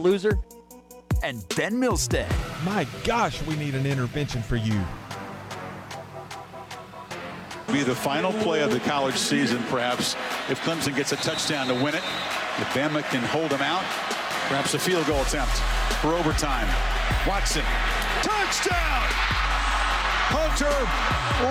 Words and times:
loser, 0.00 0.38
and 1.22 1.46
Ben 1.56 1.74
Milstead. 1.74 2.30
My 2.64 2.86
gosh, 3.04 3.42
we 3.42 3.56
need 3.56 3.74
an 3.74 3.86
intervention 3.86 4.42
for 4.42 4.56
you. 4.56 4.80
Be 7.72 7.82
the 7.84 7.94
final 7.94 8.32
play 8.32 8.62
of 8.62 8.72
the 8.72 8.80
college 8.80 9.14
season, 9.14 9.62
perhaps, 9.68 10.14
if 10.48 10.60
Clemson 10.62 10.96
gets 10.96 11.12
a 11.12 11.16
touchdown 11.16 11.68
to 11.68 11.74
win 11.74 11.94
it. 11.94 12.02
If 12.58 12.66
Bama 12.74 13.08
can 13.10 13.22
hold 13.22 13.50
them 13.50 13.62
out, 13.62 13.84
perhaps 14.48 14.74
a 14.74 14.78
field 14.78 15.06
goal 15.06 15.22
attempt 15.22 15.52
for 16.02 16.08
overtime. 16.14 16.66
Watson, 17.28 17.62
touchdown! 18.22 19.06
Hunter 20.32 20.74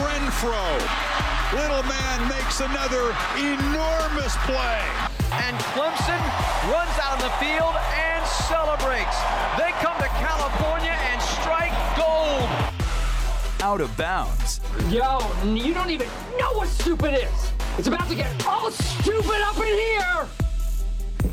Renfrow. 0.03 1.38
Little 1.51 1.81
man 1.81 2.29
makes 2.29 2.59
another 2.59 3.09
enormous 3.35 4.37
play. 4.45 4.85
And 5.31 5.57
Clemson 5.73 6.21
runs 6.69 6.95
out 7.01 7.13
on 7.13 7.21
the 7.21 7.33
field 7.41 7.75
and 7.91 8.23
celebrates. 8.27 9.17
They 9.57 9.71
come 9.81 9.97
to 9.97 10.07
California 10.21 10.91
and 10.91 11.19
strike 11.19 11.73
gold. 11.97 12.47
Out 13.61 13.81
of 13.81 13.97
bounds. 13.97 14.61
Yo, 14.89 15.19
you 15.43 15.73
don't 15.73 15.89
even 15.89 16.05
know 16.37 16.53
what 16.53 16.67
stupid 16.67 17.15
is. 17.15 17.51
It's 17.79 17.87
about 17.87 18.07
to 18.09 18.15
get 18.15 18.45
all 18.45 18.69
stupid 18.69 19.41
up 19.41 19.57
in 19.57 19.63
here. 19.65 20.27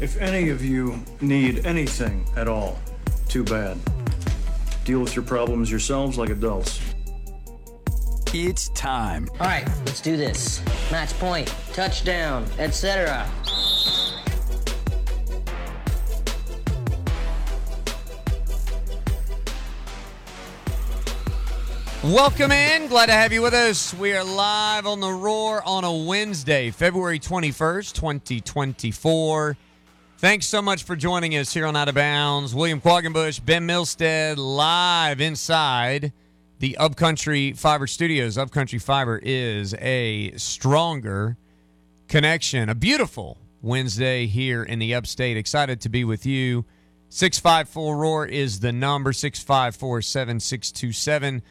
If 0.00 0.16
any 0.16 0.48
of 0.48 0.64
you 0.64 0.98
need 1.20 1.66
anything 1.66 2.26
at 2.36 2.48
all, 2.48 2.78
too 3.28 3.44
bad. 3.44 3.76
Deal 4.86 5.00
with 5.00 5.14
your 5.14 5.26
problems 5.26 5.70
yourselves 5.70 6.16
like 6.16 6.30
adults. 6.30 6.80
It's 8.34 8.68
time. 8.70 9.28
All 9.40 9.46
right, 9.46 9.66
let's 9.86 10.00
do 10.00 10.16
this. 10.16 10.60
Match 10.90 11.12
point, 11.18 11.54
touchdown, 11.72 12.44
etc. 12.58 13.26
Welcome 22.02 22.52
in. 22.52 22.88
Glad 22.88 23.06
to 23.06 23.12
have 23.12 23.32
you 23.32 23.42
with 23.42 23.54
us. 23.54 23.94
We 23.94 24.12
are 24.12 24.22
live 24.22 24.86
on 24.86 25.00
the 25.00 25.10
Roar 25.10 25.62
on 25.66 25.84
a 25.84 25.92
Wednesday, 25.92 26.70
February 26.70 27.18
21st, 27.18 27.94
2024. 27.94 29.56
Thanks 30.18 30.46
so 30.46 30.60
much 30.60 30.84
for 30.84 30.94
joining 30.94 31.36
us 31.36 31.54
here 31.54 31.66
on 31.66 31.74
Out 31.74 31.88
of 31.88 31.94
Bounds. 31.94 32.54
William 32.54 32.80
Quaggenbush, 32.80 33.44
Ben 33.44 33.66
Milstead, 33.66 34.36
live 34.36 35.20
inside 35.20 36.12
the 36.58 36.76
Upcountry 36.78 37.52
Fiber 37.52 37.86
Studios. 37.86 38.38
Upcountry 38.38 38.78
Fiber 38.78 39.20
is 39.22 39.74
a 39.74 40.32
stronger 40.36 41.36
connection. 42.08 42.68
A 42.68 42.74
beautiful 42.74 43.38
Wednesday 43.62 44.26
here 44.26 44.62
in 44.62 44.78
the 44.78 44.94
upstate. 44.94 45.36
Excited 45.36 45.80
to 45.82 45.88
be 45.88 46.04
with 46.04 46.24
you. 46.24 46.64
654 47.08 47.96
Roar 47.96 48.26
is 48.26 48.60
the 48.60 48.72
number 48.72 49.12
654 49.12 50.02
7627. 50.02 51.42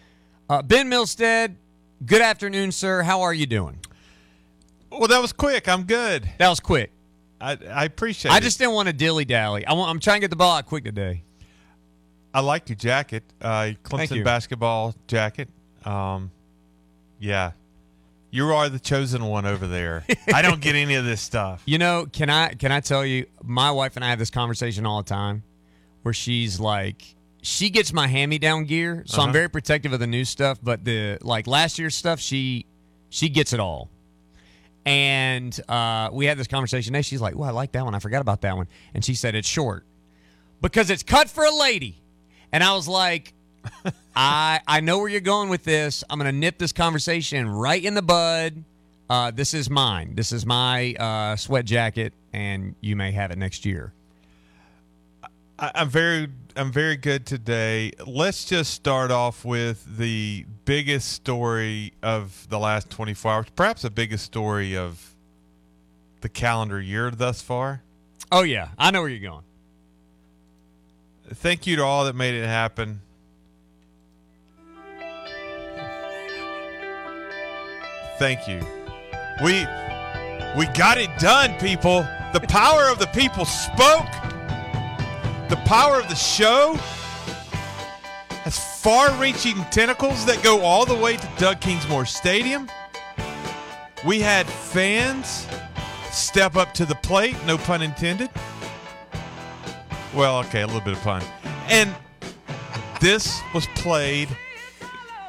Uh, 0.49 0.61
ben 0.61 0.89
Milstead, 0.89 1.55
good 2.05 2.21
afternoon, 2.21 2.71
sir. 2.71 3.03
How 3.03 3.21
are 3.21 3.33
you 3.33 3.45
doing? 3.45 3.79
Well, 4.91 5.07
that 5.07 5.21
was 5.21 5.33
quick. 5.33 5.67
I'm 5.67 5.83
good. 5.83 6.29
That 6.37 6.49
was 6.49 6.59
quick. 6.59 6.91
I, 7.39 7.57
I 7.69 7.85
appreciate 7.85 8.31
I 8.31 8.37
it. 8.37 8.43
just 8.43 8.59
didn't 8.59 8.73
want 8.73 8.87
to 8.87 8.93
dilly 8.93 9.25
dally. 9.25 9.65
I'm 9.67 9.99
trying 9.99 10.17
to 10.17 10.21
get 10.21 10.29
the 10.29 10.35
ball 10.35 10.57
out 10.57 10.65
quick 10.65 10.83
today. 10.83 11.23
I 12.35 12.41
like 12.41 12.67
your 12.67 12.75
jacket, 12.75 13.23
uh, 13.41 13.71
Clemson 13.83 14.17
you. 14.17 14.23
basketball 14.25 14.93
jacket. 15.07 15.47
Um, 15.85 16.31
yeah, 17.17 17.51
you 18.29 18.47
are 18.53 18.67
the 18.67 18.77
chosen 18.79 19.23
one 19.25 19.45
over 19.45 19.67
there. 19.67 20.03
I 20.33 20.41
don't 20.41 20.59
get 20.59 20.75
any 20.75 20.95
of 20.95 21.05
this 21.05 21.21
stuff. 21.21 21.63
You 21.65 21.77
know, 21.77 22.07
can 22.11 22.29
I 22.29 22.49
can 22.53 22.71
I 22.73 22.81
tell 22.81 23.05
you, 23.05 23.25
my 23.43 23.71
wife 23.71 23.95
and 23.95 24.03
I 24.03 24.09
have 24.09 24.19
this 24.19 24.29
conversation 24.31 24.85
all 24.85 25.01
the 25.01 25.07
time, 25.09 25.43
where 26.01 26.13
she's 26.13 26.59
like, 26.59 27.15
she 27.41 27.69
gets 27.69 27.93
my 27.93 28.07
hand 28.07 28.29
me 28.31 28.37
down 28.37 28.65
gear, 28.65 29.03
so 29.05 29.19
I'm 29.21 29.25
Uh-huh. 29.29 29.31
very 29.33 29.49
protective 29.49 29.93
of 29.93 29.99
the 30.01 30.07
new 30.07 30.25
stuff, 30.25 30.59
but 30.61 30.83
the 30.83 31.17
like 31.21 31.47
last 31.47 31.79
year's 31.79 31.95
stuff, 31.95 32.19
she 32.19 32.65
she 33.09 33.29
gets 33.29 33.53
it 33.53 33.59
all. 33.61 33.89
And 34.85 35.57
uh, 35.69 36.09
we 36.11 36.25
had 36.25 36.37
this 36.37 36.47
conversation. 36.47 36.93
Today. 36.93 37.01
She's 37.01 37.21
like, 37.21 37.35
"Well, 37.35 37.49
I 37.49 37.53
like 37.53 37.71
that 37.71 37.85
one. 37.85 37.95
I 37.95 37.99
forgot 37.99 38.21
about 38.21 38.41
that 38.41 38.55
one." 38.57 38.67
And 38.93 39.03
she 39.05 39.15
said 39.15 39.33
it's 39.35 39.47
short 39.47 39.85
because 40.61 40.89
it's 40.89 41.01
cut 41.03 41.29
for 41.29 41.43
a 41.45 41.51
lady. 41.55 42.01
And 42.55 42.63
I 42.63 42.73
was 42.73 42.87
like, 42.87 43.33
I 44.15 44.61
I 44.65 44.79
know 44.79 44.99
where 44.99 45.09
you're 45.09 45.19
going 45.19 45.49
with 45.49 45.65
this. 45.65 46.05
I'm 46.09 46.17
gonna 46.17 46.31
nip 46.31 46.57
this 46.57 46.71
conversation 46.71 47.49
right 47.49 47.83
in 47.83 47.95
the 47.95 48.01
bud. 48.01 48.63
Uh, 49.09 49.29
this 49.31 49.53
is 49.53 49.69
mine. 49.69 50.15
This 50.15 50.31
is 50.31 50.45
my 50.45 50.93
uh, 50.93 51.35
sweat 51.35 51.65
jacket, 51.65 52.13
and 52.31 52.73
you 52.79 52.95
may 52.95 53.11
have 53.11 53.31
it 53.31 53.37
next 53.37 53.65
year. 53.65 53.91
I, 55.59 55.71
I'm 55.75 55.89
very, 55.89 56.29
I'm 56.55 56.71
very 56.71 56.95
good 56.95 57.25
today. 57.25 57.91
Let's 58.07 58.45
just 58.45 58.73
start 58.73 59.11
off 59.11 59.43
with 59.43 59.97
the 59.97 60.45
biggest 60.63 61.11
story 61.11 61.91
of 62.01 62.47
the 62.49 62.57
last 62.57 62.89
24 62.89 63.31
hours, 63.31 63.45
perhaps 63.53 63.81
the 63.81 63.89
biggest 63.89 64.23
story 64.23 64.77
of 64.77 65.13
the 66.21 66.29
calendar 66.29 66.79
year 66.79 67.11
thus 67.11 67.41
far. 67.41 67.81
Oh 68.31 68.43
yeah, 68.43 68.69
I 68.77 68.91
know 68.91 69.01
where 69.01 69.09
you're 69.09 69.19
going. 69.29 69.43
Thank 71.33 71.65
you 71.65 71.75
to 71.77 71.83
all 71.83 72.05
that 72.05 72.15
made 72.15 72.35
it 72.35 72.45
happen. 72.45 73.01
Thank 78.17 78.47
you. 78.47 78.61
We 79.43 79.65
we 80.57 80.67
got 80.67 80.97
it 80.97 81.09
done, 81.19 81.53
people. 81.59 82.07
The 82.33 82.39
power 82.47 82.89
of 82.89 82.99
the 82.99 83.07
people 83.07 83.43
spoke. 83.45 84.05
The 85.49 85.61
power 85.65 85.99
of 85.99 86.07
the 86.07 86.15
show 86.15 86.75
has 88.43 88.57
far-reaching 88.81 89.63
tentacles 89.65 90.25
that 90.25 90.41
go 90.43 90.61
all 90.61 90.85
the 90.85 90.95
way 90.95 91.17
to 91.17 91.29
Doug 91.37 91.59
Kingsmore 91.59 92.07
Stadium. 92.07 92.69
We 94.05 94.21
had 94.21 94.45
fans 94.47 95.47
step 96.11 96.55
up 96.55 96.73
to 96.75 96.85
the 96.85 96.95
plate, 96.95 97.35
no 97.45 97.57
pun 97.57 97.81
intended. 97.81 98.29
Well, 100.15 100.39
okay, 100.39 100.61
a 100.61 100.65
little 100.65 100.79
bit 100.79 100.93
of 100.93 101.01
pun. 101.01 101.21
And 101.67 101.93
this 103.01 103.41
was 103.53 103.67
played 103.75 104.29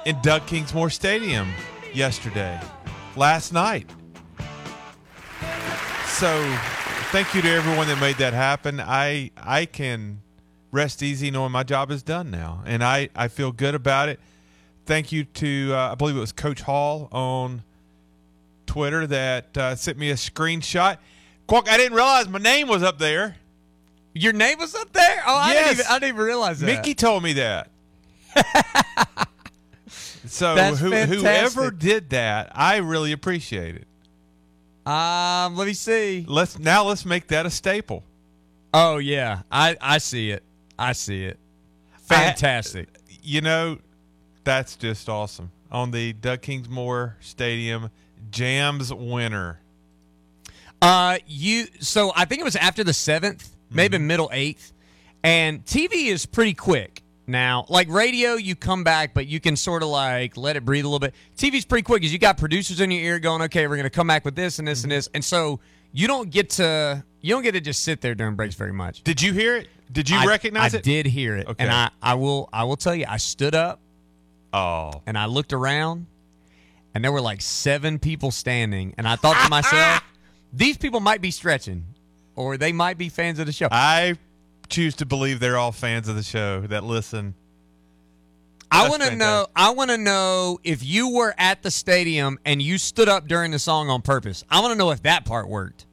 in 0.04 0.16
Doug 0.22 0.42
Kingsmore 0.42 0.92
Stadium 0.92 1.48
yesterday, 1.92 2.60
last 3.16 3.52
night. 3.52 3.90
So, 6.06 6.56
thank 7.10 7.34
you 7.34 7.42
to 7.42 7.48
everyone 7.50 7.88
that 7.88 7.98
made 8.00 8.14
that 8.18 8.32
happen. 8.32 8.78
I 8.78 9.32
I 9.36 9.64
can 9.66 10.22
rest 10.70 11.02
easy 11.02 11.32
knowing 11.32 11.50
my 11.50 11.64
job 11.64 11.90
is 11.90 12.04
done 12.04 12.30
now, 12.30 12.62
and 12.64 12.84
I 12.84 13.08
I 13.16 13.26
feel 13.26 13.50
good 13.50 13.74
about 13.74 14.08
it. 14.08 14.20
Thank 14.84 15.10
you 15.10 15.24
to 15.24 15.72
uh, 15.74 15.92
I 15.92 15.94
believe 15.96 16.16
it 16.16 16.20
was 16.20 16.30
Coach 16.30 16.60
Hall 16.62 17.08
on 17.10 17.64
Twitter 18.66 19.04
that 19.08 19.58
uh, 19.58 19.74
sent 19.74 19.98
me 19.98 20.10
a 20.10 20.14
screenshot. 20.14 20.98
Quack, 21.48 21.68
I 21.68 21.76
didn't 21.76 21.94
realize 21.94 22.28
my 22.28 22.38
name 22.38 22.68
was 22.68 22.84
up 22.84 22.98
there. 22.98 23.36
Your 24.16 24.32
name 24.32 24.58
was 24.58 24.74
up 24.74 24.92
there. 24.92 25.22
Oh, 25.26 25.36
I 25.36 25.54
didn't 25.54 25.72
even 25.72 25.86
I 25.88 25.98
didn't 25.98 26.14
even 26.14 26.24
realize 26.24 26.60
that. 26.60 26.66
Mickey 26.66 26.94
told 26.94 27.22
me 27.22 27.34
that. 27.34 27.70
so 30.26 30.56
who, 30.56 30.90
whoever 30.90 31.70
did 31.70 32.10
that, 32.10 32.50
I 32.54 32.76
really 32.78 33.12
appreciate 33.12 33.76
it. 33.76 33.86
Um, 34.90 35.56
let 35.56 35.66
me 35.66 35.74
see. 35.74 36.24
Let's 36.28 36.58
now 36.58 36.84
let's 36.84 37.04
make 37.04 37.26
that 37.28 37.44
a 37.44 37.50
staple. 37.50 38.04
Oh 38.72 38.98
yeah, 38.98 39.42
I 39.50 39.76
I 39.80 39.98
see 39.98 40.30
it. 40.30 40.42
I 40.78 40.92
see 40.92 41.24
it. 41.24 41.38
Fantastic. 42.02 42.88
You 43.22 43.40
know, 43.40 43.78
that's 44.44 44.76
just 44.76 45.08
awesome. 45.08 45.50
On 45.72 45.90
the 45.90 46.12
Doug 46.12 46.42
Kingsmore 46.42 47.14
Stadium 47.20 47.90
Jams 48.30 48.94
winner. 48.94 49.60
Uh, 50.80 51.18
you. 51.26 51.66
So 51.80 52.12
I 52.14 52.24
think 52.26 52.40
it 52.40 52.44
was 52.44 52.56
after 52.56 52.84
the 52.84 52.92
seventh, 52.92 53.55
maybe 53.70 53.96
Mm-hmm. 53.96 54.06
middle 54.06 54.30
eighth, 54.32 54.72
and 55.22 55.64
TV 55.64 56.06
is 56.06 56.26
pretty 56.26 56.54
quick 56.54 57.02
now. 57.26 57.66
Like 57.68 57.88
radio, 57.88 58.34
you 58.34 58.54
come 58.54 58.84
back, 58.84 59.14
but 59.14 59.26
you 59.26 59.40
can 59.40 59.56
sort 59.56 59.82
of 59.82 59.88
like 59.88 60.36
let 60.36 60.56
it 60.56 60.64
breathe 60.64 60.84
a 60.84 60.88
little 60.88 60.98
bit. 61.00 61.14
TV's 61.36 61.64
pretty 61.64 61.82
quick 61.82 62.00
because 62.00 62.12
you 62.12 62.18
got 62.18 62.38
producers 62.38 62.80
in 62.80 62.90
your 62.90 63.02
ear 63.02 63.18
going, 63.18 63.42
"Okay, 63.42 63.66
we're 63.66 63.76
gonna 63.76 63.90
come 63.90 64.06
back 64.06 64.24
with 64.24 64.34
this 64.36 64.58
and 64.58 64.66
this 64.68 64.82
and 64.84 64.90
Mm-hmm. 64.92 64.96
this," 64.98 65.08
and 65.14 65.24
so 65.24 65.60
you 65.92 66.06
don't 66.06 66.30
get 66.30 66.50
to 66.50 67.02
you 67.20 67.34
don't 67.34 67.42
get 67.42 67.52
to 67.52 67.60
just 67.60 67.82
sit 67.82 68.00
there 68.00 68.14
during 68.14 68.36
breaks 68.36 68.54
very 68.54 68.72
much. 68.72 69.02
Did 69.02 69.20
you 69.20 69.32
hear 69.32 69.56
it? 69.56 69.68
Did 69.90 70.08
you 70.10 70.16
I- 70.18 70.26
recognize 70.26 70.74
I 70.74 70.78
it? 70.78 70.80
I 70.80 70.82
did 70.82 71.06
hear 71.06 71.36
it, 71.36 71.46
Okay. 71.48 71.64
and 71.64 71.72
I 71.72 71.90
I 72.02 72.14
will 72.14 72.48
I 72.52 72.64
will 72.64 72.76
tell 72.76 72.94
you, 72.94 73.06
I 73.08 73.16
stood 73.16 73.54
up 73.54 73.80
Oh, 74.52 75.02
and 75.06 75.18
I 75.18 75.26
looked 75.26 75.52
around, 75.52 76.06
and 76.94 77.04
there 77.04 77.12
were 77.12 77.20
like 77.20 77.40
seven 77.42 77.98
people 77.98 78.30
standing, 78.30 78.94
and 78.96 79.06
I 79.06 79.16
thought 79.16 79.42
to 79.44 79.50
myself, 79.50 80.02
these 80.52 80.78
people 80.78 81.00
might 81.00 81.20
be 81.20 81.30
stretching, 81.30 81.84
or 82.36 82.56
they 82.56 82.72
might 82.72 82.98
be 82.98 83.08
fans 83.08 83.38
of 83.38 83.46
the 83.46 83.52
show. 83.52 83.68
I 83.70 84.16
choose 84.68 84.96
to 84.96 85.06
believe 85.06 85.40
they're 85.40 85.58
all 85.58 85.72
fans 85.72 86.08
of 86.08 86.16
the 86.16 86.22
show 86.22 86.60
that 86.62 86.84
listen. 86.84 87.34
I 88.70 88.88
want 88.88 89.02
to 89.02 89.14
know. 89.14 89.46
I 89.54 89.70
want 89.70 89.90
to 89.90 89.98
know 89.98 90.58
if 90.64 90.84
you 90.84 91.14
were 91.14 91.34
at 91.38 91.62
the 91.62 91.70
stadium 91.70 92.38
and 92.44 92.60
you 92.60 92.78
stood 92.78 93.08
up 93.08 93.26
during 93.26 93.50
the 93.52 93.58
song 93.58 93.88
on 93.90 94.02
purpose. 94.02 94.44
I 94.50 94.60
want 94.60 94.72
to 94.72 94.78
know 94.78 94.90
if 94.90 95.02
that 95.02 95.24
part 95.24 95.48
worked. 95.48 95.86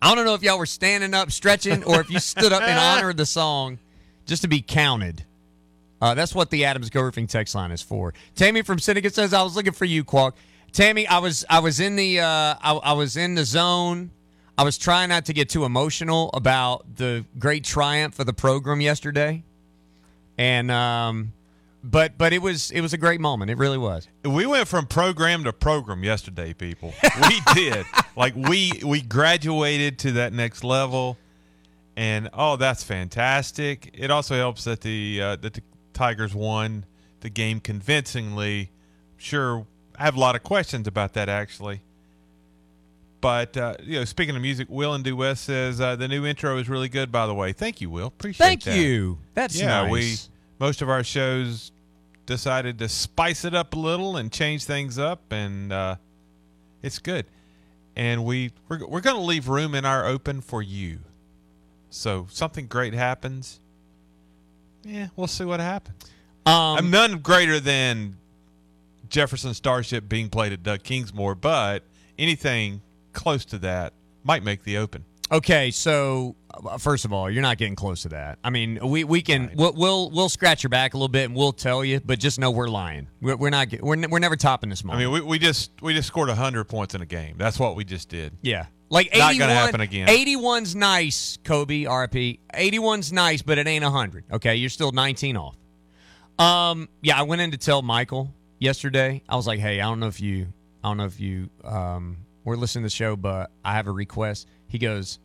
I 0.00 0.08
want 0.08 0.18
to 0.18 0.24
know 0.24 0.34
if 0.34 0.42
y'all 0.42 0.58
were 0.58 0.66
standing 0.66 1.12
up, 1.12 1.30
stretching, 1.30 1.84
or 1.84 2.00
if 2.00 2.08
you 2.08 2.18
stood 2.20 2.52
up 2.52 2.62
in 2.62 2.70
honor 2.78 3.10
of 3.10 3.16
the 3.16 3.26
song 3.26 3.78
just 4.26 4.42
to 4.42 4.48
be 4.48 4.62
counted. 4.62 5.24
Uh, 6.00 6.14
that's 6.14 6.34
what 6.34 6.48
the 6.50 6.64
Adams 6.64 6.88
Go 6.88 7.02
Roofing 7.02 7.26
text 7.26 7.54
line 7.54 7.72
is 7.72 7.82
for. 7.82 8.14
Tammy 8.34 8.62
from 8.62 8.78
Seneca 8.78 9.10
says, 9.10 9.34
"I 9.34 9.42
was 9.42 9.54
looking 9.54 9.72
for 9.72 9.84
you, 9.84 10.02
Quack." 10.02 10.34
Tammy, 10.72 11.06
I 11.06 11.18
was 11.18 11.44
I 11.50 11.58
was 11.58 11.80
in 11.80 11.96
the 11.96 12.20
uh, 12.20 12.24
I, 12.24 12.80
I 12.82 12.92
was 12.94 13.16
in 13.16 13.34
the 13.34 13.44
zone. 13.44 14.10
I 14.60 14.62
was 14.62 14.76
trying 14.76 15.08
not 15.08 15.24
to 15.24 15.32
get 15.32 15.48
too 15.48 15.64
emotional 15.64 16.28
about 16.34 16.96
the 16.96 17.24
great 17.38 17.64
triumph 17.64 18.18
of 18.18 18.26
the 18.26 18.34
program 18.34 18.82
yesterday, 18.82 19.42
and 20.36 20.70
um, 20.70 21.32
but 21.82 22.18
but 22.18 22.34
it 22.34 22.42
was 22.42 22.70
it 22.70 22.82
was 22.82 22.92
a 22.92 22.98
great 22.98 23.22
moment. 23.22 23.50
It 23.50 23.56
really 23.56 23.78
was. 23.78 24.06
We 24.22 24.44
went 24.44 24.68
from 24.68 24.84
program 24.84 25.44
to 25.44 25.54
program 25.54 26.04
yesterday, 26.04 26.52
people. 26.52 26.92
We 27.26 27.40
did. 27.54 27.86
like 28.16 28.34
we 28.36 28.72
we 28.84 29.00
graduated 29.00 29.98
to 30.00 30.12
that 30.12 30.34
next 30.34 30.62
level, 30.62 31.16
and 31.96 32.28
oh, 32.34 32.56
that's 32.56 32.84
fantastic. 32.84 33.88
It 33.94 34.10
also 34.10 34.34
helps 34.36 34.64
that 34.64 34.82
the 34.82 35.22
uh, 35.22 35.36
that 35.36 35.54
the 35.54 35.62
Tigers 35.94 36.34
won 36.34 36.84
the 37.20 37.30
game 37.30 37.60
convincingly. 37.60 38.72
Sure, 39.16 39.64
I 39.98 40.04
have 40.04 40.16
a 40.16 40.20
lot 40.20 40.36
of 40.36 40.42
questions 40.42 40.86
about 40.86 41.14
that 41.14 41.30
actually. 41.30 41.80
But 43.20 43.56
uh, 43.56 43.74
you 43.82 43.98
know, 43.98 44.04
speaking 44.04 44.34
of 44.34 44.42
music, 44.42 44.68
Will 44.70 44.94
and 44.94 45.04
Due 45.04 45.16
West 45.16 45.44
says 45.44 45.80
uh, 45.80 45.96
the 45.96 46.08
new 46.08 46.24
intro 46.24 46.56
is 46.56 46.68
really 46.68 46.88
good. 46.88 47.12
By 47.12 47.26
the 47.26 47.34
way, 47.34 47.52
thank 47.52 47.80
you, 47.80 47.90
Will. 47.90 48.06
Appreciate 48.06 48.44
it. 48.44 48.48
Thank 48.48 48.62
that. 48.64 48.76
you. 48.76 49.18
That's 49.34 49.60
yeah. 49.60 49.82
nice. 49.82 49.90
We 49.90 50.16
most 50.58 50.82
of 50.82 50.88
our 50.88 51.04
shows 51.04 51.72
decided 52.26 52.78
to 52.78 52.88
spice 52.88 53.44
it 53.44 53.54
up 53.54 53.74
a 53.74 53.78
little 53.78 54.16
and 54.16 54.32
change 54.32 54.64
things 54.64 54.98
up, 54.98 55.20
and 55.32 55.72
uh, 55.72 55.96
it's 56.82 56.98
good. 56.98 57.26
And 57.96 58.24
we 58.24 58.52
we're, 58.68 58.86
we're 58.86 59.00
going 59.00 59.16
to 59.16 59.22
leave 59.22 59.48
room 59.48 59.74
in 59.74 59.84
our 59.84 60.06
open 60.06 60.40
for 60.40 60.62
you. 60.62 61.00
So 61.90 62.26
something 62.30 62.66
great 62.66 62.94
happens. 62.94 63.60
Yeah, 64.82 65.08
we'll 65.16 65.26
see 65.26 65.44
what 65.44 65.60
happens. 65.60 65.96
Um, 66.46 66.54
I'm 66.54 66.90
none 66.90 67.18
greater 67.18 67.60
than 67.60 68.16
Jefferson 69.10 69.52
Starship 69.52 70.08
being 70.08 70.30
played 70.30 70.52
at 70.52 70.62
Doug 70.62 70.82
Kingsmore, 70.82 71.38
but 71.38 71.82
anything 72.18 72.80
close 73.12 73.44
to 73.46 73.58
that 73.58 73.92
might 74.24 74.42
make 74.42 74.64
the 74.64 74.78
open. 74.78 75.04
Okay, 75.32 75.70
so 75.70 76.34
uh, 76.52 76.76
first 76.76 77.04
of 77.04 77.12
all, 77.12 77.30
you're 77.30 77.42
not 77.42 77.56
getting 77.56 77.76
close 77.76 78.02
to 78.02 78.08
that. 78.08 78.38
I 78.42 78.50
mean, 78.50 78.80
we 78.82 79.04
we 79.04 79.22
can 79.22 79.52
we'll, 79.54 79.72
we'll 79.74 80.10
we'll 80.10 80.28
scratch 80.28 80.64
your 80.64 80.70
back 80.70 80.94
a 80.94 80.96
little 80.96 81.08
bit 81.08 81.26
and 81.26 81.36
we'll 81.36 81.52
tell 81.52 81.84
you, 81.84 82.00
but 82.00 82.18
just 82.18 82.40
know 82.40 82.50
we're 82.50 82.66
lying. 82.68 83.06
We're, 83.20 83.36
we're 83.36 83.50
not 83.50 83.68
we're, 83.80 83.94
ne- 83.94 84.08
we're 84.08 84.18
never 84.18 84.34
topping 84.34 84.70
this 84.70 84.82
I 84.88 84.98
mean, 84.98 85.12
we, 85.12 85.20
we 85.20 85.38
just 85.38 85.70
we 85.80 85.94
just 85.94 86.08
scored 86.08 86.28
hundred 86.30 86.64
points 86.64 86.96
in 86.96 87.00
a 87.00 87.06
game. 87.06 87.36
That's 87.38 87.60
what 87.60 87.76
we 87.76 87.84
just 87.84 88.08
did. 88.08 88.32
yeah, 88.42 88.66
like 88.88 89.06
81, 89.12 89.20
Not 89.20 89.38
gonna 89.38 89.54
happen 89.54 89.80
again. 89.80 90.08
81's 90.08 90.74
nice, 90.74 91.38
Kobe 91.44 91.84
RP. 91.84 92.40
81's 92.52 93.12
nice, 93.12 93.40
but 93.40 93.56
it 93.56 93.68
ain't 93.68 93.84
hundred. 93.84 94.24
Okay, 94.32 94.56
you're 94.56 94.68
still 94.68 94.90
19 94.90 95.36
off. 95.36 95.56
Um, 96.40 96.88
yeah, 97.02 97.18
I 97.18 97.22
went 97.22 97.40
in 97.40 97.52
to 97.52 97.58
tell 97.58 97.82
Michael 97.82 98.34
yesterday. 98.58 99.22
I 99.28 99.36
was 99.36 99.46
like, 99.46 99.60
hey, 99.60 99.80
I 99.80 99.84
don't 99.84 100.00
know 100.00 100.08
if 100.08 100.20
you, 100.20 100.52
I 100.82 100.88
don't 100.88 100.96
know 100.96 101.04
if 101.04 101.20
you, 101.20 101.50
um, 101.62 102.16
were 102.44 102.56
listening 102.56 102.82
to 102.82 102.86
the 102.86 102.90
show, 102.94 103.16
but 103.16 103.50
I 103.64 103.74
have 103.74 103.86
a 103.86 103.92
request. 103.92 104.48
He 104.68 104.78
goes, 104.78 105.18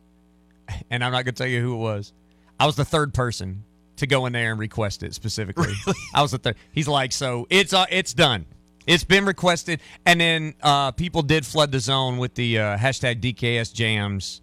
and 0.90 1.04
I'm 1.04 1.12
not 1.12 1.24
gonna 1.24 1.32
tell 1.32 1.46
you 1.46 1.60
who 1.60 1.74
it 1.74 1.78
was. 1.78 2.12
I 2.58 2.66
was 2.66 2.76
the 2.76 2.84
third 2.84 3.14
person 3.14 3.64
to 3.96 4.06
go 4.06 4.26
in 4.26 4.32
there 4.32 4.50
and 4.50 4.60
request 4.60 5.02
it 5.02 5.14
specifically. 5.14 5.72
I 6.14 6.22
was 6.22 6.30
the 6.32 6.38
third. 6.38 6.56
He's 6.72 6.88
like, 6.88 7.12
so 7.12 7.46
it's 7.50 7.72
uh, 7.72 7.86
it's 7.90 8.14
done. 8.14 8.46
It's 8.86 9.04
been 9.04 9.24
requested, 9.24 9.80
and 10.04 10.20
then 10.20 10.54
uh, 10.62 10.92
people 10.92 11.22
did 11.22 11.44
flood 11.44 11.72
the 11.72 11.80
zone 11.80 12.18
with 12.18 12.34
the 12.34 12.58
uh, 12.58 12.76
hashtag 12.78 13.20
DKS 13.20 13.72
Jams 13.72 14.42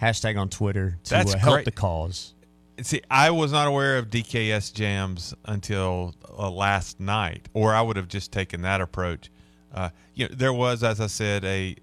hashtag 0.00 0.38
on 0.38 0.48
Twitter 0.48 0.98
to 1.04 1.10
That's 1.10 1.34
uh, 1.34 1.38
help 1.38 1.54
great. 1.54 1.64
the 1.64 1.72
cause. 1.72 2.34
See, 2.82 3.02
I 3.10 3.30
was 3.30 3.52
not 3.52 3.68
aware 3.68 3.98
of 3.98 4.08
DKS 4.08 4.72
jams 4.72 5.34
until 5.44 6.14
uh, 6.38 6.50
last 6.50 6.98
night, 6.98 7.48
or 7.52 7.74
I 7.74 7.82
would 7.82 7.96
have 7.96 8.08
just 8.08 8.32
taken 8.32 8.62
that 8.62 8.80
approach. 8.80 9.30
Uh, 9.74 9.90
you 10.14 10.28
know, 10.28 10.34
there 10.34 10.52
was, 10.52 10.82
as 10.82 10.98
I 11.00 11.06
said, 11.06 11.44
a 11.44 11.76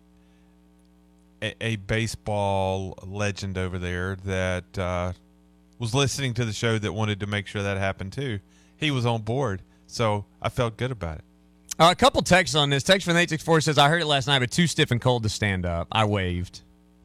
a, 1.42 1.56
a 1.64 1.76
baseball 1.78 2.98
legend 3.06 3.58
over 3.58 3.78
there 3.78 4.16
that 4.26 4.78
uh, 4.78 5.14
was 5.80 5.94
listening 5.94 6.34
to 6.36 6.46
the 6.46 6.54
show 6.54 6.78
that 6.78 6.94
wanted 6.94 7.20
to 7.20 7.28
make 7.28 7.48
sure 7.48 7.64
that 7.64 7.78
happened 7.78 8.14
too. 8.14 8.40
He 8.76 8.92
was 8.92 9.06
on 9.06 9.22
board, 9.22 9.62
so 9.86 10.26
I 10.42 10.50
felt 10.50 10.78
good 10.78 10.92
about 10.92 11.20
it. 11.20 11.24
Uh, 11.80 11.90
a 11.92 11.96
couple 11.96 12.22
texts 12.22 12.56
on 12.56 12.70
this. 12.70 12.84
Text 12.84 13.06
from 13.06 13.14
the 13.14 13.22
864 13.22 13.62
says, 13.62 13.78
I 13.78 13.88
heard 13.88 14.02
it 14.02 14.08
last 14.08 14.28
night, 14.28 14.40
but 14.40 14.50
too 14.50 14.66
stiff 14.66 14.90
and 14.90 15.00
cold 15.00 15.24
to 15.24 15.30
stand 15.30 15.66
up. 15.66 15.88
I 15.92 16.06
waved. 16.06 16.62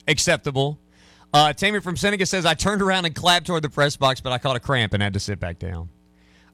Acceptable. 0.09 0.79
Uh, 1.35 1.53
Tammy 1.53 1.81
from 1.81 1.97
Seneca 1.97 2.27
says, 2.27 2.47
I 2.47 2.55
turned 2.55 2.83
around 2.83 3.05
and 3.05 3.15
clapped 3.15 3.47
toward 3.47 3.63
the 3.63 3.71
press 3.71 3.97
box, 3.97 4.21
but 4.21 4.33
I 4.33 4.39
caught 4.39 4.57
a 4.57 4.61
cramp 4.61 4.95
and 4.95 5.03
had 5.03 5.13
to 5.15 5.21
sit 5.21 5.41
back 5.41 5.59
down. 5.59 5.89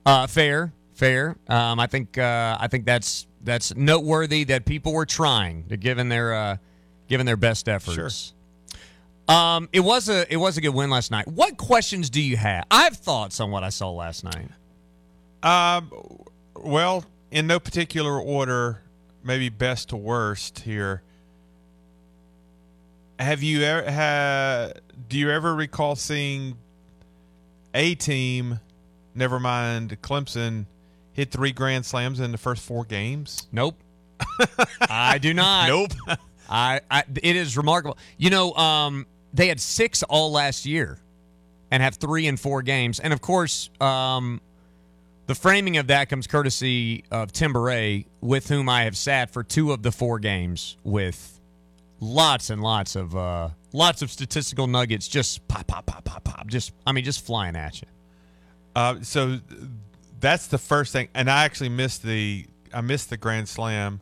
Uh, 0.04 0.26
fair, 0.26 0.72
fair. 0.94 1.36
Um, 1.48 1.78
I 1.78 1.86
think 1.86 2.16
uh, 2.16 2.56
I 2.58 2.68
think 2.68 2.86
that's 2.86 3.26
that's 3.42 3.74
noteworthy 3.74 4.44
that 4.44 4.64
people 4.64 4.92
were 4.92 5.06
trying, 5.06 5.64
to 5.68 5.76
giving 5.76 6.08
their 6.08 6.34
uh, 6.34 6.56
giving 7.08 7.26
their 7.26 7.36
best 7.36 7.68
efforts. 7.68 8.34
Um, 9.28 9.68
it 9.72 9.80
was 9.80 10.08
a 10.08 10.30
it 10.32 10.38
was 10.38 10.56
a 10.56 10.60
good 10.60 10.70
win 10.70 10.88
last 10.88 11.10
night. 11.10 11.28
What 11.28 11.58
questions 11.58 12.08
do 12.08 12.22
you 12.22 12.36
have? 12.36 12.64
I 12.70 12.84
have 12.84 12.96
thoughts 12.96 13.40
on 13.40 13.50
what 13.50 13.62
I 13.62 13.68
saw 13.68 13.90
last 13.90 14.24
night. 14.24 14.48
Um, 15.42 15.90
well, 16.56 17.04
in 17.30 17.46
no 17.46 17.60
particular 17.60 18.18
order, 18.18 18.80
maybe 19.22 19.50
best 19.50 19.90
to 19.90 19.96
worst 19.96 20.60
here. 20.60 21.02
Have 23.18 23.42
you 23.42 23.62
ever 23.62 23.90
had? 23.90 24.80
Do 25.08 25.18
you 25.18 25.30
ever 25.30 25.54
recall 25.54 25.94
seeing 25.94 26.56
a 27.74 27.94
team, 27.94 28.60
never 29.14 29.38
mind 29.38 30.00
Clemson, 30.00 30.64
hit 31.12 31.30
three 31.30 31.52
grand 31.52 31.84
slams 31.84 32.18
in 32.20 32.32
the 32.32 32.38
first 32.38 32.62
four 32.62 32.84
games? 32.84 33.46
Nope. 33.52 33.76
I 34.80 35.18
do 35.18 35.34
not. 35.34 35.68
Nope. 35.68 35.92
I, 36.48 36.80
I 36.90 37.04
it 37.22 37.36
is 37.36 37.56
remarkable. 37.56 37.98
You 38.16 38.30
know, 38.30 38.52
um, 38.54 39.06
they 39.32 39.48
had 39.48 39.60
six 39.60 40.02
all 40.02 40.32
last 40.32 40.66
year, 40.66 40.98
and 41.70 41.82
have 41.82 41.96
three 41.96 42.26
in 42.26 42.36
four 42.36 42.62
games. 42.62 43.00
And 43.00 43.12
of 43.12 43.20
course, 43.20 43.70
um, 43.80 44.40
the 45.26 45.34
framing 45.34 45.76
of 45.76 45.88
that 45.88 46.08
comes 46.08 46.26
courtesy 46.26 47.04
of 47.10 47.32
Tim 47.32 47.52
Bourret, 47.52 48.06
with 48.20 48.48
whom 48.48 48.68
I 48.68 48.84
have 48.84 48.96
sat 48.96 49.30
for 49.30 49.44
two 49.44 49.72
of 49.72 49.82
the 49.82 49.92
four 49.92 50.18
games 50.18 50.76
with 50.84 51.38
lots 52.00 52.50
and 52.50 52.62
lots 52.62 52.96
of 52.96 53.14
uh, 53.14 53.50
lots 53.72 54.02
of 54.02 54.10
statistical 54.10 54.66
nuggets. 54.66 55.08
Just 55.08 55.46
pop, 55.48 55.66
pop, 55.66 55.86
pop, 55.86 56.04
pop, 56.04 56.24
pop. 56.24 56.46
Just 56.46 56.72
I 56.86 56.92
mean, 56.92 57.04
just 57.04 57.24
flying 57.24 57.56
at 57.56 57.80
you. 57.82 57.88
Uh, 58.74 58.96
so 59.02 59.38
that's 60.20 60.46
the 60.46 60.58
first 60.58 60.92
thing, 60.92 61.08
and 61.14 61.30
I 61.30 61.44
actually 61.44 61.70
missed 61.70 62.02
the 62.02 62.46
I 62.72 62.80
missed 62.80 63.10
the 63.10 63.16
Grand 63.16 63.48
Slam. 63.48 64.00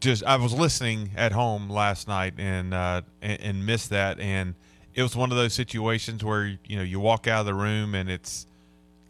Just 0.00 0.24
I 0.24 0.36
was 0.36 0.52
listening 0.52 1.10
at 1.16 1.32
home 1.32 1.70
last 1.70 2.08
night 2.08 2.34
and, 2.36 2.74
uh, 2.74 3.02
and 3.22 3.40
and 3.40 3.66
missed 3.66 3.90
that, 3.90 4.20
and 4.20 4.54
it 4.94 5.02
was 5.02 5.16
one 5.16 5.30
of 5.30 5.36
those 5.36 5.54
situations 5.54 6.24
where 6.24 6.58
you 6.66 6.76
know 6.76 6.82
you 6.82 7.00
walk 7.00 7.26
out 7.26 7.40
of 7.40 7.46
the 7.46 7.54
room 7.54 7.94
and 7.94 8.10
it's 8.10 8.46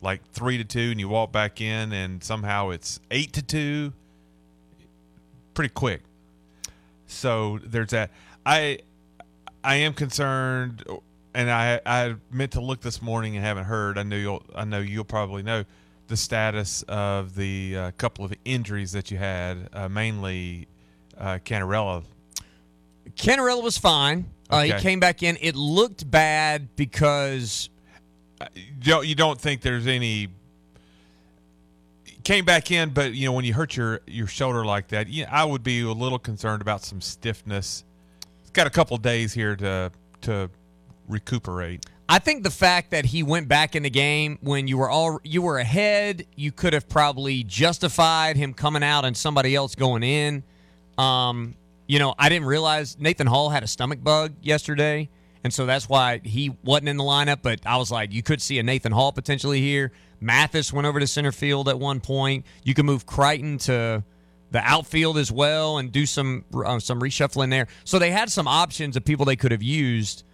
like 0.01 0.21
three 0.33 0.59
to 0.59 0.65
two, 0.65 0.91
and 0.91 1.01
you 1.01 1.09
walk 1.09 1.33
back 1.33 1.61
in 1.61 1.93
and 1.93 2.23
somehow 2.23 2.71
it's 2.71 3.01
eight 3.11 3.33
to 3.33 3.43
two, 3.43 3.93
pretty 5.55 5.73
quick. 5.73 6.03
So 7.07 7.59
there's 7.65 7.91
that. 7.91 8.11
I 8.45 8.79
I 9.65 9.77
am 9.77 9.95
concerned, 9.95 10.85
and 11.35 11.51
I 11.51 11.81
I 11.87 12.15
meant 12.31 12.53
to 12.53 12.61
look 12.61 12.81
this 12.81 13.01
morning 13.01 13.37
and 13.37 13.45
haven't 13.45 13.65
heard. 13.65 13.99
I 13.99 14.03
know 14.03 14.17
you'll 14.17 14.43
I 14.55 14.65
know 14.65 14.81
you'll 14.81 15.05
probably 15.05 15.43
know 15.43 15.65
the 16.13 16.17
status 16.19 16.83
of 16.89 17.35
the 17.35 17.75
uh, 17.75 17.91
couple 17.93 18.23
of 18.23 18.35
injuries 18.45 18.93
that 18.93 19.11
you 19.11 19.17
had, 19.17 19.71
uh, 19.73 19.89
mainly 19.89 20.69
uh, 21.17 21.39
Cannarella. 21.43 22.05
Cannarella 23.17 23.63
was 23.63 23.79
fine. 23.79 24.27
Uh, 24.51 24.61
he 24.65 24.73
came 24.75 25.01
back 25.01 25.23
in. 25.23 25.39
It 25.41 25.57
looked 25.57 26.09
bad 26.11 26.77
because 26.77 27.71
You 28.55 28.63
don't, 28.81 29.07
you 29.07 29.15
don't 29.15 29.41
think 29.41 29.63
there's 29.63 29.87
any 29.87 30.29
came 32.25 32.45
back 32.45 32.71
in, 32.71 32.91
but 32.91 33.15
you 33.15 33.27
know 33.27 33.33
when 33.33 33.47
you 33.47 33.55
hurt 33.55 33.75
your 33.75 34.01
your 34.07 34.27
shoulder 34.27 34.67
like 34.67 34.89
that, 34.89 35.09
yeah, 35.09 35.29
I 35.31 35.47
would 35.47 35.63
be 35.63 35.81
a 35.81 35.93
little 35.93 36.19
concerned 36.19 36.61
about 36.61 36.83
some 36.83 37.01
stiffness. 37.01 37.85
It's 38.43 38.51
got 38.51 38.67
a 38.67 38.71
couple 38.71 38.97
days 38.99 39.33
here 39.33 39.57
to 39.57 39.91
to 40.23 40.51
recuperate. 41.09 41.87
I 42.09 42.19
think 42.19 42.43
the 42.43 42.51
fact 42.51 42.91
that 42.91 43.07
he 43.07 43.23
went 43.23 43.49
back 43.49 43.75
in 43.75 43.85
the 43.85 43.91
game 43.91 44.39
when 44.43 44.69
you 44.69 44.77
were 44.77 44.91
all 44.91 45.21
you 45.25 45.41
were 45.41 45.59
ahead, 45.59 46.27
you 46.37 46.53
could 46.53 46.73
have 46.73 46.89
probably 46.89 47.43
justified 47.43 48.37
him 48.37 48.53
coming 48.53 48.83
out 48.83 49.05
and 49.05 49.17
somebody 49.17 49.55
else 49.55 49.75
going 49.75 50.03
in. 50.03 50.43
Um, 50.99 51.55
you 51.87 51.99
know, 51.99 52.15
I 52.19 52.29
didn't 52.29 52.47
realize 52.47 52.99
Nathan 52.99 53.27
Hall 53.27 53.49
had 53.49 53.63
a 53.63 53.67
stomach 53.67 54.03
bug 54.03 54.35
yesterday, 54.43 55.09
and 55.43 55.55
so 55.55 55.65
that's 55.65 55.89
why 55.89 56.21
he 56.23 56.55
wasn't 56.63 56.91
in 56.91 56.97
the 56.99 57.05
lineup. 57.05 57.39
But 57.43 57.61
I 57.65 57.77
was 57.77 57.91
like, 57.91 58.13
you 58.13 58.23
could 58.23 58.43
see 58.43 58.59
a 58.59 58.63
Nathan 58.63 58.93
Hall 58.93 59.13
potentially 59.13 59.61
here. 59.61 59.93
Mathes 60.21 60.73
went 60.73 60.87
over 60.87 61.01
to 61.01 61.07
center 61.07 61.33
field 61.33 61.69
at 61.69 61.79
one 61.79 62.01
point. 62.01 62.45
You 62.63 62.75
can 62.75 62.87
move 62.87 63.07
Crichton 63.07 63.59
to 63.59 64.05
the 64.51 64.61
outfield 64.61 65.17
as 65.17 65.33
well 65.33 65.79
and 65.79 65.91
do 65.91 66.05
some 66.05 66.45
uh, 66.55 66.79
some 66.79 67.01
reshuffling 67.01 67.51
there. 67.51 67.69
So 67.85 67.99
they 67.99 68.11
had 68.11 68.31
some 68.31 68.47
options 68.47 68.97
of 68.97 69.05
people 69.05 69.25
they 69.25 69.37
could 69.37 69.51
have 69.51 69.63
used 69.63 70.25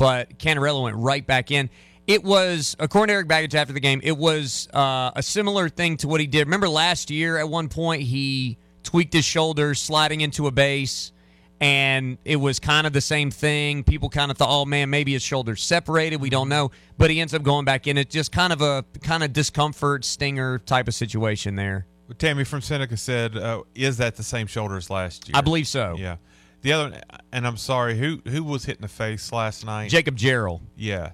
but 0.00 0.38
Cannarella 0.38 0.82
went 0.82 0.96
right 0.96 1.24
back 1.26 1.50
in. 1.50 1.68
It 2.06 2.24
was, 2.24 2.74
according 2.80 3.12
to 3.12 3.16
Erik 3.16 3.28
Bakich 3.28 3.54
after 3.54 3.74
the 3.74 3.80
game, 3.80 4.00
it 4.02 4.16
was 4.16 4.66
uh, 4.72 5.10
a 5.14 5.22
similar 5.22 5.68
thing 5.68 5.98
to 5.98 6.08
what 6.08 6.22
he 6.22 6.26
did. 6.26 6.46
Remember 6.46 6.70
last 6.70 7.10
year 7.10 7.36
at 7.36 7.46
one 7.50 7.68
point 7.68 8.02
he 8.02 8.56
tweaked 8.82 9.12
his 9.12 9.26
shoulder 9.26 9.74
sliding 9.74 10.22
into 10.22 10.46
a 10.46 10.50
base, 10.50 11.12
and 11.60 12.16
it 12.24 12.36
was 12.36 12.58
kind 12.58 12.86
of 12.86 12.94
the 12.94 13.02
same 13.02 13.30
thing. 13.30 13.84
People 13.84 14.08
kind 14.08 14.30
of 14.30 14.38
thought, 14.38 14.48
oh 14.50 14.64
man, 14.64 14.88
maybe 14.88 15.12
his 15.12 15.22
shoulder's 15.22 15.62
separated. 15.62 16.18
We 16.18 16.30
don't 16.30 16.48
know, 16.48 16.70
but 16.96 17.10
he 17.10 17.20
ends 17.20 17.34
up 17.34 17.42
going 17.42 17.66
back 17.66 17.86
in. 17.86 17.98
It's 17.98 18.12
just 18.12 18.32
kind 18.32 18.54
of 18.54 18.62
a 18.62 18.86
kind 19.02 19.22
of 19.22 19.34
discomfort 19.34 20.06
stinger 20.06 20.60
type 20.60 20.88
of 20.88 20.94
situation 20.94 21.56
there. 21.56 21.86
Tammy 22.16 22.44
from 22.44 22.62
Seneca 22.62 22.96
said, 22.96 23.36
uh, 23.36 23.64
"Is 23.74 23.98
that 23.98 24.16
the 24.16 24.22
same 24.22 24.46
shoulder 24.46 24.78
as 24.78 24.88
last 24.88 25.28
year?" 25.28 25.36
I 25.36 25.42
believe 25.42 25.68
so. 25.68 25.96
Yeah. 25.98 26.16
The 26.62 26.72
other, 26.72 27.00
and 27.32 27.46
I'm 27.46 27.56
sorry, 27.56 27.96
who 27.98 28.20
who 28.28 28.44
was 28.44 28.64
hit 28.64 28.76
in 28.76 28.82
the 28.82 28.88
face 28.88 29.32
last 29.32 29.64
night? 29.64 29.90
Jacob 29.90 30.16
Jarrell. 30.16 30.60
Yeah. 30.76 31.12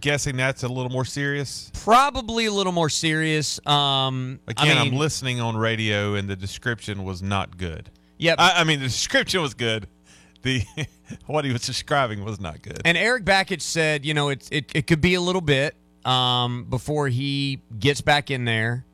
Guessing 0.00 0.36
that's 0.36 0.62
a 0.62 0.68
little 0.68 0.90
more 0.90 1.04
serious. 1.04 1.70
Probably 1.82 2.46
a 2.46 2.52
little 2.52 2.72
more 2.72 2.90
serious. 2.90 3.64
Um, 3.66 4.40
Again, 4.46 4.76
I 4.76 4.80
I'm 4.80 4.90
mean, 4.90 4.98
listening 4.98 5.40
on 5.40 5.56
radio, 5.56 6.14
and 6.14 6.28
the 6.28 6.36
description 6.36 7.04
was 7.04 7.22
not 7.22 7.56
good. 7.56 7.90
Yep. 8.18 8.36
I, 8.38 8.60
I 8.60 8.64
mean, 8.64 8.80
the 8.80 8.86
description 8.86 9.40
was 9.42 9.54
good. 9.54 9.86
The 10.42 10.62
what 11.26 11.44
he 11.44 11.52
was 11.52 11.62
describing 11.62 12.24
was 12.24 12.40
not 12.40 12.62
good. 12.62 12.80
And 12.84 12.96
Erik 12.98 13.24
Bakich 13.24 13.62
said, 13.62 14.04
you 14.04 14.12
know, 14.12 14.28
it, 14.28 14.48
it, 14.50 14.72
it 14.74 14.86
could 14.86 15.00
be 15.00 15.14
a 15.14 15.20
little 15.20 15.40
bit 15.40 15.74
um, 16.04 16.64
before 16.64 17.08
he 17.08 17.60
gets 17.78 18.00
back 18.00 18.30
in 18.30 18.44
there. 18.44 18.84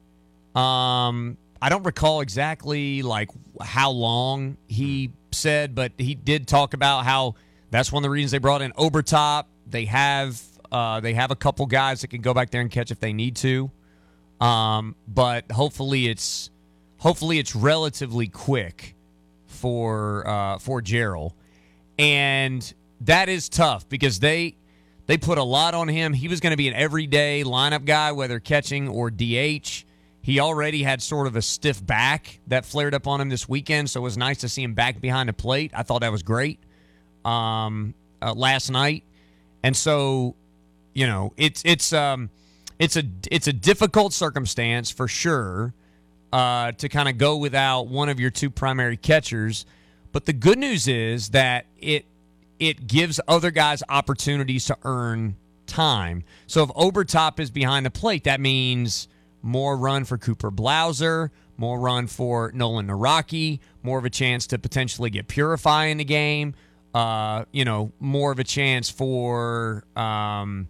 Um, 0.55 1.37
I 1.63 1.69
don't 1.69 1.85
recall 1.85 2.23
exactly 2.23 3.03
like 3.03 3.31
how 3.61 3.93
long 3.93 4.57
he 4.67 5.13
said, 5.31 5.77
but 5.77 5.93
he 5.97 6.17
did 6.17 6.49
talk 6.49 6.75
about 6.75 7.05
how 7.05 7.37
that's 7.71 7.93
one 7.93 8.03
of 8.03 8.03
the 8.03 8.11
reasons 8.11 8.33
they 8.33 8.39
brought 8.39 8.63
in 8.63 8.73
Obertop. 8.73 9.45
They 9.69 9.85
have 9.85 10.43
uh, 10.73 10.99
they 10.99 11.15
have 11.15 11.31
a 11.31 11.37
couple 11.37 11.65
guys 11.67 12.01
that 12.01 12.09
can 12.09 12.21
go 12.21 12.35
back 12.35 12.51
there 12.51 12.63
and 12.63 12.71
catch 12.71 12.91
if 12.91 12.99
they 12.99 13.13
need 13.13 13.37
to. 13.37 13.71
Um, 14.41 14.97
but 15.07 15.53
hopefully 15.53 16.09
it's 16.09 16.51
hopefully 16.99 17.39
it's 17.39 17.55
relatively 17.55 18.27
quick 18.27 18.97
for 19.47 20.27
uh, 20.27 20.59
for 20.59 20.83
Jarrell, 20.83 21.31
and 21.97 22.75
that 23.03 23.29
is 23.29 23.49
tough 23.49 23.89
because 23.89 24.19
they 24.19 24.57
they 25.07 25.17
put 25.17 25.39
a 25.39 25.45
lot 25.45 25.75
on 25.75 25.87
him. 25.87 26.13
He 26.13 26.27
was 26.27 26.41
going 26.41 26.51
to 26.51 26.57
be 26.57 26.67
an 26.67 26.75
everyday 26.75 27.45
lineup 27.45 27.85
guy, 27.85 28.11
whether 28.11 28.41
catching 28.41 28.89
or 28.89 29.13
DH. 29.13 29.85
He 30.23 30.39
already 30.39 30.85
had 30.85 31.03
sort 31.03 31.27
of 31.27 31.35
a 31.35 31.43
stiff 31.43 31.85
back 31.85 32.39
that 32.47 32.65
flared 32.65 32.95
up 32.95 33.07
on 33.09 33.21
him 33.21 33.29
this 33.29 33.49
weekend, 33.49 33.91
so 33.91 34.01
it 34.01 34.05
was 34.05 34.17
nice 34.17 34.39
to 34.39 34.49
see 34.49 34.63
him 34.63 34.73
back 34.73 35.01
behind 35.01 35.29
the 35.29 35.33
plate. 35.33 35.73
I 35.75 35.83
thought 35.83 36.01
that 36.01 36.13
was 36.13 36.23
great 36.23 36.61
um, 37.25 37.95
uh, 38.23 38.33
last 38.33 38.71
night, 38.71 39.05
and 39.65 39.77
so 39.77 40.37
you 40.95 41.07
know 41.07 41.33
it's 41.37 41.63
it's 41.65 41.93
um 41.93 42.31
it's 42.79 42.97
a 42.97 43.03
it's 43.31 43.49
a 43.49 43.53
difficult 43.53 44.13
circumstance 44.13 44.91
for 44.91 45.09
sure 45.09 45.75
uh, 46.33 46.73
to 46.73 46.89
kind 46.89 47.09
of 47.09 47.19
go 47.19 47.37
without 47.37 47.89
one 47.89 48.09
of 48.09 48.19
your 48.19 48.31
two 48.31 48.49
primary 48.51 48.97
catchers. 48.97 49.67
But 50.13 50.27
the 50.27 50.33
good 50.33 50.59
news 50.59 50.89
is 50.89 51.31
that 51.31 51.67
it 51.79 52.07
it 52.59 52.87
gives 52.87 53.21
other 53.27 53.51
guys 53.51 53.83
opportunities 53.89 54.67
to 54.67 54.79
earn 54.85 55.37
time. 55.67 56.23
So 56.47 56.63
if 56.63 56.71
Obertop 56.71 57.41
is 57.41 57.51
behind 57.51 57.87
the 57.87 57.91
plate, 57.91 58.25
that 58.25 58.41
means 58.41 59.09
more 59.43 59.77
run 59.77 60.05
for 60.05 60.19
Cooper 60.19 60.51
Blauser, 60.51 61.31
more 61.57 61.79
run 61.79 62.07
for 62.07 62.51
Nolan 62.55 62.89
Nawrocki, 62.89 63.61
more 63.83 63.99
of 63.99 64.05
a 64.05 64.11
chance 64.11 64.47
to 64.49 64.59
potentially 64.59 65.11
get 65.11 65.29
Purify 65.29 65.87
in 65.87 65.99
the 65.99 66.05
game. 66.05 66.55
Uh, 66.95 67.45
you 67.53 67.65
know, 67.65 67.93
more 68.01 68.33
of 68.33 68.39
a 68.39 68.45
chance 68.45 68.91
for 68.91 69.85
um, 69.97 70.69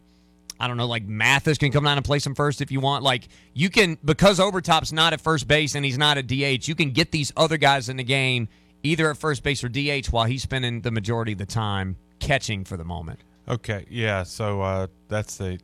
I 0.63 0.69
don't 0.69 0.77
know, 0.77 0.87
like 0.87 1.05
Mathes 1.05 1.59
can 1.59 1.73
come 1.73 1.83
down 1.83 1.97
and 1.97 2.05
play 2.05 2.21
some 2.21 2.37
first 2.37 2.61
if 2.61 2.71
you 2.71 2.79
want. 2.79 3.03
Like 3.03 3.27
you 3.53 3.69
can 3.69 3.99
because 4.05 4.39
Obertop's 4.39 4.93
not 4.93 5.13
at 5.13 5.21
first 5.21 5.49
base 5.49 5.75
and 5.75 5.85
he's 5.85 5.99
not 5.99 6.19
at 6.19 6.29
DH, 6.29 6.69
you 6.69 6.77
can 6.77 6.93
get 6.93 7.11
these 7.11 7.33
other 7.37 7.57
guys 7.57 7.89
in 7.89 7.97
the 7.97 8.05
game 8.05 8.49
either 8.85 9.11
at 9.11 9.17
first 9.17 9.43
base 9.43 9.65
or 9.65 9.69
DH 9.69 10.07
while 10.11 10.25
he's 10.25 10.43
spending 10.43 10.81
the 10.83 10.91
majority 10.91 11.33
of 11.33 11.39
the 11.39 11.47
time 11.47 11.97
catching 12.21 12.65
for 12.65 12.77
the 12.77 12.85
moment. 12.85 13.21
Okay, 13.49 13.87
yeah. 13.91 14.23
So 14.23 14.61
uh, 14.63 14.87
that's 15.09 15.37
the 15.37 15.59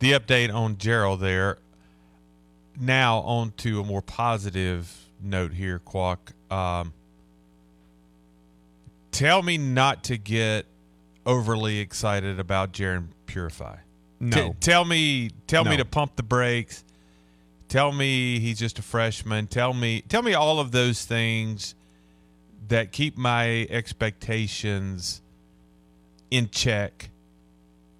the 0.00 0.12
update 0.12 0.52
on 0.52 0.76
Jarrell 0.76 1.18
there. 1.18 1.58
Now 2.78 3.18
on 3.18 3.52
to 3.58 3.80
a 3.80 3.84
more 3.84 4.02
positive 4.02 4.92
note 5.22 5.52
here, 5.52 5.78
Quack. 5.78 6.32
Um, 6.50 6.92
tell 9.12 9.42
me 9.42 9.58
not 9.58 10.04
to 10.04 10.16
get 10.16 10.66
overly 11.26 11.78
excited 11.78 12.40
about 12.40 12.72
Jarren 12.72 13.08
Purify. 13.26 13.76
No. 14.18 14.50
T- 14.50 14.54
tell 14.60 14.84
me, 14.84 15.30
tell 15.46 15.64
me 15.64 15.76
to 15.76 15.84
pump 15.84 16.16
the 16.16 16.22
brakes. 16.22 16.84
Tell 17.68 17.92
me 17.92 18.38
he's 18.40 18.58
just 18.58 18.78
a 18.78 18.82
freshman. 18.82 19.46
Tell 19.46 19.72
me, 19.72 20.02
tell 20.02 20.22
me 20.22 20.34
all 20.34 20.58
of 20.58 20.72
those 20.72 21.04
things 21.04 21.74
that 22.68 22.92
keep 22.92 23.16
my 23.16 23.66
expectations 23.70 25.22
in 26.30 26.50
check 26.50 27.10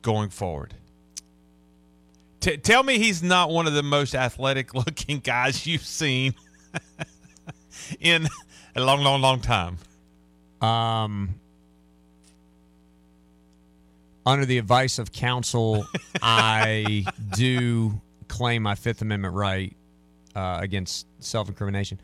going 0.02 0.30
forward. 0.30 0.74
T- 2.40 2.56
tell 2.56 2.82
me 2.82 2.98
he's 2.98 3.22
not 3.22 3.50
one 3.50 3.66
of 3.66 3.74
the 3.74 3.82
most 3.82 4.14
athletic 4.14 4.74
looking 4.74 5.20
guys 5.20 5.66
you've 5.66 5.84
seen 5.84 6.34
in 8.00 8.28
a 8.74 8.80
long, 8.80 9.02
long, 9.02 9.20
long 9.20 9.40
time. 9.40 9.78
Um, 10.60 11.34
under 14.24 14.44
the 14.46 14.58
advice 14.58 14.98
of 14.98 15.12
counsel, 15.12 15.86
I 16.22 17.04
do 17.34 18.00
claim 18.28 18.62
my 18.62 18.74
Fifth 18.74 19.02
Amendment 19.02 19.34
right 19.34 19.76
uh, 20.34 20.58
against 20.60 21.06
self-incrimination. 21.20 22.00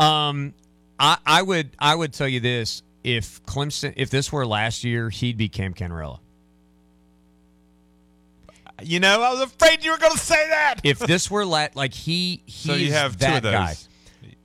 Um, 0.00 0.54
I, 0.98 1.18
I 1.24 1.42
would 1.42 1.70
I 1.78 1.94
would 1.94 2.12
tell 2.12 2.28
you 2.28 2.40
this: 2.40 2.82
if 3.02 3.42
Clemson, 3.44 3.94
if 3.96 4.10
this 4.10 4.32
were 4.32 4.46
last 4.46 4.84
year, 4.84 5.10
he'd 5.10 5.36
be 5.36 5.48
Cam 5.48 5.74
Cannarella. 5.74 6.20
You 8.84 9.00
know, 9.00 9.22
I 9.22 9.32
was 9.32 9.40
afraid 9.42 9.84
you 9.84 9.90
were 9.90 9.98
going 9.98 10.12
to 10.12 10.18
say 10.18 10.48
that. 10.48 10.76
If 10.84 10.98
this 10.98 11.30
were 11.30 11.44
la- 11.44 11.68
like 11.74 11.94
he, 11.94 12.42
he's 12.46 12.72
so 12.72 12.74
you 12.74 12.92
have 12.92 13.12
two 13.12 13.26
that 13.26 13.36
of 13.38 13.42
those. 13.44 13.52
guy. 13.52 13.74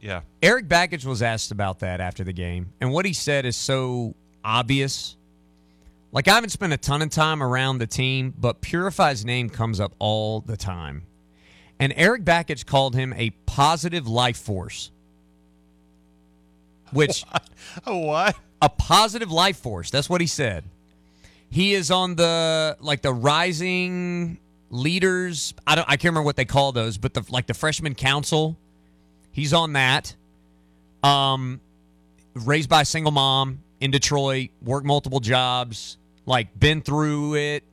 Yeah. 0.02 0.22
Erik 0.42 0.68
Bakich 0.68 1.06
was 1.06 1.22
asked 1.22 1.52
about 1.52 1.80
that 1.80 2.00
after 2.00 2.24
the 2.24 2.34
game, 2.34 2.72
and 2.80 2.92
what 2.92 3.06
he 3.06 3.14
said 3.14 3.46
is 3.46 3.56
so 3.58 4.16
obvious. 4.44 5.16
Like 6.12 6.28
I 6.28 6.34
haven't 6.36 6.50
spent 6.50 6.74
a 6.74 6.78
ton 6.78 7.02
of 7.02 7.10
time 7.10 7.44
around 7.44 7.78
the 7.78 7.86
team, 7.88 8.34
but 8.38 8.62
Purify's 8.62 9.24
name 9.26 9.50
comes 9.50 9.80
up 9.80 9.94
all 10.00 10.40
the 10.42 10.58
time. 10.58 11.04
And 11.80 11.94
Erik 11.96 12.24
Bakich 12.26 12.66
called 12.66 12.96
him 12.96 13.14
a 13.16 13.30
positive 13.46 14.08
life 14.08 14.38
force. 14.38 14.92
Which 16.92 17.24
A 17.86 17.96
what? 17.98 18.36
a 18.62 18.70
positive 18.70 19.32
life 19.32 19.58
force. 19.58 19.90
That's 19.92 20.10
what 20.10 20.20
he 20.22 20.28
said. 20.28 20.64
He 21.50 21.74
is 21.74 21.90
on 21.92 22.16
the 22.16 22.78
like 22.80 23.02
the 23.02 23.14
rising 23.14 24.40
leaders. 24.70 25.54
I 25.66 25.76
don't. 25.76 25.86
I 25.86 25.94
can't 25.94 26.06
remember 26.06 26.24
what 26.24 26.36
they 26.36 26.46
call 26.46 26.72
those, 26.72 26.98
but 26.98 27.14
the 27.14 27.26
like 27.30 27.48
the 27.48 27.54
freshman 27.54 27.96
council. 27.96 28.58
He's 29.32 29.54
on 29.54 29.74
that. 29.74 30.16
Um, 31.02 31.62
raised 32.34 32.70
by 32.70 32.82
a 32.82 32.86
single 32.86 33.12
mom 33.12 33.60
in 33.80 33.92
Detroit, 33.92 34.50
worked 34.62 34.86
multiple 34.86 35.20
jobs, 35.20 35.98
like 36.26 36.60
been 36.60 36.82
through 36.82 37.36
it, 37.36 37.64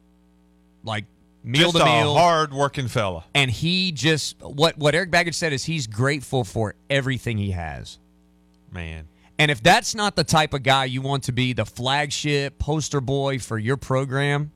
like 0.85 1.05
meal 1.43 1.73
just 1.73 1.77
to 1.77 1.83
a 1.83 1.87
meal 1.87 2.15
hard 2.15 2.53
working 2.53 2.89
fella. 2.89 3.25
and 3.35 3.51
he 3.51 3.93
just 3.93 4.41
what 4.41 4.79
what 4.79 4.95
Erik 4.95 5.11
Bakich 5.11 5.35
said 5.35 5.53
is 5.53 5.65
he's 5.65 5.87
grateful 5.87 6.45
for 6.45 6.75
everything 6.89 7.37
he 7.39 7.51
has. 7.51 7.99
Man. 8.73 9.07
And 9.39 9.51
if 9.51 9.63
that's 9.63 9.95
not 9.95 10.17
the 10.17 10.25
type 10.25 10.55
of 10.55 10.63
guy 10.63 10.87
you 10.87 11.03
want 11.03 11.25
to 11.25 11.33
be 11.33 11.53
the 11.53 11.67
flagship 11.67 12.59
poster 12.59 13.01
boy 13.03 13.39
for 13.39 13.59
your 13.59 13.77
program, 13.77 14.51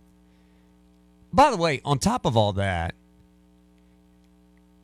by 1.32 1.50
the 1.50 1.56
way, 1.58 1.80
on 1.84 1.98
top 1.98 2.24
of 2.24 2.36
all 2.36 2.54
that, 2.54 2.94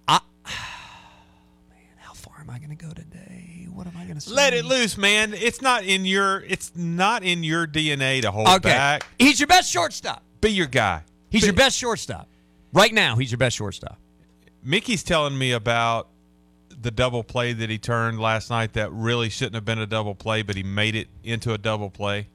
I 0.06 0.20
man, 0.44 1.78
how 1.98 2.12
far 2.12 2.34
am 2.40 2.50
I 2.50 2.58
going 2.58 2.76
to 2.76 2.76
go 2.76 2.92
today? 2.92 3.66
What 3.72 3.86
am 3.86 3.94
I 3.96 4.04
going 4.04 4.14
to 4.16 4.20
say? 4.20 4.34
Let 4.34 4.54
it 4.54 4.64
loose, 4.64 4.96
man. 4.98 5.34
It's 5.34 5.60
not 5.62 5.84
in 5.84 6.04
your 6.04 6.40
it's 6.40 6.72
not 6.74 7.22
in 7.22 7.42
your 7.44 7.66
DNA 7.66 8.22
to 8.22 8.30
hold 8.30 8.48
Okay, 8.48 8.68
back. 8.70 9.06
he's 9.18 9.40
your 9.40 9.46
best 9.46 9.70
shortstop. 9.70 10.22
Be 10.40 10.50
your 10.50 10.66
guy. 10.66 11.02
He's 11.30 11.42
Be- 11.42 11.46
your 11.48 11.54
best 11.54 11.76
shortstop 11.76 12.28
right 12.72 12.92
now. 12.92 13.16
He's 13.16 13.30
your 13.30 13.38
best 13.38 13.56
shortstop. 13.56 13.98
Mickey's 14.62 15.02
telling 15.02 15.36
me 15.36 15.52
about 15.52 16.08
the 16.80 16.90
double 16.90 17.24
play 17.24 17.52
that 17.52 17.70
he 17.70 17.78
turned 17.78 18.20
last 18.20 18.50
night 18.50 18.74
that 18.74 18.92
really 18.92 19.28
shouldn't 19.28 19.54
have 19.54 19.64
been 19.64 19.78
a 19.78 19.86
double 19.86 20.14
play, 20.14 20.42
but 20.42 20.56
he 20.56 20.62
made 20.62 20.94
it 20.94 21.08
into 21.24 21.52
a 21.52 21.58
double 21.58 21.90
play. 21.90 22.28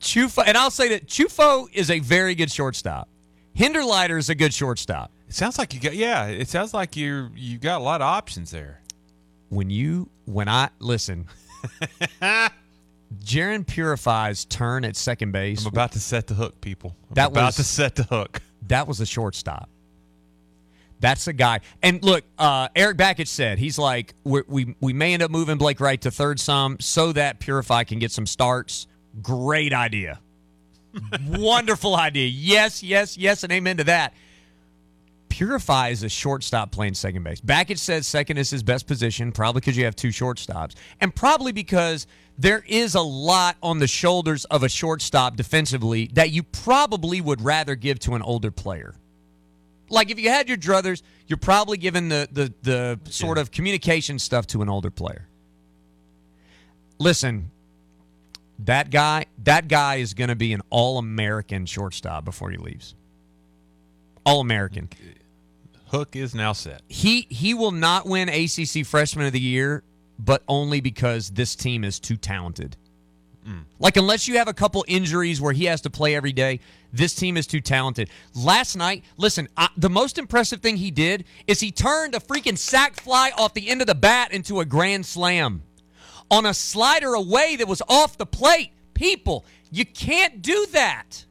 Chufo, 0.00 0.42
and 0.46 0.56
I'll 0.56 0.70
say 0.70 0.88
that 0.90 1.06
Chufo 1.06 1.66
is 1.72 1.90
a 1.90 1.98
very 2.00 2.34
good 2.34 2.50
shortstop. 2.50 3.08
Hinderleiter 3.56 4.18
is 4.18 4.28
a 4.28 4.34
good 4.34 4.52
shortstop. 4.52 5.10
It 5.28 5.34
sounds 5.34 5.58
like 5.58 5.72
you 5.74 5.80
got 5.80 5.94
yeah, 5.94 6.26
it 6.26 6.48
sounds 6.48 6.74
like 6.74 6.96
you're 6.96 7.30
you 7.34 7.58
got 7.58 7.80
a 7.80 7.84
lot 7.84 8.00
of 8.02 8.06
options 8.06 8.50
there. 8.50 8.82
when 9.48 9.70
you 9.70 10.10
when 10.26 10.48
I 10.48 10.68
listen, 10.78 11.26
Jarren 13.24 13.66
Purify's 13.66 14.44
turn 14.44 14.84
at 14.84 14.96
second 14.96 15.32
base. 15.32 15.62
I'm 15.62 15.68
about 15.68 15.92
to 15.92 16.00
set 16.00 16.26
the 16.26 16.34
hook, 16.34 16.60
people. 16.60 16.94
I'm 17.08 17.14
That 17.14 17.30
about 17.30 17.46
was- 17.46 17.56
to 17.56 17.64
set 17.64 17.96
the 17.96 18.02
hook. 18.04 18.42
that 18.68 18.86
was 18.86 19.00
a 19.00 19.06
shortstop. 19.06 19.70
That's 21.00 21.26
a 21.26 21.32
guy. 21.32 21.60
And 21.82 22.02
look, 22.02 22.24
uh, 22.38 22.68
Erik 22.74 22.96
Bakich 22.96 23.28
said 23.28 23.58
he's 23.58 23.78
like 23.78 24.14
we 24.24 24.74
we 24.80 24.92
may 24.92 25.14
end 25.14 25.22
up 25.22 25.30
moving 25.30 25.58
Blake 25.58 25.80
Wright 25.80 26.00
to 26.02 26.10
third 26.10 26.40
some 26.40 26.78
so 26.80 27.12
that 27.12 27.40
Purify 27.40 27.84
can 27.84 27.98
get 27.98 28.12
some 28.12 28.26
starts. 28.26 28.86
Great 29.22 29.72
idea. 29.72 30.20
Wonderful 31.28 31.94
idea. 31.94 32.28
Yes, 32.28 32.82
yes, 32.82 33.16
yes, 33.16 33.44
and 33.44 33.52
amen 33.52 33.76
to 33.78 33.84
that. 33.84 34.14
Purify 35.28 35.88
is 35.88 36.02
a 36.02 36.08
shortstop 36.08 36.72
playing 36.72 36.94
second 36.94 37.22
base. 37.22 37.42
Bakich 37.42 37.78
says 37.78 38.06
second 38.06 38.38
is 38.38 38.48
his 38.48 38.62
best 38.62 38.86
position, 38.86 39.32
probably 39.32 39.60
because 39.60 39.76
you 39.76 39.84
have 39.84 39.94
two 39.94 40.08
shortstops, 40.08 40.74
and 41.00 41.14
probably 41.14 41.52
because 41.52 42.06
there 42.38 42.64
is 42.66 42.94
a 42.94 43.02
lot 43.02 43.56
on 43.62 43.78
the 43.78 43.86
shoulders 43.86 44.46
of 44.46 44.62
a 44.62 44.68
shortstop 44.68 45.36
defensively 45.36 46.08
that 46.14 46.30
you 46.30 46.42
probably 46.42 47.20
would 47.20 47.42
rather 47.42 47.74
give 47.74 47.98
to 47.98 48.14
an 48.14 48.22
older 48.22 48.50
player. 48.50 48.94
Like 49.88 50.10
if 50.10 50.18
you 50.18 50.30
had 50.30 50.48
your 50.48 50.58
druthers, 50.58 51.02
you're 51.26 51.36
probably 51.36 51.78
giving 51.78 52.08
the 52.08 52.28
the 52.30 52.52
the 52.62 53.00
sort 53.10 53.38
of 53.38 53.50
communication 53.50 54.18
stuff 54.18 54.46
to 54.48 54.62
an 54.62 54.68
older 54.68 54.90
player. 54.90 55.28
Listen, 56.98 57.50
that 58.60 58.90
guy, 58.90 59.26
that 59.44 59.68
guy 59.68 59.96
is 59.96 60.14
going 60.14 60.28
to 60.28 60.36
be 60.36 60.52
an 60.52 60.62
all-American 60.70 61.66
shortstop 61.66 62.24
before 62.24 62.50
he 62.50 62.56
leaves. 62.56 62.94
All-American. 64.24 64.88
Hook 65.88 66.16
is 66.16 66.34
now 66.34 66.52
set. 66.52 66.82
He 66.88 67.26
he 67.30 67.54
will 67.54 67.70
not 67.70 68.06
win 68.06 68.28
ACC 68.28 68.84
Freshman 68.84 69.26
of 69.26 69.32
the 69.32 69.40
Year, 69.40 69.84
but 70.18 70.42
only 70.48 70.80
because 70.80 71.30
this 71.30 71.54
team 71.54 71.84
is 71.84 72.00
too 72.00 72.16
talented. 72.16 72.76
Mm. 73.46 73.64
Like 73.78 73.96
unless 73.96 74.26
you 74.26 74.38
have 74.38 74.48
a 74.48 74.52
couple 74.52 74.84
injuries 74.88 75.40
where 75.40 75.52
he 75.52 75.66
has 75.66 75.80
to 75.82 75.90
play 75.90 76.14
every 76.16 76.32
day, 76.32 76.60
this 76.92 77.14
team 77.14 77.36
is 77.36 77.46
too 77.46 77.60
talented. 77.60 78.10
Last 78.34 78.76
night, 78.76 79.04
listen, 79.16 79.48
I, 79.56 79.68
the 79.76 79.90
most 79.90 80.18
impressive 80.18 80.60
thing 80.60 80.76
he 80.76 80.90
did 80.90 81.24
is 81.46 81.60
he 81.60 81.70
turned 81.70 82.14
a 82.14 82.20
freaking 82.20 82.58
sack 82.58 83.00
fly 83.00 83.30
off 83.36 83.54
the 83.54 83.68
end 83.68 83.80
of 83.80 83.86
the 83.86 83.94
bat 83.94 84.32
into 84.32 84.60
a 84.60 84.64
grand 84.64 85.06
slam 85.06 85.62
on 86.30 86.46
a 86.46 86.54
slider 86.54 87.14
away 87.14 87.56
that 87.56 87.68
was 87.68 87.82
off 87.88 88.18
the 88.18 88.26
plate. 88.26 88.70
People, 88.94 89.44
you 89.70 89.84
can't 89.84 90.42
do 90.42 90.66
that. 90.72 91.24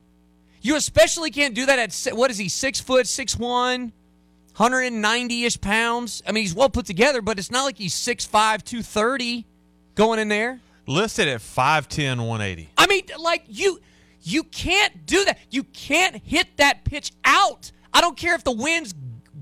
You 0.61 0.75
especially 0.75 1.31
can't 1.31 1.53
do 1.53 1.65
that 1.65 1.79
at 1.79 2.15
what 2.15 2.31
is 2.31 2.37
he? 2.37 2.49
Six 2.49 2.79
foot, 2.79 3.07
six 3.07 3.37
one. 3.37 3.91
190 4.57 5.43
ish 5.43 5.59
pounds. 5.59 6.23
I 6.25 6.31
mean, 6.31 6.43
he's 6.43 6.55
well 6.55 6.69
put 6.69 6.85
together, 6.85 7.21
but 7.21 7.37
it's 7.37 7.51
not 7.51 7.65
like 7.65 7.77
he's 7.77 7.93
6'5, 7.93 8.63
230 8.63 9.45
going 9.95 10.17
in 10.17 10.29
there. 10.29 10.61
Listed 10.87 11.27
at 11.27 11.41
5'10, 11.41 12.17
180. 12.19 12.69
I 12.77 12.87
mean, 12.87 13.03
like 13.19 13.43
you 13.47 13.79
you 14.21 14.43
can't 14.43 15.05
do 15.05 15.23
that. 15.25 15.37
You 15.51 15.63
can't 15.63 16.17
hit 16.23 16.57
that 16.57 16.83
pitch 16.83 17.11
out. 17.23 17.71
I 17.93 18.01
don't 18.01 18.17
care 18.17 18.35
if 18.35 18.43
the 18.43 18.51
wind's 18.51 18.93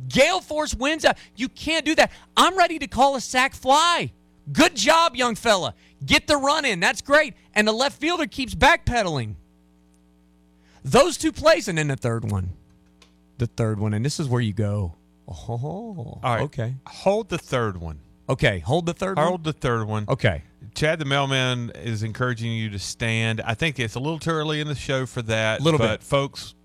gale 0.10 0.42
force 0.42 0.74
winds 0.76 1.06
out. 1.06 1.18
You 1.36 1.50
can't 1.50 1.86
do 1.86 1.96
that. 1.96 2.12
I'm 2.38 2.58
ready 2.58 2.80
to 2.80 2.88
call 2.88 3.16
a 3.16 3.22
sack 3.22 3.54
fly. 3.56 4.12
Good 4.52 4.76
job, 4.76 5.16
young 5.16 5.36
fella. 5.36 5.74
Get 6.06 6.28
the 6.28 6.36
run 6.38 6.66
in. 6.66 6.80
That's 6.82 7.02
great. 7.02 7.34
And 7.56 7.68
the 7.68 7.72
left 7.72 8.00
fielder 8.00 8.28
keeps 8.28 8.54
backpedaling. 8.54 9.36
Those 10.84 11.18
two 11.18 11.32
plays, 11.32 11.70
and 11.70 11.78
then 11.78 11.88
the 11.88 11.96
third 11.96 12.30
one. 12.30 12.50
The 13.38 13.48
third 13.48 13.80
one, 13.80 13.94
and 13.94 14.04
this 14.06 14.20
is 14.20 14.28
where 14.28 14.42
you 14.42 14.54
go. 14.54 14.96
Oh, 15.28 15.34
All 15.50 16.20
right. 16.24 16.42
okay. 16.42 16.76
Hold 16.86 17.30
the 17.30 17.38
third 17.38 17.78
one. 17.78 18.00
Okay, 18.28 18.60
hold 18.60 18.86
the 18.86 18.94
third 18.94 19.18
one. 19.18 19.28
Hold 19.28 19.44
the 19.46 19.54
third 19.54 19.88
one. 19.88 20.06
Okay. 20.10 20.44
Chad 20.76 21.00
the 21.00 21.06
mailman 21.06 21.72
is 21.76 22.04
encouraging 22.04 22.52
you 22.52 22.70
to 22.72 22.80
stand. 22.80 23.42
I 23.42 23.54
think 23.54 23.80
it's 23.80 23.96
a 23.96 24.00
little 24.00 24.20
too 24.20 24.32
early 24.32 24.60
in 24.60 24.68
the 24.68 24.76
show 24.76 25.06
for 25.06 25.22
that. 25.24 25.60
A 25.60 25.64
little 25.64 25.78
but 25.80 26.00
bit. 26.00 26.04
folks, 26.04 26.56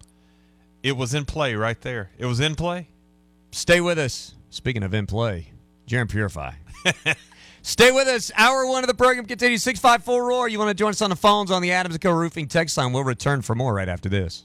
it 0.83 0.97
was 0.97 1.15
in 1.15 1.25
play 1.25 1.55
right 1.55 1.81
there. 1.81 2.11
It 2.19 2.27
was 2.27 2.41
in 2.41 2.55
play. 2.55 2.89
Stay 3.51 3.81
with 3.81 3.99
us. 3.99 4.35
Speaking 4.51 4.83
of 4.83 4.95
in 4.95 5.07
play, 5.07 5.53
Jarren 5.87 6.09
Purify. 6.09 6.53
Stay 7.63 7.93
with 7.93 8.09
us. 8.09 8.31
Hour 8.37 8.67
one 8.67 8.83
of 8.83 8.89
the 8.89 8.95
program 8.95 9.27
continues. 9.27 9.63
654 9.63 10.27
Roar. 10.27 10.49
You 10.49 10.59
want 10.59 10.71
to 10.71 10.75
join 10.75 10.91
us 10.91 11.03
on 11.03 11.11
the 11.11 11.17
phones 11.17 11.51
on 11.51 11.61
the 11.61 11.73
Adams 11.73 11.99
Co. 11.99 12.13
Roofing 12.13 12.49
text 12.49 12.79
line. 12.79 12.93
We'll 12.93 13.05
return 13.05 13.43
for 13.43 13.55
more 13.55 13.75
right 13.75 13.89
after 13.89 14.09
this. 14.09 14.45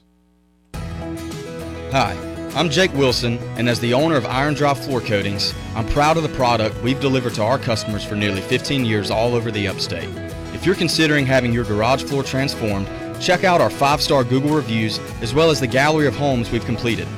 Hi, 0.74 2.33
I'm 2.56 2.70
Jake 2.70 2.94
Wilson, 2.94 3.38
and 3.56 3.68
as 3.68 3.80
the 3.80 3.94
owner 3.94 4.14
of 4.14 4.26
Iron 4.26 4.54
Drive 4.54 4.78
Floor 4.78 5.00
Coatings, 5.00 5.52
I'm 5.74 5.88
proud 5.88 6.16
of 6.16 6.22
the 6.22 6.28
product 6.28 6.80
we've 6.84 7.00
delivered 7.00 7.34
to 7.34 7.42
our 7.42 7.58
customers 7.58 8.04
for 8.04 8.14
nearly 8.14 8.40
15 8.40 8.84
years 8.84 9.10
all 9.10 9.34
over 9.34 9.50
the 9.50 9.66
upstate. 9.66 10.08
If 10.52 10.64
you're 10.64 10.76
considering 10.76 11.26
having 11.26 11.52
your 11.52 11.64
garage 11.64 12.04
floor 12.04 12.22
transformed, 12.22 12.88
check 13.20 13.42
out 13.42 13.60
our 13.60 13.70
five 13.70 14.00
star 14.00 14.22
Google 14.22 14.54
reviews 14.54 15.00
as 15.20 15.34
well 15.34 15.50
as 15.50 15.58
the 15.58 15.66
gallery 15.66 16.06
of 16.06 16.14
homes 16.14 16.52
we've 16.52 16.64
completed. 16.64 17.08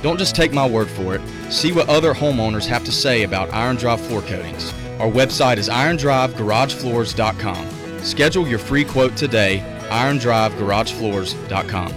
Don't 0.00 0.18
just 0.18 0.34
take 0.34 0.54
my 0.54 0.66
word 0.66 0.88
for 0.88 1.14
it, 1.14 1.20
see 1.52 1.72
what 1.72 1.90
other 1.90 2.14
homeowners 2.14 2.66
have 2.66 2.84
to 2.84 2.92
say 2.92 3.24
about 3.24 3.52
Iron 3.52 3.76
Drive 3.76 4.00
Floor 4.00 4.22
Coatings. 4.22 4.72
Our 4.98 5.10
website 5.10 5.58
is 5.58 5.68
irondrivegaragefloors.com. 5.68 8.02
Schedule 8.02 8.48
your 8.48 8.58
free 8.58 8.86
quote 8.86 9.14
today, 9.14 9.62
irondrivegaragefloors.com. 9.90 11.92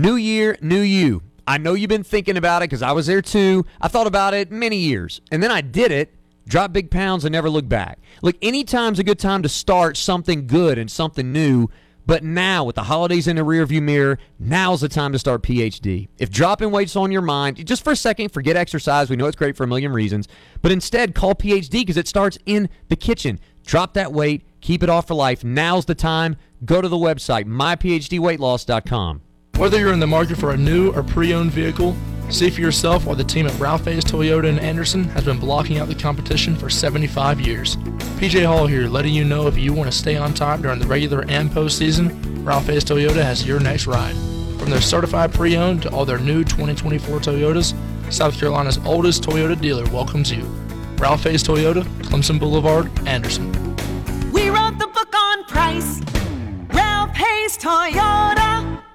New 0.00 0.16
year, 0.16 0.58
new 0.60 0.80
you. 0.80 1.22
I 1.46 1.58
know 1.58 1.74
you've 1.74 1.88
been 1.88 2.02
thinking 2.02 2.36
about 2.36 2.62
it 2.62 2.70
because 2.70 2.82
I 2.82 2.92
was 2.92 3.06
there 3.06 3.22
too. 3.22 3.64
I 3.80 3.88
thought 3.88 4.06
about 4.06 4.34
it 4.34 4.50
many 4.50 4.76
years. 4.76 5.20
And 5.30 5.42
then 5.42 5.50
I 5.50 5.60
did 5.60 5.92
it, 5.92 6.12
dropped 6.48 6.72
big 6.72 6.90
pounds, 6.90 7.24
and 7.24 7.32
never 7.32 7.48
looked 7.48 7.68
back. 7.68 7.98
Look, 8.22 8.36
anytime's 8.42 8.98
a 8.98 9.04
good 9.04 9.18
time 9.18 9.42
to 9.42 9.48
start 9.48 9.96
something 9.96 10.46
good 10.46 10.76
and 10.78 10.90
something 10.90 11.32
new. 11.32 11.68
But 12.04 12.22
now, 12.22 12.62
with 12.62 12.76
the 12.76 12.84
holidays 12.84 13.26
in 13.26 13.34
the 13.34 13.42
rearview 13.42 13.82
mirror, 13.82 14.18
now's 14.38 14.80
the 14.80 14.88
time 14.88 15.12
to 15.12 15.18
start 15.18 15.42
PhD. 15.42 16.08
If 16.18 16.30
dropping 16.30 16.70
weight's 16.70 16.94
on 16.94 17.10
your 17.10 17.22
mind, 17.22 17.64
just 17.66 17.82
for 17.82 17.92
a 17.92 17.96
second, 17.96 18.30
forget 18.30 18.56
exercise. 18.56 19.10
We 19.10 19.16
know 19.16 19.26
it's 19.26 19.36
great 19.36 19.56
for 19.56 19.64
a 19.64 19.66
million 19.66 19.92
reasons. 19.92 20.28
But 20.62 20.70
instead, 20.70 21.16
call 21.16 21.34
PhD 21.34 21.80
because 21.80 21.96
it 21.96 22.06
starts 22.06 22.38
in 22.46 22.68
the 22.88 22.96
kitchen. 22.96 23.40
Drop 23.64 23.94
that 23.94 24.12
weight, 24.12 24.46
keep 24.60 24.84
it 24.84 24.88
off 24.88 25.08
for 25.08 25.14
life. 25.14 25.42
Now's 25.42 25.86
the 25.86 25.96
time. 25.96 26.36
Go 26.64 26.80
to 26.80 26.88
the 26.88 26.96
website, 26.96 27.44
myphdweightloss.com. 27.44 29.22
Whether 29.58 29.78
you're 29.78 29.94
in 29.94 30.00
the 30.00 30.06
market 30.06 30.36
for 30.36 30.50
a 30.50 30.56
new 30.56 30.92
or 30.92 31.02
pre-owned 31.02 31.50
vehicle, 31.50 31.96
see 32.28 32.50
for 32.50 32.60
yourself 32.60 33.06
why 33.06 33.14
the 33.14 33.24
team 33.24 33.46
at 33.46 33.58
Ralph 33.58 33.86
Hayes 33.86 34.04
Toyota 34.04 34.48
in 34.48 34.58
Anderson 34.58 35.04
has 35.04 35.24
been 35.24 35.38
blocking 35.38 35.78
out 35.78 35.88
the 35.88 35.94
competition 35.94 36.54
for 36.54 36.68
75 36.68 37.40
years. 37.40 37.76
PJ 38.18 38.44
Hall 38.44 38.66
here, 38.66 38.86
letting 38.86 39.14
you 39.14 39.24
know 39.24 39.46
if 39.46 39.56
you 39.56 39.72
want 39.72 39.90
to 39.90 39.96
stay 39.96 40.14
on 40.14 40.34
top 40.34 40.60
during 40.60 40.78
the 40.78 40.86
regular 40.86 41.24
and 41.28 41.50
postseason, 41.50 42.44
Ralph 42.44 42.66
Hayes 42.66 42.84
Toyota 42.84 43.22
has 43.22 43.46
your 43.46 43.58
next 43.58 43.86
ride. 43.86 44.14
From 44.58 44.68
their 44.68 44.82
certified 44.82 45.32
pre-owned 45.32 45.80
to 45.82 45.90
all 45.90 46.04
their 46.04 46.18
new 46.18 46.44
2024 46.44 47.20
Toyotas, 47.20 47.74
South 48.12 48.38
Carolina's 48.38 48.76
oldest 48.84 49.22
Toyota 49.22 49.58
dealer 49.58 49.90
welcomes 49.90 50.30
you. 50.30 50.42
Ralph 50.98 51.22
Hayes 51.22 51.42
Toyota, 51.42 51.82
Clemson 52.02 52.38
Boulevard, 52.38 52.90
Anderson. 53.08 53.50
We 54.32 54.50
wrote 54.50 54.78
the 54.78 54.88
book 54.88 55.14
on 55.16 55.44
price. 55.44 56.02
Ralph 56.74 57.16
Hayes 57.16 57.56
Toyota. 57.56 58.85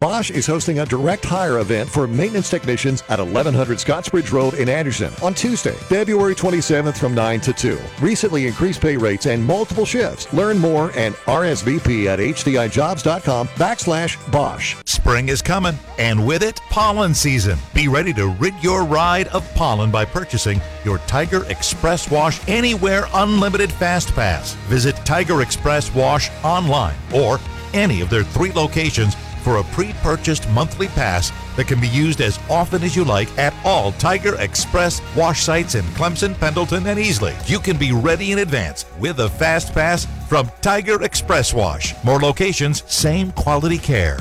Bosch 0.00 0.30
is 0.30 0.46
hosting 0.46 0.78
a 0.78 0.86
direct 0.86 1.26
hire 1.26 1.58
event 1.58 1.86
for 1.86 2.06
maintenance 2.06 2.48
technicians 2.48 3.02
at 3.10 3.18
1100 3.18 3.76
Scottsbridge 3.76 4.32
Road 4.32 4.54
in 4.54 4.66
Anderson 4.66 5.12
on 5.22 5.34
Tuesday, 5.34 5.74
February 5.74 6.34
27th 6.34 6.96
from 6.96 7.14
9 7.14 7.38
to 7.40 7.52
2. 7.52 7.78
Recently 8.00 8.46
increased 8.46 8.80
pay 8.80 8.96
rates 8.96 9.26
and 9.26 9.44
multiple 9.44 9.84
shifts. 9.84 10.32
Learn 10.32 10.58
more 10.58 10.90
and 10.96 11.14
RSVP 11.26 12.06
at 12.06 12.18
hdijobs.com 12.18 13.48
backslash 13.48 14.32
Bosch. 14.32 14.74
Spring 14.86 15.28
is 15.28 15.42
coming, 15.42 15.78
and 15.98 16.26
with 16.26 16.42
it, 16.42 16.62
pollen 16.70 17.12
season. 17.12 17.58
Be 17.74 17.86
ready 17.86 18.14
to 18.14 18.28
rid 18.28 18.54
your 18.64 18.84
ride 18.84 19.28
of 19.28 19.46
pollen 19.54 19.90
by 19.90 20.06
purchasing 20.06 20.62
your 20.82 20.96
Tiger 21.00 21.44
Express 21.50 22.10
Wash 22.10 22.40
Anywhere 22.48 23.04
Unlimited 23.12 23.70
Fast 23.70 24.14
Pass. 24.14 24.54
Visit 24.70 24.96
Tiger 25.04 25.42
Express 25.42 25.94
Wash 25.94 26.30
online 26.42 26.96
or 27.14 27.38
any 27.74 28.00
of 28.00 28.08
their 28.08 28.24
three 28.24 28.50
locations 28.52 29.14
for 29.40 29.56
a 29.56 29.64
pre-purchased 29.64 30.48
monthly 30.50 30.88
pass 30.88 31.32
that 31.56 31.66
can 31.66 31.80
be 31.80 31.88
used 31.88 32.20
as 32.20 32.38
often 32.48 32.82
as 32.82 32.94
you 32.94 33.04
like 33.04 33.28
at 33.38 33.54
all 33.64 33.92
Tiger 33.92 34.34
Express 34.40 35.02
wash 35.16 35.42
sites 35.42 35.74
in 35.74 35.84
Clemson, 35.96 36.38
Pendleton, 36.38 36.86
and 36.86 36.98
Easley. 36.98 37.36
You 37.48 37.58
can 37.58 37.76
be 37.76 37.92
ready 37.92 38.32
in 38.32 38.38
advance 38.38 38.84
with 38.98 39.20
a 39.20 39.28
fast 39.28 39.72
pass 39.72 40.06
from 40.28 40.50
Tiger 40.60 41.02
Express 41.02 41.52
Wash. 41.52 41.94
More 42.04 42.20
locations, 42.20 42.84
same 42.90 43.32
quality 43.32 43.78
care. 43.78 44.20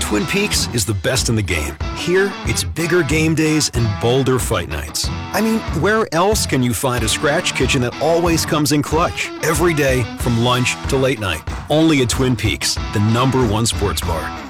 Twin 0.00 0.24
Peaks 0.26 0.72
is 0.72 0.86
the 0.86 0.94
best 0.94 1.28
in 1.28 1.34
the 1.34 1.42
game. 1.42 1.76
Here, 1.96 2.32
it's 2.44 2.62
bigger 2.62 3.02
game 3.02 3.34
days 3.34 3.72
and 3.74 3.88
bolder 4.00 4.38
fight 4.38 4.68
nights. 4.68 5.08
I 5.08 5.40
mean, 5.40 5.58
where 5.82 6.06
else 6.14 6.46
can 6.46 6.62
you 6.62 6.72
find 6.72 7.02
a 7.02 7.08
scratch 7.08 7.54
kitchen 7.54 7.82
that 7.82 8.00
always 8.00 8.46
comes 8.46 8.70
in 8.70 8.82
clutch? 8.82 9.30
Every 9.42 9.74
day, 9.74 10.04
from 10.18 10.44
lunch 10.44 10.76
to 10.90 10.96
late 10.96 11.18
night. 11.18 11.42
Only 11.68 12.02
at 12.02 12.08
Twin 12.10 12.36
Peaks, 12.36 12.76
the 12.92 13.00
number 13.12 13.44
one 13.44 13.66
sports 13.66 14.00
bar. 14.00 14.45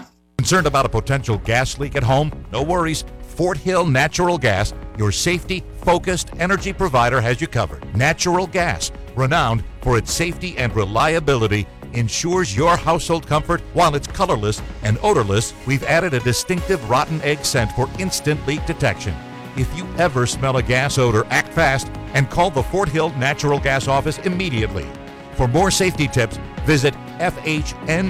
Concerned 0.47 0.69
about 0.69 0.87
a 0.87 0.89
potential 0.89 1.39
gas 1.39 1.77
leak 1.81 1.97
at 1.97 2.05
home? 2.05 2.31
No 2.53 2.63
worries. 2.63 3.05
Fort 3.21 3.59
Hill 3.59 3.85
Natural 3.85 4.39
Gas, 4.39 4.73
your 4.97 5.11
safety 5.11 5.65
focused 5.79 6.31
energy 6.39 6.73
provider, 6.73 7.21
has 7.21 7.41
you 7.41 7.49
covered. 7.49 7.85
Natural 7.97 8.47
gas, 8.47 8.93
renowned 9.17 9.65
for 9.81 9.99
its 9.99 10.13
safety 10.13 10.57
and 10.57 10.73
reliability 10.77 11.67
ensures 11.95 12.57
your 12.57 12.77
household 12.77 13.27
comfort 13.27 13.61
while 13.73 13.97
it's 13.97 14.07
colorless 14.07 14.63
and 14.85 14.99
odorless. 15.03 15.53
We've 15.67 15.83
added 15.83 16.15
a 16.15 16.21
distinctive 16.21 16.89
rotten 16.89 17.21
egg 17.23 17.45
scent 17.45 17.73
for 17.73 17.91
instant 17.99 18.47
leak 18.47 18.65
detection. 18.67 19.17
If 19.57 19.77
you 19.77 19.85
ever 19.99 20.29
smell 20.29 20.59
a 20.59 20.63
gas 20.63 20.97
odor, 20.97 21.27
act 21.31 21.53
fast 21.55 21.89
and 22.15 22.31
call 22.31 22.53
the 22.53 22.63
Fort 22.63 22.89
Hill 22.89 23.11
Natural 23.17 23.59
Gas 23.59 23.89
Office 23.89 24.19
immediately. 24.19 24.87
For 25.33 25.49
more 25.49 25.73
safety 25.73 26.07
tips, 26.07 26.39
visit 26.65 26.95
FHNGA.com. 27.19 28.07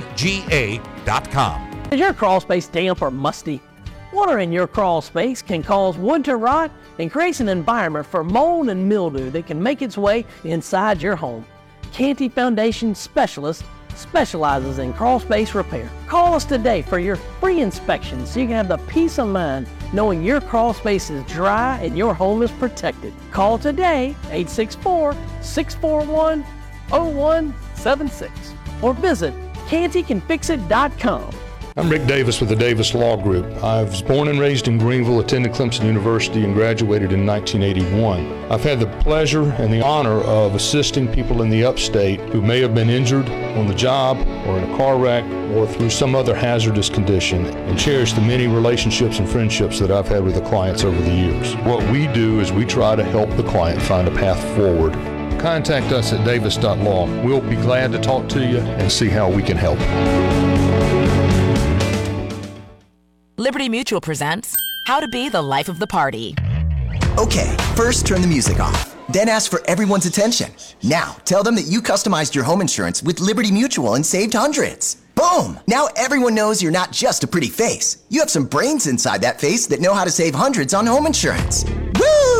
Is 1.93 2.01
your 2.01 2.13
crawl 2.13 2.41
space 2.41 2.67
damp 2.67 3.01
or 3.01 3.13
musty? 3.13 3.63
Water 4.13 4.41
in 4.41 4.51
your 4.51 4.67
crawl 4.67 5.01
space 5.01 5.41
can 5.41 5.63
cause 5.63 5.97
wood 5.97 6.25
to 6.25 6.37
rot 6.37 6.73
and 6.99 7.13
creates 7.13 7.39
an 7.39 7.49
environment 7.49 8.07
for 8.07 8.25
mold 8.25 8.71
and 8.71 8.89
mildew 8.89 9.31
that 9.31 9.47
can 9.47 9.63
make 9.63 9.83
its 9.83 9.97
way 9.97 10.25
inside 10.43 11.01
your 11.01 11.15
home. 11.15 11.47
Canty 11.93 12.29
Foundation 12.29 12.93
Specialist 12.93 13.65
specializes 13.95 14.79
in 14.79 14.93
crawl 14.95 15.21
space 15.21 15.55
repair. 15.55 15.89
Call 16.09 16.35
us 16.35 16.45
today 16.45 16.83
for 16.83 16.99
your 16.99 17.15
free 17.41 17.61
inspection 17.61 18.27
so 18.27 18.41
you 18.41 18.47
can 18.47 18.57
have 18.57 18.69
the 18.69 18.79
peace 18.89 19.21
of 19.21 19.29
mind 19.29 19.69
knowing 19.93 20.25
your 20.25 20.41
crawl 20.41 20.75
space 20.75 21.09
is 21.09 21.25
dry 21.27 21.79
and 21.79 21.97
your 21.97 22.15
home 22.15 22.43
is 22.43 22.51
protected. 22.53 23.15
Call 23.31 23.59
today 23.59 24.09
864 24.33 25.15
641 25.41 26.43
0176 26.91 28.33
or 28.83 28.93
visit 28.93 29.33
cantycanfixit.com. 29.69 31.46
I'm 31.79 31.91
Rick 31.91 32.07
Davis 32.07 32.41
with 32.41 32.49
the 32.49 32.57
Davis 32.57 32.95
Law 32.95 33.19
Group. 33.19 33.45
I 33.63 33.83
was 33.83 34.01
born 34.01 34.29
and 34.29 34.41
raised 34.41 34.67
in 34.67 34.79
Greenville, 34.79 35.21
attended 35.21 35.53
Clemson 35.53 35.85
University, 35.85 36.43
and 36.43 36.55
graduated 36.55 37.13
in 37.13 37.27
1981. 37.27 38.51
I've 38.51 38.63
had 38.63 38.81
the 38.81 38.87
pleasure 39.03 39.43
and 39.59 39.71
the 39.71 39.85
honor 39.85 40.23
of 40.23 40.55
assisting 40.55 41.07
people 41.07 41.43
in 41.43 41.51
the 41.51 41.67
upstate 41.67 42.19
who 42.31 42.41
may 42.41 42.63
have 42.63 42.75
been 42.75 42.89
injured 42.89 43.29
on 43.29 43.67
the 43.67 43.75
job 43.75 44.17
or 44.47 44.57
in 44.57 44.65
a 44.65 44.77
car 44.79 44.97
wreck 44.97 45.23
or 45.55 45.67
through 45.67 45.91
some 45.91 46.15
other 46.15 46.35
hazardous 46.35 46.89
condition 46.89 47.45
and 47.45 47.79
cherish 47.79 48.15
the 48.15 48.23
many 48.23 48.47
relationships 48.47 49.19
and 49.19 49.29
friendships 49.29 49.79
that 49.79 49.91
I've 49.91 50.09
had 50.09 50.25
with 50.25 50.35
the 50.35 50.49
clients 50.49 50.83
over 50.83 50.99
the 50.99 51.15
years. 51.15 51.57
What 51.57 51.87
we 51.91 52.07
do 52.07 52.41
is 52.41 52.53
we 52.53 52.65
try 52.65 52.97
to 52.97 53.05
help 53.05 53.29
the 53.37 53.45
client 53.45 53.83
find 53.83 54.09
a 54.09 54.13
path 54.13 54.43
forward. 54.57 54.95
Contact 55.39 55.93
us 55.93 56.15
at 56.15 56.25
davis.law. 56.25 57.23
We'll 57.23 57.43
be 57.43 57.57
glad 57.57 57.93
to 57.93 57.99
talk 57.99 58.31
to 58.31 58.41
you 58.41 58.61
and 58.61 58.91
see 58.91 59.11
how 59.11 59.31
we 59.31 59.43
can 59.43 59.59
help. 59.59 60.46
Liberty 63.47 63.69
Mutual 63.69 64.01
presents 64.01 64.57
How 64.89 64.99
to 64.99 65.07
Be 65.07 65.29
the 65.29 65.41
Life 65.41 65.69
of 65.69 65.79
the 65.79 65.87
Party. 65.87 66.35
Okay, 67.17 67.57
first 67.77 68.05
turn 68.05 68.21
the 68.21 68.27
music 68.27 68.59
off. 68.59 68.97
Then 69.09 69.29
ask 69.29 69.53
for 69.53 69.63
everyone's 69.69 70.05
attention. 70.05 70.51
Now, 70.83 71.15
tell 71.25 71.45
them 71.45 71.55
that 71.55 71.69
you 71.69 71.81
customized 71.81 72.35
your 72.35 72.43
home 72.43 72.61
insurance 72.61 73.05
with 73.05 73.21
Liberty 73.21 73.53
Mutual 73.53 73.95
and 73.95 74.05
saved 74.05 74.33
hundreds. 74.33 74.97
Boom! 75.15 75.61
Now 75.69 75.87
everyone 75.95 76.35
knows 76.35 76.61
you're 76.61 76.73
not 76.73 76.91
just 76.91 77.23
a 77.23 77.29
pretty 77.29 77.47
face. 77.47 77.99
You 78.09 78.19
have 78.19 78.31
some 78.31 78.47
brains 78.47 78.89
inside 78.89 79.21
that 79.21 79.41
face 79.41 79.69
that 79.69 79.81
know 79.81 79.95
how 79.95 80.03
to 80.03 80.11
save 80.11 80.35
hundreds 80.35 80.75
on 80.75 80.85
home 80.85 81.07
insurance. 81.07 81.65
Woo! 82.01 82.36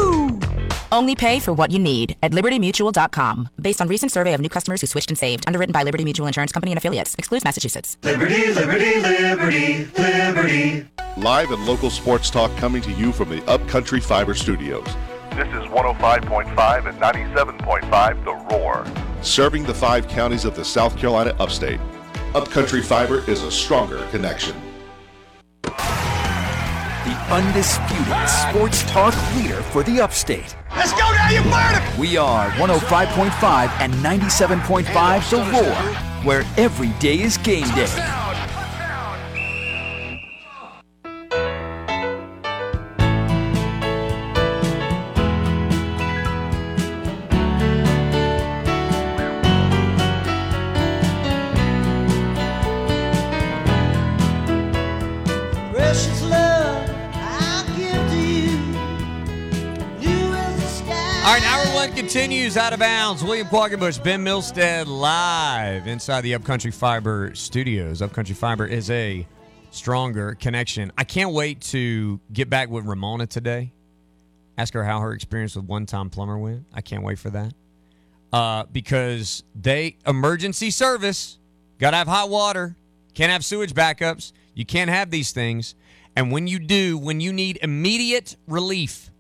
Only 0.93 1.15
pay 1.15 1.41
for 1.41 1.53
what 1.53 1.71
you 1.71 1.79
need 1.79 2.17
at 2.23 2.33
libertymutual.com. 2.33 3.49
Based 3.61 3.81
on 3.81 3.89
recent 3.89 4.13
survey 4.13 4.35
of 4.35 4.41
new 4.41 4.49
customers 4.49 4.81
who 4.81 4.87
switched 4.87 5.11
and 5.11 5.19
saved. 5.19 5.45
Underwritten 5.47 5.73
by 5.73 5.83
Liberty 5.83 6.05
Mutual 6.05 6.27
Insurance 6.27 6.53
Company 6.53 6.73
and 6.73 6.79
affiliates. 6.79 7.15
Excludes 7.17 7.45
Massachusetts. 7.45 7.97
Liberty, 8.03 8.53
liberty, 8.53 9.01
liberty, 9.01 9.85
liberty. 9.99 10.87
Live 11.17 11.51
and 11.51 11.67
local 11.67 11.91
sports 11.91 12.31
talk 12.31 12.55
coming 12.57 12.83
to 12.83 12.93
you 12.93 13.13
from 13.13 13.31
the 13.31 13.43
Upcountry 13.47 14.01
Fiber 14.01 14.35
Studios. 14.35 14.87
This 15.31 15.49
is 15.49 15.69
105.5 15.71 16.89
and 16.89 16.99
97.5 16.99 18.25
The 18.25 18.35
Roar. 18.55 18.87
Serving 19.23 19.65
the 19.65 19.75
five 19.75 20.09
counties 20.09 20.45
of 20.45 20.55
the 20.57 20.65
South 20.65 20.97
Carolina 20.97 21.35
upstate. 21.39 21.81
Upcountry 22.35 22.83
Fiber 22.83 23.29
is 23.31 23.43
a 23.43 23.51
stronger 23.51 24.07
connection. 24.09 24.55
The 27.07 27.13
undisputed 27.33 28.29
sports 28.29 28.83
talk 28.91 29.15
leader 29.37 29.63
for 29.63 29.85
the 29.85 30.01
upstate. 30.01 30.57
Let's 30.75 30.91
go 30.91 30.99
now, 30.99 31.31
you 31.31 31.41
bird! 31.43 31.99
We 32.01 32.17
are 32.17 32.51
105.5 32.51 33.71
and 33.81 33.93
97.5 33.95 35.31
The 35.31 35.37
Roar, 35.37 36.25
where 36.25 36.43
every 36.57 36.89
day 36.99 37.21
is 37.21 37.39
game 37.39 37.69
day. 37.77 38.26
One 61.87 61.95
continues 61.95 62.57
out 62.57 62.73
of 62.73 62.81
bounds. 62.81 63.23
William 63.23 63.47
Quaggenbush, 63.47 64.03
Ben 64.03 64.25
Milstead 64.25 64.89
live 64.89 65.87
inside 65.87 66.23
the 66.23 66.35
Upcountry 66.35 66.73
Fiber 66.73 67.33
studios. 67.37 68.03
Upcountry 68.03 68.35
Fiber 68.35 68.67
is 68.67 68.91
a 68.91 69.25
stronger 69.71 70.35
connection. 70.35 70.91
I 70.99 71.05
can't 71.05 71.31
wait 71.31 71.61
to 71.61 72.19
get 72.33 72.51
back 72.51 72.71
with 72.71 72.87
Ramona 72.87 73.29
today. 73.29 73.73
Ask 74.59 74.75
her 74.75 74.83
how 74.83 74.99
her 74.99 75.13
experience 75.13 75.55
with 75.55 75.67
One 75.67 75.87
Tom 75.87 76.11
Plumber 76.11 76.37
went. 76.37 76.65
I 76.75 76.81
can't 76.81 77.05
wait 77.05 77.21
for 77.21 77.31
that. 77.31 77.55
Uh, 78.33 78.65
because 78.73 79.45
they 79.55 79.97
emergency 80.05 80.73
service, 80.73 81.39
gotta 81.79 81.99
have 81.99 82.09
hot 82.09 82.31
water, 82.31 82.75
can't 83.15 83.31
have 83.31 83.45
sewage 83.45 83.75
backups. 83.75 84.33
You 84.55 84.67
can't 84.67 84.91
have 84.91 85.13
these 85.13 85.31
things. 85.31 85.77
And 86.17 86.33
when 86.33 86.49
you 86.49 86.59
do, 86.59 86.99
when 86.99 87.21
you 87.21 87.33
need 87.33 87.61
immediate 87.63 88.35
relief, 88.49 89.13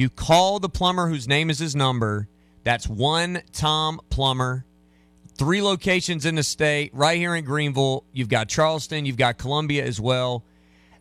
you 0.00 0.08
call 0.08 0.58
the 0.58 0.68
plumber 0.68 1.08
whose 1.08 1.28
name 1.28 1.50
is 1.50 1.58
his 1.58 1.76
number. 1.76 2.26
That's 2.64 2.88
one 2.88 3.42
Tom 3.52 4.00
Plumber. 4.08 4.64
Three 5.36 5.62
locations 5.62 6.26
in 6.26 6.34
the 6.34 6.42
state, 6.42 6.90
right 6.94 7.18
here 7.18 7.34
in 7.34 7.44
Greenville. 7.44 8.04
You've 8.12 8.28
got 8.28 8.48
Charleston, 8.48 9.04
you've 9.04 9.16
got 9.16 9.38
Columbia 9.38 9.84
as 9.84 10.00
well. 10.00 10.44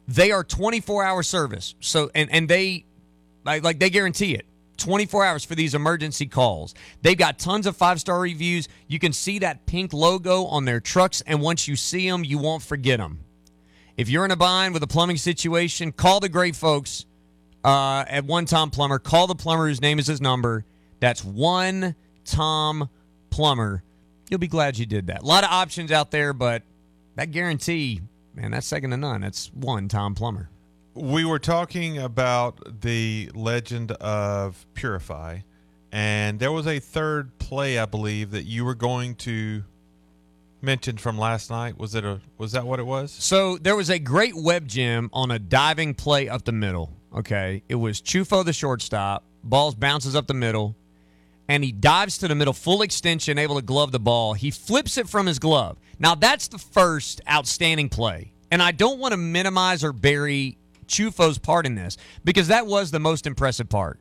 They 0.08 0.32
are 0.32 0.44
24 0.44 1.04
hour 1.04 1.24
service. 1.24 1.76
So 1.80 2.10
and 2.14 2.30
and 2.32 2.50
they 2.50 2.86
like, 3.46 3.80
they 3.80 3.90
guarantee 3.90 4.36
it. 4.36 4.46
24 4.78 5.26
hours 5.26 5.44
for 5.44 5.56
these 5.56 5.76
emergency 5.76 6.26
calls. 6.26 6.74
They've 7.02 7.18
got 7.18 7.40
tons 7.40 7.68
of 7.68 7.76
five 7.76 8.00
star 8.00 8.20
reviews. 8.20 8.68
You 8.88 9.00
can 9.00 9.14
see 9.14 9.40
that 9.40 9.66
pink 9.66 9.94
logo 9.94 10.46
on 10.46 10.66
their 10.66 10.80
trucks, 10.80 11.22
and 11.22 11.42
once 11.42 11.68
you 11.68 11.76
see 11.76 12.10
them, 12.10 12.24
you 12.24 12.38
won't 12.38 12.64
forget 12.64 13.00
them. 13.00 13.20
If 13.98 14.10
you're 14.10 14.24
in 14.24 14.32
a 14.32 14.38
bind 14.38 14.74
with 14.74 14.84
a 14.84 14.88
plumbing 14.88 15.18
situation, 15.18 15.92
call 15.92 16.22
the 16.22 16.30
great 16.30 16.56
folks 16.56 17.06
uh, 17.64 18.06
at 18.08 18.26
One 18.26 18.46
Tom 18.46 18.70
Plumber. 18.70 19.00
Call 19.00 19.28
the 19.28 19.36
plumber 19.36 19.68
whose 19.68 19.82
name 19.82 20.00
is 20.00 20.08
his 20.08 20.22
number. 20.22 20.66
That's 21.00 21.24
One 21.24 21.96
Tom 22.26 22.90
Plumber. 23.30 23.84
You'll 24.30 24.40
be 24.40 24.48
glad 24.48 24.78
you 24.78 24.86
did 24.86 25.08
that. 25.08 25.24
A 25.24 25.26
lot 25.26 25.44
of 25.44 25.50
options 25.50 25.92
out 25.92 26.12
there, 26.12 26.34
but 26.34 26.64
that 27.16 27.32
guarantee, 27.32 28.02
man, 28.34 28.52
that's 28.52 28.68
second 28.68 28.92
to 28.92 28.98
none. 28.98 29.22
That's 29.22 29.52
One 29.54 29.88
Tom 29.88 30.16
Plumber. 30.16 30.50
We 30.94 31.24
were 31.26 31.40
talking 31.40 31.98
about 31.98 32.82
the 32.82 33.32
legend 33.34 33.92
of 33.94 34.66
Purify, 34.74 35.40
and 35.92 36.40
there 36.40 36.52
was 36.52 36.68
a 36.68 36.80
third 36.80 37.38
play, 37.40 37.80
I 37.80 37.86
believe, 37.86 38.32
that 38.32 38.44
you 38.44 38.66
were 38.66 38.76
going 38.76 39.16
to 39.16 39.64
mention 40.62 40.98
from 40.98 41.18
last 41.18 41.50
night. 41.50 41.78
Was 41.78 41.96
it 41.96 42.04
a? 42.04 42.20
Was 42.38 42.52
that 42.52 42.66
what 42.66 42.80
it 42.80 42.86
was? 42.86 43.12
So 43.12 43.58
there 43.58 43.76
was 43.76 43.90
a 43.90 44.00
great 44.00 44.36
web 44.36 44.68
gem 44.68 45.10
on 45.14 45.32
a 45.32 45.40
diving 45.40 45.94
play 45.94 46.28
up 46.28 46.44
the 46.44 46.52
middle. 46.52 46.94
Okay, 47.16 47.64
it 47.68 47.76
was 47.76 48.02
Chufo 48.02 48.46
the 48.46 48.54
shortstop. 48.54 49.24
Balls 49.44 49.76
bounces 49.76 50.16
up 50.16 50.28
the 50.28 50.34
middle, 50.34 50.76
and 51.48 51.64
he 51.64 51.72
dives 51.72 52.18
to 52.20 52.28
the 52.28 52.36
middle, 52.36 52.54
full 52.54 52.82
extension, 52.82 53.38
able 53.38 53.56
to 53.56 53.62
glove 53.62 53.92
the 53.92 54.00
ball. 54.00 54.34
He 54.34 54.52
flips 54.52 54.98
it 54.98 55.10
from 55.10 55.26
his 55.26 55.40
glove. 55.40 55.78
Now 55.98 56.16
that's 56.16 56.48
the 56.48 56.60
first 56.60 57.22
outstanding 57.30 57.90
play, 57.90 58.34
and 58.52 58.62
I 58.62 58.72
don't 58.72 59.00
want 59.00 59.14
to 59.14 59.18
minimize 59.18 59.84
or 59.84 59.92
bury 59.92 60.58
Chufo's 60.88 61.38
part 61.38 61.66
in 61.66 61.76
this 61.76 61.98
because 62.24 62.48
that 62.48 62.68
was 62.68 62.92
the 62.92 63.00
most 63.00 63.26
impressive 63.26 63.70
part. 63.70 64.00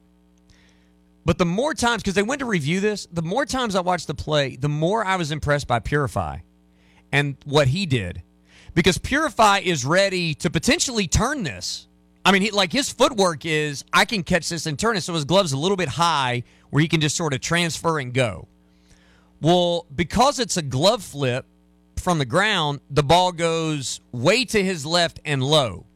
But 1.25 1.39
the 1.39 1.45
more 1.45 1.75
times, 1.75 2.03
because 2.03 2.15
they 2.15 2.23
went 2.23 2.39
to 2.39 2.47
review 2.47 2.81
this, 2.81 3.07
the 3.13 3.23
more 3.23 3.45
times 3.45 3.75
I 3.75 3.81
watched 3.81 4.07
the 4.07 4.15
play, 4.15 4.57
the 4.57 4.69
more 4.69 5.05
I 5.05 5.17
was 5.17 5.31
impressed 5.31 5.67
by 5.67 5.79
Purify 5.79 6.39
and 7.13 7.37
what 7.45 7.69
he 7.69 7.87
did. 7.87 8.23
Because 8.75 8.97
Purify 8.97 9.59
is 9.59 9.85
ready 9.85 10.35
to 10.35 10.51
potentially 10.51 11.07
turn 11.07 11.43
this. 11.43 11.88
I 12.29 12.31
mean, 12.31 12.43
he, 12.43 12.51
like 12.51 12.71
his 12.71 12.93
footwork 12.93 13.47
is, 13.47 13.87
I 13.91 14.05
can 14.05 14.23
catch 14.23 14.51
this 14.51 14.67
and 14.67 14.79
turn 14.79 14.99
it. 14.99 15.01
So 15.01 15.15
his 15.15 15.25
glove's 15.25 15.53
a 15.53 15.57
little 15.57 15.79
bit 15.79 15.89
high 15.89 16.43
where 16.69 16.83
he 16.83 16.87
can 16.87 17.01
just 17.01 17.17
sort 17.17 17.33
of 17.33 17.41
transfer 17.41 17.99
and 17.99 18.13
go. 18.13 18.49
Well, 19.41 19.87
because 19.97 20.39
it's 20.39 20.59
a 20.59 20.63
glove 20.63 21.03
flip 21.03 21.47
from 21.97 22.19
the 22.19 22.27
ground, 22.27 22.81
the 22.91 23.03
ball 23.03 23.33
goes 23.33 24.03
way 24.13 24.45
to 24.45 24.63
his 24.63 24.85
left 24.85 25.21
and 25.25 25.43
low. 25.43 25.87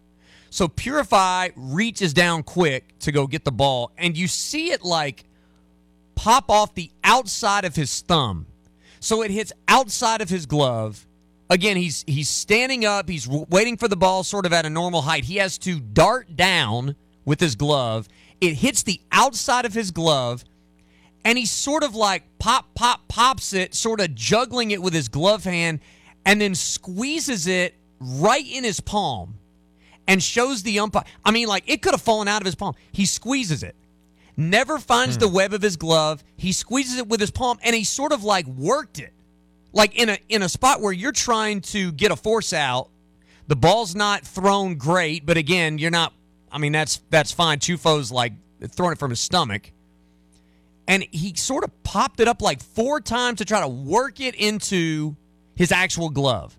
So 0.49 0.69
Purify 0.69 1.51
reaches 1.55 2.15
down 2.15 2.45
quick 2.45 2.99
to 3.01 3.13
go 3.13 3.27
get 3.27 3.45
the 3.45 3.53
ball, 3.53 3.93
and 3.99 4.17
you 4.17 4.27
see 4.27 4.71
it 4.71 4.83
like 4.83 5.25
pop 6.15 6.51
off 6.51 6.75
the 6.75 6.91
outside 7.05 7.67
of 7.67 7.77
his 7.77 8.01
thumb. 8.01 8.47
So 9.01 9.21
it 9.21 9.31
hits 9.31 9.53
outside 9.69 10.23
of 10.23 10.31
his 10.31 10.47
glove. 10.47 11.07
Again, 11.53 11.77
he's 11.77 12.03
he's 12.07 12.31
standing 12.31 12.87
up. 12.87 13.11
He's 13.11 13.29
waiting 13.29 13.77
for 13.77 13.87
the 13.87 13.95
ball, 13.95 14.25
sort 14.25 14.47
of 14.47 14.55
at 14.55 14.65
a 14.65 14.71
normal 14.71 15.03
height. 15.03 15.25
He 15.25 15.37
has 15.37 15.59
to 15.59 15.81
dart 15.81 16.35
down 16.35 16.97
with 17.27 17.41
his 17.41 17.57
glove. 17.57 18.09
It 18.41 18.55
hits 18.55 18.85
the 18.85 19.03
outside 19.13 19.67
of 19.67 19.75
his 19.75 19.91
glove, 19.91 20.45
and 21.27 21.37
he 21.37 21.45
sort 21.45 21.83
of 21.83 21.95
like 21.95 22.23
pop, 22.39 22.75
pop, 22.75 23.07
pops 23.07 23.53
it, 23.53 23.75
sort 23.75 24.01
of 24.01 24.15
juggling 24.15 24.71
it 24.71 24.81
with 24.81 24.95
his 24.95 25.09
glove 25.09 25.45
hand, 25.45 25.81
and 26.25 26.41
then 26.41 26.55
squeezes 26.55 27.47
it 27.47 27.75
right 28.01 28.47
in 28.47 28.65
his 28.65 28.81
palm 28.81 29.35
and 30.09 30.23
shows 30.23 30.63
the 30.63 30.79
umpire. 30.79 31.05
I 31.23 31.33
mean, 31.33 31.49
like 31.49 31.65
it 31.67 31.83
could 31.83 31.93
have 31.93 32.01
fallen 32.01 32.29
out 32.29 32.41
of 32.41 32.47
his 32.47 32.55
palm. 32.55 32.77
He 32.93 33.05
squeezes 33.05 33.63
it, 33.63 33.77
never 34.39 34.79
finds 34.79 35.17
hmm. 35.17 35.21
the 35.21 35.29
web 35.29 35.53
of 35.53 35.61
his 35.61 35.77
glove. 35.77 36.25
He 36.39 36.53
squeezes 36.53 36.97
it 36.97 37.09
with 37.09 37.21
his 37.21 37.31
palm, 37.31 37.59
and 37.63 37.77
he 37.77 37.85
sort 37.85 38.13
of 38.13 38.25
like 38.25 38.47
worked 38.47 38.99
it, 38.99 39.13
like 39.73 39.95
in 39.95 40.09
a 40.09 40.19
in 40.29 40.43
a 40.43 40.49
spot 40.49 40.81
where 40.81 40.93
you're 40.93 41.13
trying 41.13 41.61
to 41.61 41.93
get 41.93 42.11
a 42.11 42.17
force 42.17 42.53
out. 42.53 42.89
The 43.49 43.57
ball's 43.57 43.95
not 43.95 44.23
thrown 44.23 44.77
great, 44.77 45.27
but 45.27 45.37
again, 45.37 45.79
you're 45.79 45.91
not. 45.91 46.13
I 46.51 46.59
mean, 46.59 46.73
that's 46.73 47.01
that's 47.11 47.33
fine. 47.33 47.59
Chufo's 47.59 48.13
like 48.13 48.33
throwing 48.69 48.93
it 48.93 48.99
from 48.99 49.11
his 49.11 49.21
stomach, 49.21 49.73
and 50.87 51.05
he 51.11 51.35
sort 51.35 51.65
of 51.65 51.83
popped 51.83 52.21
it 52.21 52.29
up 52.29 52.41
like 52.41 52.63
four 52.63 53.01
times 53.01 53.39
to 53.39 53.45
try 53.45 53.61
to 53.61 53.69
work 53.69 54.21
it 54.21 54.35
into 54.35 55.17
his 55.55 55.73
actual 55.73 56.11
glove. 56.11 56.57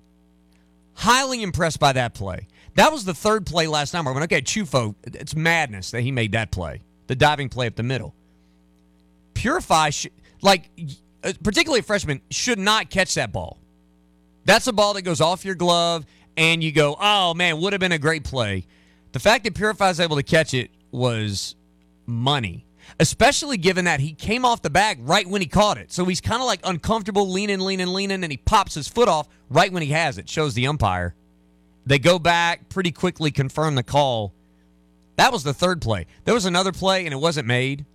Highly 0.96 1.42
impressed 1.42 1.80
by 1.80 1.94
that 1.94 2.14
play. 2.14 2.48
That 2.76 2.92
was 2.92 3.06
the 3.06 3.14
third 3.14 3.46
play 3.46 3.68
last 3.68 3.94
night. 3.94 4.06
I 4.06 4.12
went, 4.12 4.24
okay, 4.24 4.42
Chufo, 4.42 4.96
it's 5.04 5.36
madness 5.36 5.92
that 5.92 6.02
he 6.02 6.12
made 6.12 6.32
that 6.32 6.52
play, 6.52 6.82
the 7.08 7.16
diving 7.16 7.50
play 7.50 7.68
up 7.68 7.76
the 7.76 7.84
middle. 7.84 8.16
Purify, 9.34 9.92
sh- 9.92 10.08
like, 10.42 10.70
Uh, 11.24 11.34
particularly 11.42 11.80
a 11.80 11.84
freshman, 11.84 12.22
should 12.30 12.60
not 12.60 12.90
catch 12.90 13.16
that 13.16 13.32
ball. 13.32 13.58
That's 14.46 14.68
a 14.68 14.74
ball 14.74 14.94
that 14.96 15.04
goes 15.04 15.22
off 15.22 15.46
your 15.46 15.56
glove, 15.56 16.06
and 16.36 16.64
you 16.64 16.72
go, 16.72 16.98
oh 17.00 17.34
man, 17.34 17.60
would 17.62 17.74
have 17.74 17.80
been 17.80 17.94
a 17.94 18.00
great 18.00 18.24
play. 18.24 18.68
The 19.14 19.20
fact 19.20 19.44
that 19.46 19.56
Purify 19.56 19.94
able 20.00 20.18
to 20.18 20.24
catch 20.24 20.54
it 20.54 20.72
was 20.92 21.56
money, 22.06 22.66
especially 23.00 23.58
given 23.58 23.86
that 23.86 24.00
he 24.00 24.14
came 24.14 24.44
off 24.44 24.62
the 24.62 24.70
bag 24.70 24.98
right 25.02 25.28
when 25.28 25.42
he 25.42 25.48
caught 25.48 25.78
it. 25.78 25.92
So 25.92 26.04
he's 26.06 26.20
kind 26.20 26.42
of 26.42 26.48
like 26.48 26.60
uncomfortable, 26.64 27.30
leaning, 27.30 27.60
leaning, 27.60 27.88
leaning, 27.88 28.24
and 28.24 28.32
he 28.32 28.38
pops 28.38 28.74
his 28.74 28.88
foot 28.88 29.08
off 29.08 29.30
right 29.50 29.72
when 29.72 29.84
he 29.84 29.90
has 29.90 30.18
it. 30.18 30.28
Shows 30.28 30.56
the 30.56 30.68
umpire. 30.68 31.16
They 31.86 32.00
go 32.00 32.18
back 32.20 32.70
pretty 32.70 32.92
quickly, 32.92 33.32
confirm 33.32 33.76
the 33.76 33.84
call. 33.84 34.34
That 35.16 35.32
was 35.32 35.44
the 35.44 35.54
third 35.54 35.82
play. 35.82 36.08
There 36.24 36.34
was 36.34 36.46
another 36.46 36.72
play, 36.72 37.06
and 37.06 37.14
it 37.14 37.18
wasn't 37.18 37.48
made. 37.48 37.86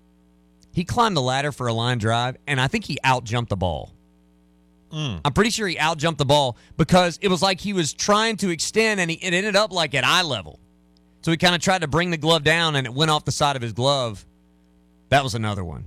He 0.78 0.84
climbed 0.84 1.16
the 1.16 1.22
ladder 1.22 1.50
for 1.50 1.66
a 1.66 1.72
line 1.72 1.98
drive, 1.98 2.36
and 2.46 2.60
I 2.60 2.68
think 2.68 2.84
he 2.84 2.98
out 3.02 3.24
jumped 3.24 3.50
the 3.50 3.56
ball. 3.56 3.92
Mm. 4.92 5.22
I'm 5.24 5.32
pretty 5.32 5.50
sure 5.50 5.66
he 5.66 5.76
out 5.76 5.98
jumped 5.98 6.18
the 6.18 6.24
ball 6.24 6.56
because 6.76 7.18
it 7.20 7.26
was 7.26 7.42
like 7.42 7.58
he 7.58 7.72
was 7.72 7.92
trying 7.92 8.36
to 8.36 8.50
extend, 8.50 9.00
and 9.00 9.10
he, 9.10 9.16
it 9.16 9.34
ended 9.34 9.56
up 9.56 9.72
like 9.72 9.92
at 9.96 10.04
eye 10.04 10.22
level. 10.22 10.60
So 11.22 11.32
he 11.32 11.36
kind 11.36 11.56
of 11.56 11.60
tried 11.60 11.80
to 11.80 11.88
bring 11.88 12.10
the 12.10 12.16
glove 12.16 12.44
down, 12.44 12.76
and 12.76 12.86
it 12.86 12.94
went 12.94 13.10
off 13.10 13.24
the 13.24 13.32
side 13.32 13.56
of 13.56 13.62
his 13.62 13.72
glove. 13.72 14.24
That 15.08 15.24
was 15.24 15.34
another 15.34 15.64
one. 15.64 15.86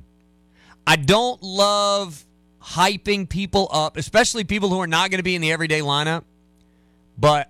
I 0.86 0.98
don't 0.98 1.42
love 1.42 2.26
hyping 2.62 3.30
people 3.30 3.70
up, 3.72 3.96
especially 3.96 4.44
people 4.44 4.68
who 4.68 4.82
are 4.82 4.88
not 4.88 5.10
going 5.10 5.20
to 5.20 5.24
be 5.24 5.36
in 5.36 5.42
the 5.42 5.54
everyday 5.54 5.80
lineup. 5.80 6.26
But 7.18 7.50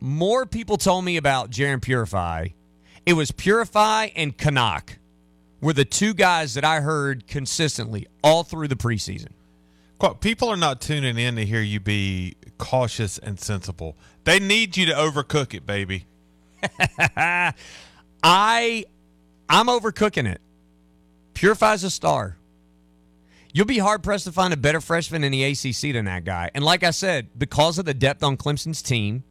more 0.00 0.46
people 0.46 0.78
told 0.78 1.04
me 1.04 1.18
about 1.18 1.50
Jarren 1.50 1.82
Purify. 1.82 2.48
It 3.04 3.12
was 3.12 3.32
Purify 3.32 4.08
and 4.16 4.34
Knaak 4.34 4.96
were 5.60 5.72
the 5.72 5.84
two 5.84 6.14
guys 6.14 6.54
that 6.54 6.64
I 6.64 6.80
heard 6.80 7.26
consistently 7.26 8.06
all 8.22 8.44
through 8.44 8.68
the 8.68 8.76
preseason. 8.76 9.28
People 10.20 10.48
are 10.48 10.56
not 10.56 10.80
tuning 10.80 11.18
in 11.18 11.36
to 11.36 11.44
hear 11.44 11.60
you 11.60 11.78
be 11.78 12.36
cautious 12.56 13.18
and 13.18 13.38
sensible. 13.38 13.96
They 14.24 14.40
need 14.40 14.76
you 14.76 14.86
to 14.86 14.92
overcook 14.92 15.52
it, 15.52 15.66
baby. 15.66 16.06
I 18.22 18.84
I'm 19.48 19.66
overcooking 19.66 20.30
it. 20.30 20.40
Purify's 21.34 21.84
a 21.84 21.90
star. 21.90 22.36
You'll 23.52 23.66
be 23.66 23.78
hard 23.78 24.02
pressed 24.02 24.24
to 24.26 24.32
find 24.32 24.54
a 24.54 24.56
better 24.56 24.80
freshman 24.80 25.24
in 25.24 25.32
the 25.32 25.44
ACC 25.44 25.92
than 25.92 26.04
that 26.04 26.24
guy. 26.24 26.50
And 26.54 26.64
like 26.64 26.84
I 26.84 26.92
said, 26.92 27.28
because 27.36 27.78
of 27.78 27.84
the 27.84 27.94
depth 27.94 28.22
on 28.22 28.36
Clemson's 28.36 28.80
team, 28.80 29.24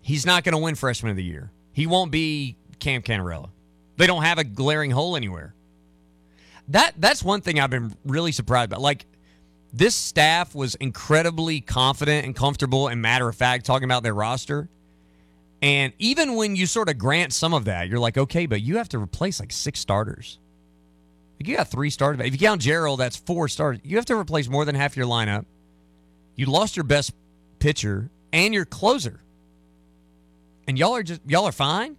he's 0.00 0.24
not 0.24 0.44
going 0.44 0.52
to 0.52 0.58
win 0.58 0.74
freshman 0.74 1.10
of 1.10 1.16
the 1.16 1.24
year. 1.24 1.50
He 1.72 1.86
won't 1.86 2.12
be 2.12 2.56
Cam 2.78 3.02
Cannarella. 3.02 3.50
They 3.98 4.06
don't 4.06 4.22
have 4.22 4.38
a 4.38 4.44
glaring 4.44 4.92
hole 4.92 5.16
anywhere. 5.16 5.54
That 6.68 6.94
that's 6.96 7.22
one 7.22 7.40
thing 7.40 7.58
I've 7.58 7.70
been 7.70 7.94
really 8.06 8.30
surprised 8.30 8.70
about. 8.70 8.80
Like 8.80 9.06
this 9.72 9.94
staff 9.94 10.54
was 10.54 10.76
incredibly 10.76 11.60
confident 11.60 12.24
and 12.24 12.34
comfortable 12.34 12.88
and 12.88 13.02
matter 13.02 13.28
of 13.28 13.34
fact 13.34 13.66
talking 13.66 13.84
about 13.84 14.04
their 14.04 14.14
roster. 14.14 14.68
And 15.60 15.92
even 15.98 16.36
when 16.36 16.54
you 16.54 16.66
sort 16.66 16.88
of 16.88 16.96
grant 16.96 17.32
some 17.32 17.52
of 17.52 17.64
that, 17.64 17.88
you're 17.88 17.98
like, 17.98 18.16
okay, 18.16 18.46
but 18.46 18.62
you 18.62 18.76
have 18.76 18.88
to 18.90 18.98
replace 18.98 19.40
like 19.40 19.50
six 19.50 19.80
starters. 19.80 20.38
Like 21.40 21.48
you 21.48 21.56
got 21.56 21.68
three 21.68 21.90
starters. 21.90 22.24
If 22.24 22.32
you 22.32 22.38
count 22.38 22.62
Jarrell, 22.62 22.96
that's 22.96 23.16
four 23.16 23.48
starters. 23.48 23.80
You 23.82 23.96
have 23.96 24.06
to 24.06 24.16
replace 24.16 24.48
more 24.48 24.64
than 24.64 24.76
half 24.76 24.96
your 24.96 25.06
lineup. 25.06 25.44
You 26.36 26.46
lost 26.46 26.76
your 26.76 26.84
best 26.84 27.12
pitcher 27.58 28.10
and 28.32 28.54
your 28.54 28.64
closer. 28.64 29.20
And 30.68 30.78
y'all 30.78 30.94
are 30.94 31.02
just 31.02 31.20
y'all 31.26 31.46
are 31.46 31.52
fine. 31.52 31.96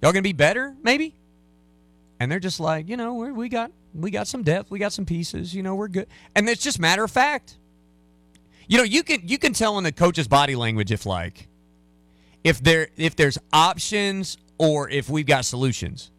Y'all 0.00 0.12
gonna 0.12 0.22
be 0.22 0.32
better, 0.32 0.76
maybe. 0.84 1.16
And 2.20 2.30
they're 2.30 2.38
just 2.38 2.60
like, 2.60 2.88
you 2.88 2.98
know, 2.98 3.14
we're, 3.14 3.32
we 3.32 3.48
got 3.48 3.72
we 3.94 4.10
got 4.10 4.28
some 4.28 4.42
depth, 4.42 4.70
we 4.70 4.78
got 4.78 4.92
some 4.92 5.06
pieces. 5.06 5.54
You 5.54 5.62
know, 5.62 5.74
we're 5.74 5.88
good. 5.88 6.06
And 6.36 6.48
it's 6.48 6.62
just 6.62 6.78
matter 6.78 7.02
of 7.02 7.10
fact. 7.10 7.56
You 8.68 8.76
know, 8.76 8.84
you 8.84 9.02
can 9.02 9.26
you 9.26 9.38
can 9.38 9.54
tell 9.54 9.78
in 9.78 9.84
the 9.84 9.90
coach's 9.90 10.28
body 10.28 10.54
language 10.54 10.92
if 10.92 11.06
like 11.06 11.48
if 12.44 12.62
there 12.62 12.88
if 12.96 13.16
there's 13.16 13.38
options 13.52 14.36
or 14.58 14.88
if 14.88 15.08
we've 15.08 15.26
got 15.26 15.46
solutions. 15.46 16.10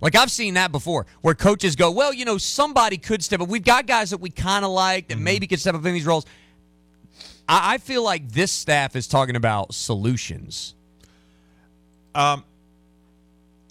Like 0.00 0.14
I've 0.14 0.30
seen 0.30 0.54
that 0.54 0.72
before, 0.72 1.06
where 1.22 1.34
coaches 1.34 1.74
go, 1.74 1.90
"Well, 1.90 2.12
you 2.12 2.24
know, 2.24 2.38
somebody 2.38 2.96
could 2.96 3.24
step 3.24 3.40
up. 3.40 3.48
We've 3.48 3.64
got 3.64 3.86
guys 3.86 4.10
that 4.10 4.18
we 4.18 4.30
kind 4.30 4.64
of 4.64 4.70
like 4.70 5.08
that 5.08 5.18
maybe 5.18 5.46
could 5.46 5.58
step 5.58 5.74
up 5.74 5.84
in 5.84 5.92
these 5.92 6.06
roles." 6.06 6.24
I, 7.48 7.74
I 7.74 7.78
feel 7.78 8.04
like 8.04 8.30
this 8.30 8.52
staff 8.52 8.94
is 8.94 9.08
talking 9.08 9.36
about 9.36 9.74
solutions. 9.74 10.74
Um, 12.14 12.44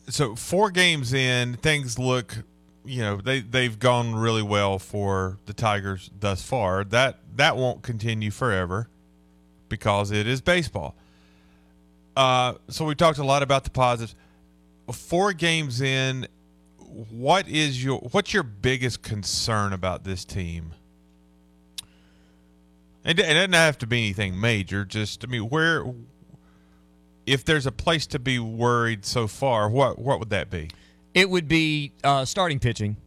so 0.07 0.35
four 0.35 0.71
games 0.71 1.13
in, 1.13 1.55
things 1.55 1.97
look, 1.97 2.37
you 2.83 3.01
know, 3.01 3.17
they 3.17 3.39
they've 3.41 3.77
gone 3.77 4.15
really 4.15 4.43
well 4.43 4.79
for 4.79 5.37
the 5.45 5.53
Tigers 5.53 6.09
thus 6.19 6.41
far. 6.41 6.83
That 6.83 7.19
that 7.35 7.57
won't 7.57 7.81
continue 7.81 8.31
forever 8.31 8.87
because 9.69 10.11
it 10.11 10.27
is 10.27 10.41
baseball. 10.41 10.95
Uh, 12.15 12.53
so 12.69 12.85
we 12.85 12.95
talked 12.95 13.17
a 13.17 13.23
lot 13.23 13.43
about 13.43 13.63
the 13.63 13.69
positives. 13.69 14.15
Four 14.91 15.33
games 15.33 15.81
in, 15.81 16.27
what 16.77 17.47
is 17.47 17.83
your 17.83 17.99
what's 18.11 18.33
your 18.33 18.43
biggest 18.43 19.01
concern 19.01 19.73
about 19.73 20.03
this 20.03 20.23
team? 20.23 20.73
It, 23.03 23.19
it 23.19 23.33
doesn't 23.33 23.53
have 23.53 23.77
to 23.79 23.87
be 23.87 23.99
anything 23.99 24.39
major. 24.39 24.85
Just 24.85 25.23
I 25.23 25.27
mean, 25.27 25.49
where 25.49 25.83
if 27.25 27.43
there's 27.45 27.65
a 27.65 27.71
place 27.71 28.07
to 28.07 28.19
be 28.19 28.39
worried 28.39 29.05
so 29.05 29.27
far, 29.27 29.69
what 29.69 29.99
what 29.99 30.19
would 30.19 30.29
that 30.29 30.49
be? 30.49 30.69
It 31.13 31.29
would 31.29 31.47
be 31.47 31.93
uh, 32.03 32.25
starting 32.25 32.59
pitching. 32.59 32.97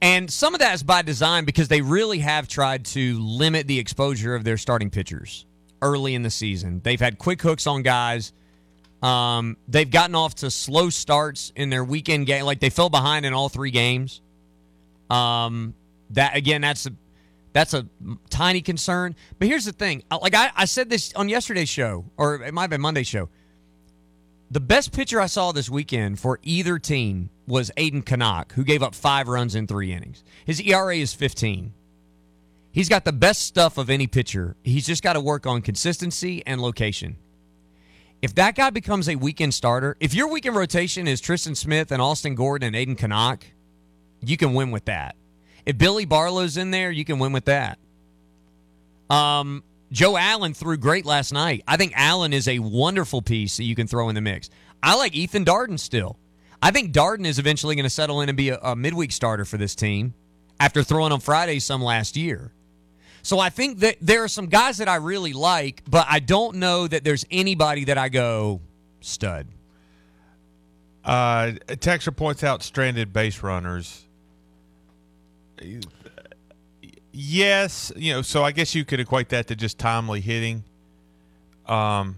And 0.00 0.30
some 0.30 0.54
of 0.54 0.60
that 0.60 0.74
is 0.74 0.82
by 0.82 1.02
design 1.02 1.44
because 1.44 1.68
they 1.68 1.80
really 1.80 2.18
have 2.18 2.48
tried 2.48 2.84
to 2.86 3.18
limit 3.18 3.66
the 3.66 3.78
exposure 3.78 4.34
of 4.34 4.44
their 4.44 4.58
starting 4.58 4.90
pitchers 4.90 5.46
early 5.80 6.14
in 6.14 6.22
the 6.22 6.30
season. 6.30 6.80
They've 6.84 7.00
had 7.00 7.18
quick 7.18 7.40
hooks 7.40 7.66
on 7.66 7.82
guys. 7.82 8.32
Um, 9.02 9.56
they've 9.68 9.90
gotten 9.90 10.14
off 10.14 10.34
to 10.36 10.50
slow 10.50 10.90
starts 10.90 11.52
in 11.56 11.70
their 11.70 11.84
weekend 11.84 12.26
game. 12.26 12.44
Like 12.44 12.60
they 12.60 12.70
fell 12.70 12.90
behind 12.90 13.24
in 13.24 13.32
all 13.32 13.48
three 13.48 13.70
games. 13.70 14.20
Um, 15.08 15.74
that 16.10 16.36
again, 16.36 16.60
that's 16.60 16.86
that's 17.56 17.72
a 17.72 17.86
tiny 18.28 18.60
concern. 18.60 19.16
But 19.38 19.48
here's 19.48 19.64
the 19.64 19.72
thing: 19.72 20.02
like 20.10 20.34
I, 20.34 20.50
I 20.54 20.66
said 20.66 20.90
this 20.90 21.14
on 21.14 21.30
yesterday's 21.30 21.70
show, 21.70 22.04
or 22.18 22.42
it 22.42 22.52
might 22.52 22.62
have 22.62 22.70
been 22.70 22.82
Monday's 22.82 23.06
show. 23.06 23.30
The 24.50 24.60
best 24.60 24.92
pitcher 24.92 25.18
I 25.18 25.26
saw 25.26 25.52
this 25.52 25.70
weekend 25.70 26.20
for 26.20 26.38
either 26.42 26.78
team 26.78 27.30
was 27.46 27.70
Aidan 27.78 28.02
Knaak, 28.02 28.52
who 28.52 28.62
gave 28.62 28.82
up 28.82 28.94
five 28.94 29.26
runs 29.26 29.54
in 29.54 29.66
three 29.66 29.90
innings. 29.90 30.22
His 30.44 30.60
ERA 30.60 30.96
is 30.96 31.14
15. 31.14 31.72
He's 32.70 32.90
got 32.90 33.06
the 33.06 33.12
best 33.12 33.42
stuff 33.42 33.78
of 33.78 33.88
any 33.88 34.06
pitcher. 34.06 34.54
He's 34.62 34.86
just 34.86 35.02
got 35.02 35.14
to 35.14 35.20
work 35.20 35.46
on 35.46 35.62
consistency 35.62 36.42
and 36.46 36.60
location. 36.60 37.16
If 38.20 38.34
that 38.34 38.54
guy 38.54 38.68
becomes 38.68 39.08
a 39.08 39.16
weekend 39.16 39.54
starter, 39.54 39.96
if 39.98 40.12
your 40.12 40.28
weekend 40.28 40.56
rotation 40.56 41.08
is 41.08 41.22
Tristan 41.22 41.54
Smith 41.54 41.90
and 41.90 42.02
Austin 42.02 42.34
Gordon 42.34 42.66
and 42.66 42.76
Aidan 42.76 42.96
Knaak, 42.96 43.42
you 44.20 44.36
can 44.36 44.52
win 44.52 44.70
with 44.70 44.84
that. 44.84 45.16
If 45.66 45.76
Billy 45.76 46.04
Barlow's 46.04 46.56
in 46.56 46.70
there, 46.70 46.90
you 46.90 47.04
can 47.04 47.18
win 47.18 47.32
with 47.32 47.46
that. 47.46 47.78
Um, 49.10 49.62
Joe 49.92 50.16
Allen 50.16 50.54
threw 50.54 50.76
great 50.76 51.04
last 51.04 51.32
night. 51.32 51.62
I 51.68 51.76
think 51.76 51.92
Allen 51.94 52.32
is 52.32 52.48
a 52.48 52.60
wonderful 52.60 53.20
piece 53.20 53.56
that 53.58 53.64
you 53.64 53.74
can 53.74 53.86
throw 53.86 54.08
in 54.08 54.14
the 54.14 54.20
mix. 54.20 54.48
I 54.82 54.96
like 54.96 55.14
Ethan 55.14 55.44
Darden 55.44 55.78
still. 55.78 56.18
I 56.62 56.70
think 56.70 56.92
Darden 56.92 57.26
is 57.26 57.38
eventually 57.38 57.74
going 57.74 57.84
to 57.84 57.90
settle 57.90 58.20
in 58.20 58.28
and 58.28 58.36
be 58.36 58.48
a, 58.50 58.58
a 58.58 58.76
midweek 58.76 59.12
starter 59.12 59.44
for 59.44 59.58
this 59.58 59.74
team. 59.74 60.14
after 60.58 60.82
throwing 60.82 61.12
on 61.12 61.20
Friday 61.20 61.58
some 61.58 61.82
last 61.82 62.16
year. 62.16 62.52
So 63.22 63.38
I 63.38 63.50
think 63.50 63.80
that 63.80 63.96
there 64.00 64.22
are 64.22 64.28
some 64.28 64.46
guys 64.46 64.78
that 64.78 64.88
I 64.88 64.96
really 64.96 65.32
like, 65.32 65.82
but 65.88 66.06
I 66.08 66.20
don't 66.20 66.56
know 66.56 66.86
that 66.86 67.04
there's 67.04 67.24
anybody 67.30 67.84
that 67.84 67.98
I 67.98 68.08
go 68.08 68.60
stud. 69.00 69.48
Uh, 71.04 71.52
points 72.16 72.44
out 72.44 72.62
stranded 72.62 73.12
base 73.12 73.42
runners. 73.42 74.05
Yes, 77.12 77.92
you 77.96 78.12
know, 78.12 78.22
so 78.22 78.44
I 78.44 78.52
guess 78.52 78.74
you 78.74 78.84
could 78.84 79.00
equate 79.00 79.30
that 79.30 79.46
to 79.48 79.56
just 79.56 79.78
timely 79.78 80.20
hitting. 80.20 80.64
Um, 81.66 82.16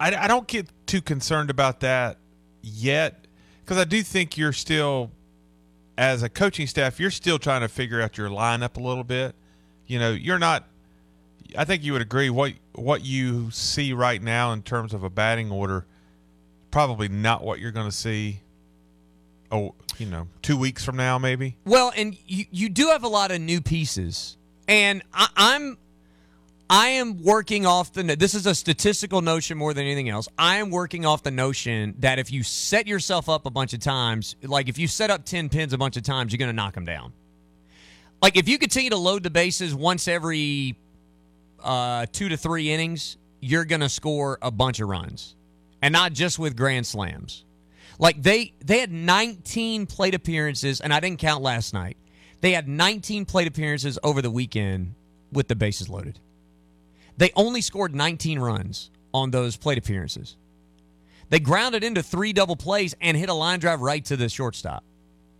I, 0.00 0.14
I 0.14 0.28
don't 0.28 0.46
get 0.46 0.66
too 0.86 1.02
concerned 1.02 1.50
about 1.50 1.80
that 1.80 2.16
yet 2.62 3.26
because 3.62 3.76
I 3.76 3.84
do 3.84 4.02
think 4.02 4.36
you're 4.36 4.52
still, 4.52 5.10
as 5.98 6.22
a 6.22 6.28
coaching 6.28 6.66
staff, 6.66 6.98
you're 6.98 7.10
still 7.10 7.38
trying 7.38 7.60
to 7.60 7.68
figure 7.68 8.00
out 8.00 8.16
your 8.16 8.28
lineup 8.30 8.76
a 8.76 8.80
little 8.80 9.04
bit. 9.04 9.34
You 9.86 9.98
know, 9.98 10.12
you're 10.12 10.38
not. 10.38 10.66
I 11.56 11.64
think 11.64 11.84
you 11.84 11.92
would 11.92 12.02
agree 12.02 12.30
what 12.30 12.54
what 12.74 13.04
you 13.04 13.50
see 13.50 13.92
right 13.92 14.20
now 14.20 14.52
in 14.52 14.62
terms 14.62 14.94
of 14.94 15.04
a 15.04 15.10
batting 15.10 15.50
order, 15.50 15.86
probably 16.70 17.08
not 17.08 17.44
what 17.44 17.60
you're 17.60 17.70
going 17.72 17.90
to 17.90 17.96
see. 17.96 18.40
Oh, 19.52 19.74
you 19.98 20.06
know, 20.06 20.26
two 20.42 20.56
weeks 20.56 20.84
from 20.84 20.96
now, 20.96 21.18
maybe. 21.18 21.56
Well, 21.64 21.92
and 21.96 22.16
you 22.26 22.46
you 22.50 22.68
do 22.68 22.88
have 22.88 23.04
a 23.04 23.08
lot 23.08 23.30
of 23.30 23.40
new 23.40 23.60
pieces, 23.60 24.36
and 24.66 25.02
I, 25.12 25.28
I'm 25.36 25.78
I 26.68 26.88
am 26.88 27.22
working 27.22 27.66
off 27.66 27.92
the. 27.92 28.02
This 28.02 28.34
is 28.34 28.46
a 28.46 28.54
statistical 28.54 29.20
notion 29.20 29.58
more 29.58 29.74
than 29.74 29.84
anything 29.84 30.08
else. 30.08 30.28
I 30.38 30.56
am 30.56 30.70
working 30.70 31.04
off 31.04 31.22
the 31.22 31.30
notion 31.30 31.94
that 31.98 32.18
if 32.18 32.32
you 32.32 32.42
set 32.42 32.86
yourself 32.86 33.28
up 33.28 33.46
a 33.46 33.50
bunch 33.50 33.74
of 33.74 33.80
times, 33.80 34.34
like 34.42 34.68
if 34.68 34.78
you 34.78 34.88
set 34.88 35.10
up 35.10 35.24
ten 35.24 35.48
pins 35.48 35.72
a 35.72 35.78
bunch 35.78 35.96
of 35.96 36.02
times, 36.02 36.32
you're 36.32 36.38
going 36.38 36.48
to 36.48 36.54
knock 36.56 36.74
them 36.74 36.86
down. 36.86 37.12
Like 38.22 38.36
if 38.36 38.48
you 38.48 38.58
continue 38.58 38.90
to 38.90 38.96
load 38.96 39.22
the 39.22 39.30
bases 39.30 39.74
once 39.74 40.08
every 40.08 40.76
uh, 41.62 42.06
two 42.10 42.30
to 42.30 42.36
three 42.36 42.70
innings, 42.72 43.18
you're 43.40 43.66
going 43.66 43.82
to 43.82 43.90
score 43.90 44.38
a 44.40 44.50
bunch 44.50 44.80
of 44.80 44.88
runs, 44.88 45.36
and 45.82 45.92
not 45.92 46.14
just 46.14 46.38
with 46.38 46.56
grand 46.56 46.86
slams. 46.86 47.44
Like 47.98 48.22
they 48.22 48.52
they 48.64 48.80
had 48.80 48.92
19 48.92 49.86
plate 49.86 50.14
appearances, 50.14 50.80
and 50.80 50.92
I 50.92 51.00
didn't 51.00 51.20
count 51.20 51.42
last 51.42 51.72
night. 51.74 51.96
They 52.40 52.52
had 52.52 52.68
19 52.68 53.24
plate 53.24 53.48
appearances 53.48 53.98
over 54.02 54.20
the 54.20 54.30
weekend 54.30 54.94
with 55.32 55.48
the 55.48 55.56
bases 55.56 55.88
loaded. 55.88 56.18
They 57.16 57.30
only 57.36 57.60
scored 57.60 57.94
19 57.94 58.38
runs 58.38 58.90
on 59.12 59.30
those 59.30 59.56
plate 59.56 59.78
appearances. 59.78 60.36
They 61.30 61.40
grounded 61.40 61.82
into 61.84 62.02
three 62.02 62.32
double 62.32 62.56
plays 62.56 62.94
and 63.00 63.16
hit 63.16 63.28
a 63.28 63.34
line 63.34 63.60
drive 63.60 63.80
right 63.80 64.04
to 64.06 64.16
the 64.16 64.28
shortstop. 64.28 64.84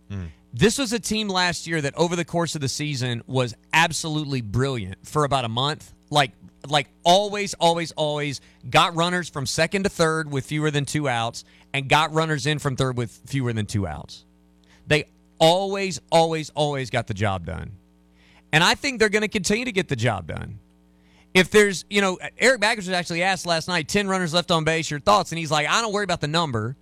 Hmm. 0.09 0.25
This 0.53 0.77
was 0.77 0.93
a 0.93 0.99
team 0.99 1.27
last 1.27 1.67
year 1.67 1.81
that 1.81 1.93
over 1.95 2.15
the 2.15 2.25
course 2.25 2.55
of 2.55 2.61
the 2.61 2.69
season 2.69 3.21
was 3.27 3.53
absolutely 3.73 4.41
brilliant 4.41 5.05
for 5.05 5.25
about 5.25 5.43
a 5.43 5.49
month. 5.49 5.93
Like 6.09 6.31
like 6.71 6.87
always 7.03 7.53
always 7.55 7.91
always 7.93 8.41
got 8.69 8.95
runners 8.95 9.29
from 9.29 9.45
second 9.45 9.83
to 9.83 9.89
third 9.89 10.31
with 10.31 10.45
fewer 10.45 10.71
than 10.71 10.85
2 10.85 11.07
outs 11.07 11.43
and 11.73 11.89
got 11.89 12.13
runners 12.13 12.45
in 12.45 12.59
from 12.59 12.75
third 12.75 12.97
with 12.97 13.11
fewer 13.25 13.53
than 13.53 13.65
2 13.65 13.87
outs. 13.87 14.25
They 14.87 15.05
always 15.39 15.99
always 16.11 16.49
always 16.51 16.89
got 16.89 17.07
the 17.07 17.13
job 17.13 17.45
done. 17.45 17.71
And 18.51 18.63
I 18.63 18.75
think 18.75 18.99
they're 18.99 19.09
going 19.09 19.21
to 19.21 19.27
continue 19.27 19.65
to 19.65 19.71
get 19.71 19.89
the 19.89 19.95
job 19.95 20.27
done. 20.27 20.59
If 21.33 21.51
there's, 21.51 21.83
you 21.89 21.99
know, 21.99 22.17
Erik 22.37 22.61
Bakich 22.61 22.77
was 22.77 22.89
actually 22.89 23.21
asked 23.21 23.45
last 23.45 23.67
night, 23.67 23.89
10 23.89 24.07
runners 24.07 24.33
left 24.33 24.51
on 24.51 24.63
base, 24.63 24.89
your 24.89 25.01
thoughts? 25.01 25.33
And 25.33 25.39
he's 25.39 25.51
like, 25.51 25.67
I 25.67 25.81
don't 25.81 25.91
worry 25.91 26.05
about 26.05 26.21
the 26.21 26.29
number. 26.29 26.77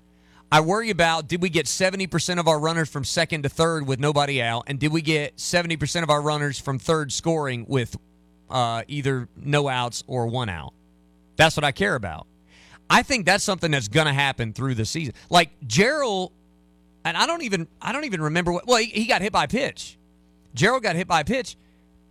I 0.52 0.62
worry 0.62 0.92
about 0.92 1.28
did 1.28 1.42
we 1.42 1.50
get 1.50 1.66
70% 1.66 2.40
of 2.40 2.48
our 2.48 2.60
runners 2.60 2.88
from 2.88 3.04
second 3.04 3.42
to 3.42 3.50
third 3.50 3.88
with 3.88 4.00
nobody 4.00 4.40
out? 4.40 4.66
And 4.68 4.80
did 4.80 4.92
we 4.92 5.02
get 5.02 5.38
70% 5.38 6.04
of 6.04 6.12
our 6.12 6.22
runners 6.22 6.60
from 6.60 6.78
third 6.78 7.12
scoring 7.12 7.66
with 7.68 7.98
uh, 8.54 8.84
either 8.88 9.28
no 9.36 9.68
outs 9.68 10.06
or 10.08 10.28
one 10.28 10.48
out? 10.48 10.74
That's 11.36 11.58
what 11.58 11.66
I 11.66 11.74
care 11.74 11.96
about. 11.96 12.28
I 12.90 13.04
think 13.04 13.26
that's 13.26 13.44
something 13.44 13.72
that's 13.72 13.90
going 13.90 14.08
to 14.08 14.14
happen 14.14 14.54
through 14.54 14.76
the 14.76 14.86
season. 14.86 15.14
Like 15.30 15.50
Jarrell, 15.68 16.32
and 17.04 17.18
I 17.18 17.26
don't 17.26 17.42
even 17.42 17.68
I 17.82 17.92
don't 17.92 18.06
even 18.06 18.22
remember 18.22 18.54
what. 18.54 18.68
Well, 18.68 18.78
he, 18.78 18.86
he 18.86 19.06
got 19.06 19.22
hit 19.22 19.34
by 19.34 19.48
pitch. 19.48 19.98
Jarrell 20.56 20.82
got 20.82 20.96
hit 20.96 21.08
by 21.08 21.22
a 21.22 21.26
pitch. 21.26 21.58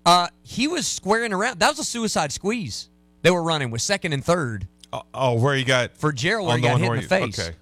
Uh, 0.04 0.26
he 0.42 0.66
was 0.66 0.86
squaring 0.86 1.32
around. 1.32 1.60
That 1.60 1.70
was 1.70 1.78
a 1.78 1.84
suicide 1.84 2.32
squeeze 2.32 2.90
they 3.22 3.30
were 3.30 3.42
running 3.42 3.70
with 3.70 3.80
second 3.80 4.12
and 4.12 4.24
third. 4.24 4.66
Oh, 4.92 5.02
oh 5.14 5.34
where 5.34 5.54
he 5.54 5.64
got 5.64 5.96
for 5.96 6.12
Jarrell, 6.12 6.46
where 6.46 6.56
he 6.56 6.62
got 6.62 6.80
hit 6.80 6.88
in 6.88 6.96
the 6.96 7.00
he- 7.00 7.06
face. 7.06 7.38
okay. 7.38 7.56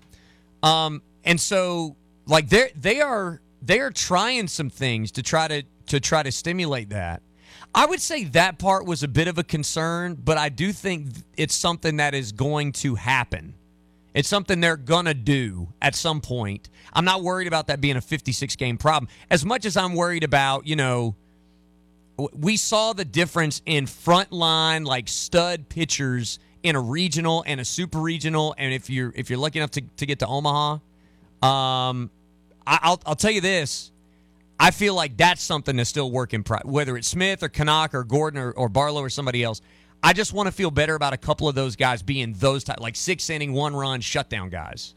Um, 0.62 1.02
and 1.24 1.40
so 1.40 1.96
like 2.26 2.48
they 2.48 2.72
they 2.74 3.00
are 3.00 3.40
they 3.62 3.80
are 3.80 3.90
trying 3.90 4.48
some 4.48 4.70
things 4.70 5.12
to 5.12 5.22
try 5.22 5.48
to 5.48 5.62
to 5.86 6.00
try 6.00 6.22
to 6.22 6.32
stimulate 6.32 6.90
that. 6.90 7.22
I 7.74 7.86
would 7.86 8.00
say 8.00 8.24
that 8.24 8.58
part 8.58 8.84
was 8.84 9.02
a 9.02 9.08
bit 9.08 9.28
of 9.28 9.38
a 9.38 9.44
concern, 9.44 10.14
but 10.14 10.36
I 10.36 10.48
do 10.48 10.72
think 10.72 11.08
it's 11.36 11.54
something 11.54 11.96
that 11.98 12.14
is 12.14 12.32
going 12.32 12.72
to 12.72 12.96
happen. 12.96 13.54
It's 14.12 14.28
something 14.28 14.60
they're 14.60 14.76
going 14.76 15.04
to 15.04 15.14
do 15.14 15.68
at 15.80 15.94
some 15.94 16.20
point. 16.20 16.68
I'm 16.92 17.04
not 17.04 17.22
worried 17.22 17.46
about 17.46 17.68
that 17.68 17.80
being 17.80 17.96
a 17.96 18.00
56 18.00 18.56
game 18.56 18.76
problem 18.76 19.08
as 19.30 19.44
much 19.44 19.64
as 19.64 19.76
I'm 19.76 19.94
worried 19.94 20.24
about, 20.24 20.66
you 20.66 20.74
know, 20.74 21.14
we 22.32 22.56
saw 22.56 22.92
the 22.92 23.04
difference 23.04 23.62
in 23.64 23.86
frontline 23.86 24.84
like 24.84 25.08
stud 25.08 25.68
pitchers 25.68 26.38
in 26.62 26.76
a 26.76 26.80
regional 26.80 27.42
and 27.46 27.60
a 27.60 27.64
super 27.64 27.98
regional 27.98 28.54
and 28.58 28.74
if 28.74 28.90
you're 28.90 29.12
if 29.16 29.30
you're 29.30 29.38
lucky 29.38 29.58
enough 29.58 29.70
to, 29.70 29.80
to 29.96 30.04
get 30.04 30.18
to 30.18 30.26
Omaha 30.26 30.72
um 31.42 32.10
I, 32.66 32.78
I'll 32.82 33.00
I'll 33.06 33.16
tell 33.16 33.30
you 33.30 33.40
this 33.40 33.90
I 34.62 34.70
feel 34.72 34.94
like 34.94 35.16
that's 35.16 35.42
something 35.42 35.74
that's 35.76 35.88
still 35.88 36.10
work 36.10 36.34
in 36.34 36.42
pro- 36.44 36.60
whether 36.64 36.96
it's 36.96 37.08
Smith 37.08 37.42
or 37.42 37.48
Knaak 37.48 37.94
or 37.94 38.04
Gordon 38.04 38.38
or, 38.40 38.50
or 38.52 38.68
Barlow 38.68 39.00
or 39.02 39.08
somebody 39.10 39.42
else 39.42 39.60
I 40.02 40.12
just 40.12 40.32
want 40.32 40.46
to 40.46 40.52
feel 40.52 40.70
better 40.70 40.94
about 40.94 41.12
a 41.12 41.16
couple 41.18 41.48
of 41.48 41.54
those 41.54 41.76
guys 41.76 42.02
being 42.02 42.34
those 42.34 42.64
type 42.64 42.80
like 42.80 42.96
six 42.96 43.28
inning 43.30 43.52
one 43.52 43.74
run 43.74 44.00
shutdown 44.00 44.48
guys 44.50 44.94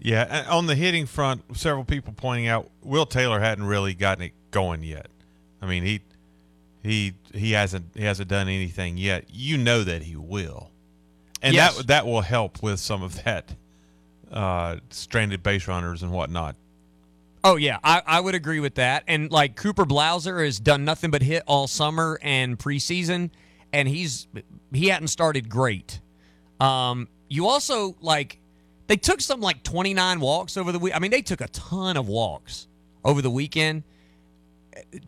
Yeah, 0.00 0.46
on 0.48 0.66
the 0.66 0.74
hitting 0.74 1.06
front, 1.06 1.42
several 1.56 1.84
people 1.84 2.12
pointing 2.16 2.46
out 2.46 2.68
Will 2.82 3.06
Taylor 3.06 3.40
hadn't 3.40 3.64
really 3.64 3.94
gotten 3.94 4.24
it 4.24 4.32
going 4.50 4.82
yet. 4.84 5.08
I 5.60 5.66
mean, 5.66 5.82
he 5.82 6.00
he 6.84 7.14
he 7.34 7.52
hasn't 7.52 7.86
he 7.94 8.04
hasn't 8.04 8.28
done 8.28 8.48
anything 8.48 8.96
yet. 8.96 9.24
You 9.28 9.58
know 9.58 9.82
that 9.82 10.02
he 10.02 10.14
will, 10.14 10.70
and 11.42 11.52
Yes. 11.54 11.76
that 11.78 11.86
that 11.88 12.06
will 12.06 12.20
help 12.20 12.62
with 12.62 12.78
some 12.78 13.02
of 13.02 13.24
that 13.24 13.52
uh, 14.30 14.76
stranded 14.90 15.42
base 15.42 15.66
runners 15.66 16.04
and 16.04 16.12
whatnot. 16.12 16.54
Oh 17.44 17.56
yeah, 17.56 17.78
I, 17.84 18.02
I 18.06 18.20
would 18.20 18.34
agree 18.34 18.60
with 18.60 18.76
that. 18.76 19.04
And 19.06 19.30
like 19.30 19.56
Cooper 19.56 19.84
Blauser 19.84 20.44
has 20.44 20.58
done 20.58 20.84
nothing 20.84 21.10
but 21.10 21.22
hit 21.22 21.42
all 21.46 21.66
summer 21.66 22.18
and 22.22 22.58
preseason, 22.58 23.30
and 23.72 23.88
he's 23.88 24.26
he 24.72 24.88
hadn't 24.88 25.08
started 25.08 25.48
great. 25.48 26.00
Um, 26.60 27.08
you 27.28 27.46
also 27.46 27.96
like 28.00 28.40
they 28.88 28.96
took 28.96 29.20
some 29.20 29.40
like 29.40 29.62
29 29.62 30.20
walks 30.20 30.56
over 30.56 30.72
the 30.72 30.78
week. 30.78 30.96
I 30.96 30.98
mean, 30.98 31.10
they 31.10 31.22
took 31.22 31.40
a 31.40 31.48
ton 31.48 31.96
of 31.96 32.08
walks 32.08 32.66
over 33.04 33.22
the 33.22 33.30
weekend. 33.30 33.84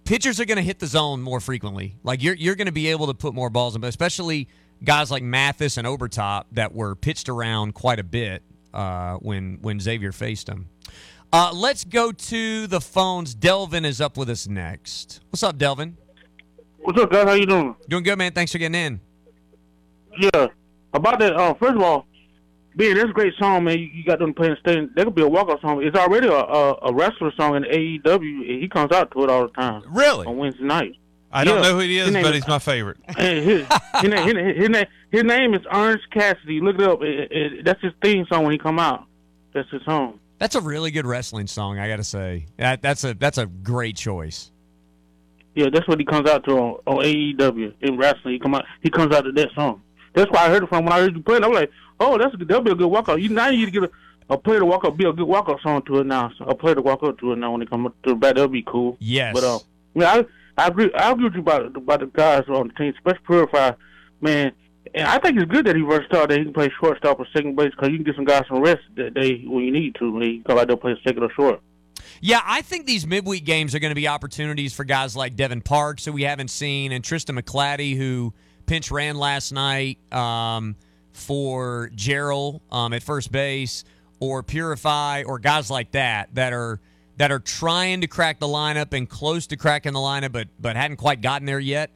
Pitchers 0.04 0.40
are 0.40 0.44
going 0.44 0.56
to 0.56 0.62
hit 0.62 0.78
the 0.78 0.86
zone 0.86 1.22
more 1.22 1.40
frequently. 1.40 1.96
Like 2.02 2.22
you're 2.22 2.34
you're 2.34 2.56
going 2.56 2.66
to 2.66 2.72
be 2.72 2.88
able 2.88 3.06
to 3.08 3.14
put 3.14 3.34
more 3.34 3.50
balls 3.50 3.74
in, 3.74 3.80
but 3.80 3.88
especially 3.88 4.48
guys 4.84 5.10
like 5.10 5.22
Mathes 5.22 5.78
and 5.78 5.86
Obertop 5.86 6.44
that 6.52 6.74
were 6.74 6.94
pitched 6.94 7.28
around 7.28 7.74
quite 7.74 7.98
a 7.98 8.04
bit 8.04 8.42
uh, 8.72 9.16
when 9.16 9.58
when 9.62 9.80
Xavier 9.80 10.12
faced 10.12 10.46
them. 10.46 10.68
Uh, 11.32 11.52
let's 11.54 11.84
go 11.84 12.10
to 12.10 12.66
the 12.66 12.80
phones. 12.80 13.34
Delvin 13.34 13.84
is 13.84 14.00
up 14.00 14.16
with 14.16 14.28
us 14.28 14.48
next. 14.48 15.20
What's 15.30 15.42
up, 15.42 15.58
Delvin? 15.58 15.96
What's 16.80 17.00
up, 17.00 17.10
guys? 17.10 17.24
How 17.24 17.34
you 17.34 17.46
doing? 17.46 17.76
Doing 17.88 18.02
good, 18.02 18.18
man. 18.18 18.32
Thanks 18.32 18.50
for 18.50 18.58
getting 18.58 18.74
in. 18.74 19.00
Yeah. 20.18 20.48
About 20.92 21.20
that, 21.20 21.36
uh, 21.36 21.54
first 21.54 21.76
of 21.76 21.82
all, 21.82 22.06
being 22.74 22.94
this 22.94 23.10
great 23.12 23.32
song, 23.38 23.64
man, 23.64 23.78
you, 23.78 23.86
you 23.86 24.04
got 24.04 24.18
them 24.18 24.34
playing 24.34 24.56
stage. 24.60 24.88
That 24.96 25.04
could 25.04 25.14
be 25.14 25.22
a 25.22 25.28
walkout 25.28 25.60
song. 25.60 25.82
It's 25.84 25.96
already 25.96 26.26
a, 26.26 26.32
a, 26.32 26.78
a 26.82 26.92
wrestler 26.92 27.32
song 27.36 27.54
in 27.54 27.62
AEW. 27.62 28.50
and 28.50 28.62
He 28.62 28.68
comes 28.68 28.90
out 28.90 29.12
to 29.12 29.22
it 29.22 29.30
all 29.30 29.42
the 29.42 29.52
time. 29.52 29.82
Really? 29.88 30.26
On 30.26 30.36
Wednesday 30.36 30.64
night. 30.64 30.96
I 31.32 31.44
don't 31.44 31.62
know 31.62 31.74
who 31.74 31.78
he 31.78 31.96
His 31.96 32.08
is, 32.08 32.14
name 32.14 32.24
but 32.24 32.34
he's 32.34 32.48
my 32.48 32.58
favorite. 32.58 32.96
His, 33.16 33.44
his, 33.44 33.68
name, 34.02 34.36
his, 34.36 34.56
his, 34.56 34.68
name, 34.68 34.86
his 35.12 35.22
name 35.22 35.54
is 35.54 35.60
Ernest 35.70 36.10
Cassidy. 36.10 36.60
Look 36.60 36.74
it 36.74 36.82
up. 36.82 37.02
It, 37.02 37.30
it, 37.30 37.64
that's 37.64 37.80
his 37.80 37.92
theme 38.02 38.26
song 38.28 38.42
when 38.42 38.50
he 38.52 38.58
come 38.58 38.80
out. 38.80 39.04
That's 39.54 39.68
his 39.70 39.80
song. 39.84 40.18
That's 40.40 40.54
a 40.54 40.60
really 40.62 40.90
good 40.90 41.06
wrestling 41.06 41.46
song, 41.46 41.78
I 41.78 41.86
got 41.86 41.96
to 41.96 42.04
say. 42.04 42.46
That, 42.56 42.80
that's 42.80 43.04
a 43.04 43.12
that's 43.12 43.36
a 43.36 43.44
great 43.44 43.94
choice. 43.94 44.50
Yeah, 45.54 45.68
that's 45.70 45.86
what 45.86 45.98
he 45.98 46.06
comes 46.06 46.30
out 46.30 46.44
to 46.44 46.52
on, 46.52 46.80
on 46.86 47.04
AEW 47.04 47.74
in 47.82 47.98
wrestling. 47.98 48.34
He 48.34 48.40
come 48.40 48.54
out. 48.54 48.64
He 48.82 48.88
comes 48.88 49.14
out 49.14 49.22
to 49.24 49.32
that 49.32 49.50
song. 49.54 49.82
That's 50.14 50.30
why 50.30 50.46
I 50.46 50.48
heard 50.48 50.62
it 50.62 50.70
from 50.70 50.84
when 50.84 50.94
I 50.94 51.00
heard 51.00 51.14
you 51.14 51.22
play 51.22 51.36
it. 51.36 51.44
I'm 51.44 51.52
like, 51.52 51.70
oh, 52.00 52.16
that's 52.16 52.34
that'll 52.38 52.62
be 52.62 52.70
a 52.70 52.74
good 52.74 52.90
walkout. 52.90 53.20
You 53.20 53.28
now 53.28 53.48
you 53.50 53.58
need 53.58 53.66
to 53.66 53.80
get 53.80 53.82
a, 53.82 53.90
a 54.30 54.38
player 54.38 54.60
to 54.60 54.64
walk 54.64 54.86
up, 54.86 54.96
be 54.96 55.04
a 55.04 55.12
good 55.12 55.28
walkout 55.28 55.60
song 55.60 55.82
to 55.82 55.98
it 55.98 56.06
now. 56.06 56.32
So 56.38 56.46
a 56.46 56.54
player 56.54 56.74
to 56.74 56.82
walk 56.82 57.02
up 57.02 57.18
to 57.18 57.32
it 57.32 57.36
now 57.36 57.50
when 57.50 57.60
they 57.60 57.66
come 57.66 57.84
up 57.84 57.94
to 58.04 58.10
the 58.10 58.16
bat, 58.16 58.36
that'll 58.36 58.48
be 58.48 58.62
cool. 58.62 58.96
Yes. 58.98 59.34
But 59.34 59.44
uh, 59.44 59.58
yeah, 59.92 60.24
I 60.56 60.64
I 60.64 60.68
agree. 60.68 60.90
I 60.94 61.10
agree 61.10 61.24
with 61.24 61.34
you 61.34 61.40
about 61.40 61.76
about 61.76 62.00
the 62.00 62.06
guys 62.06 62.44
on 62.48 62.68
the 62.68 62.74
team, 62.74 62.94
especially 62.96 63.26
Purify, 63.26 63.72
man. 64.22 64.52
And 64.94 65.06
I 65.06 65.18
think 65.18 65.36
it's 65.36 65.50
good 65.50 65.66
that 65.66 65.76
he 65.76 65.82
versatile 65.82 66.26
that 66.26 66.38
he 66.38 66.44
can 66.44 66.52
play 66.52 66.70
shortstop 66.80 67.20
or 67.20 67.26
second 67.32 67.56
base 67.56 67.70
because 67.70 67.90
you 67.90 67.96
can 67.96 68.04
get 68.04 68.16
some 68.16 68.24
guys 68.24 68.44
some 68.48 68.60
rest 68.60 68.82
that 68.96 69.14
they 69.14 69.44
when 69.46 69.64
you 69.64 69.70
need 69.70 69.94
to. 69.96 70.42
Come 70.46 70.58
out 70.58 70.66
there 70.66 70.76
play 70.76 70.98
second 71.04 71.22
or 71.22 71.30
short. 71.32 71.60
Yeah, 72.20 72.40
I 72.44 72.62
think 72.62 72.86
these 72.86 73.06
midweek 73.06 73.44
games 73.44 73.74
are 73.74 73.78
going 73.78 73.92
to 73.92 73.96
be 73.96 74.08
opportunities 74.08 74.74
for 74.74 74.84
guys 74.84 75.16
like 75.16 75.36
Devin 75.36 75.62
Parks, 75.62 76.04
who 76.04 76.12
we 76.12 76.22
haven't 76.22 76.50
seen, 76.50 76.92
and 76.92 77.04
Tristan 77.04 77.36
McClatty, 77.36 77.96
who 77.96 78.34
pinch 78.66 78.90
ran 78.90 79.16
last 79.16 79.52
night 79.52 79.98
um, 80.12 80.76
for 81.12 81.90
Jarrell 81.94 82.60
um, 82.70 82.92
at 82.92 83.02
first 83.02 83.32
base, 83.32 83.84
or 84.18 84.42
Purify, 84.42 85.22
or 85.24 85.38
guys 85.38 85.70
like 85.70 85.92
that 85.92 86.34
that 86.34 86.52
are 86.52 86.80
that 87.16 87.30
are 87.30 87.38
trying 87.38 88.00
to 88.00 88.06
crack 88.06 88.40
the 88.40 88.46
lineup 88.46 88.92
and 88.92 89.08
close 89.08 89.46
to 89.48 89.56
cracking 89.56 89.92
the 89.92 89.98
lineup, 89.98 90.32
but 90.32 90.48
but 90.58 90.76
hadn't 90.76 90.96
quite 90.96 91.20
gotten 91.20 91.46
there 91.46 91.60
yet. 91.60 91.90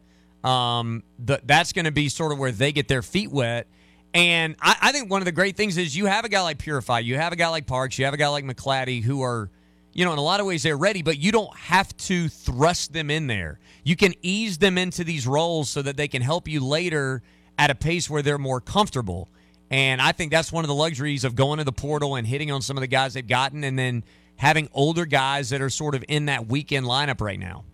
Um, 0.45 1.03
the, 1.19 1.41
that's 1.45 1.73
going 1.73 1.87
to 1.87 1.91
be 1.91 2.09
sort 2.09 2.31
of 2.31 2.39
where 2.39 2.53
they 2.53 2.71
get 2.71 2.87
their 2.87 3.03
feet 3.03 3.31
wet. 3.31 3.67
And 4.13 4.55
I, 4.61 4.77
I 4.81 4.93
think 4.93 5.11
one 5.11 5.21
of 5.23 5.27
the 5.27 5.33
great 5.33 5.57
things 5.57 5.77
is 5.77 5.97
you 5.97 6.07
have 6.07 6.25
a 6.25 6.29
guy 6.29 6.43
like 6.43 6.59
Purify, 6.59 7.01
you 7.01 7.17
have 7.17 7.33
a 7.33 7.37
guy 7.37 7.49
like 7.49 7.67
Parks, 7.67 7.99
you 7.99 8.05
have 8.05 8.15
a 8.15 8.19
guy 8.19 8.29
like 8.29 8.45
McClatty 8.45 9.03
who 9.03 9.23
are, 9.23 9.51
you 9.93 10.05
know, 10.05 10.13
in 10.13 10.19
a 10.19 10.23
lot 10.23 10.41
of 10.41 10.47
ways 10.47 10.63
they're 10.63 10.77
ready, 10.77 11.03
but 11.03 11.19
you 11.19 11.33
don't 11.33 11.55
have 11.57 11.97
to 11.97 12.29
thrust 12.29 12.93
them 12.93 13.11
in 13.11 13.27
there. 13.27 13.59
You 13.83 13.97
can 13.97 14.15
ease 14.23 14.59
them 14.59 14.79
into 14.79 15.03
these 15.03 15.27
roles 15.27 15.69
so 15.69 15.83
that 15.83 15.97
they 15.97 16.09
can 16.09 16.23
help 16.23 16.47
you 16.47 16.65
later 16.65 17.23
at 17.59 17.71
a 17.71 17.75
pace 17.75 18.09
where 18.09 18.23
they're 18.23 18.39
more 18.39 18.61
comfortable. 18.61 19.29
And 19.71 20.01
I 20.01 20.13
think 20.13 20.31
that's 20.31 20.53
one 20.53 20.63
of 20.63 20.69
the 20.69 20.75
luxuries 20.75 21.25
of 21.25 21.35
going 21.35 21.59
to 21.59 21.65
the 21.65 21.73
portal 21.73 22.15
and 22.15 22.27
hitting 22.27 22.53
on 22.53 22.63
some 22.63 22.77
of 22.77 22.83
the 22.83 22.87
guys 22.87 23.15
they've 23.15 23.27
gotten 23.27 23.65
and 23.65 23.79
then 23.79 24.05
having 24.37 24.69
older 24.73 25.07
guys 25.07 25.51
that 25.51 25.61
are 25.61 25.71
sort 25.71 25.95
of 25.95 26.05
in 26.09 26.27
that 26.27 26.47
weekend 26.47 26.87
lineup 26.87 27.21
right 27.21 27.39
now. 27.39 27.65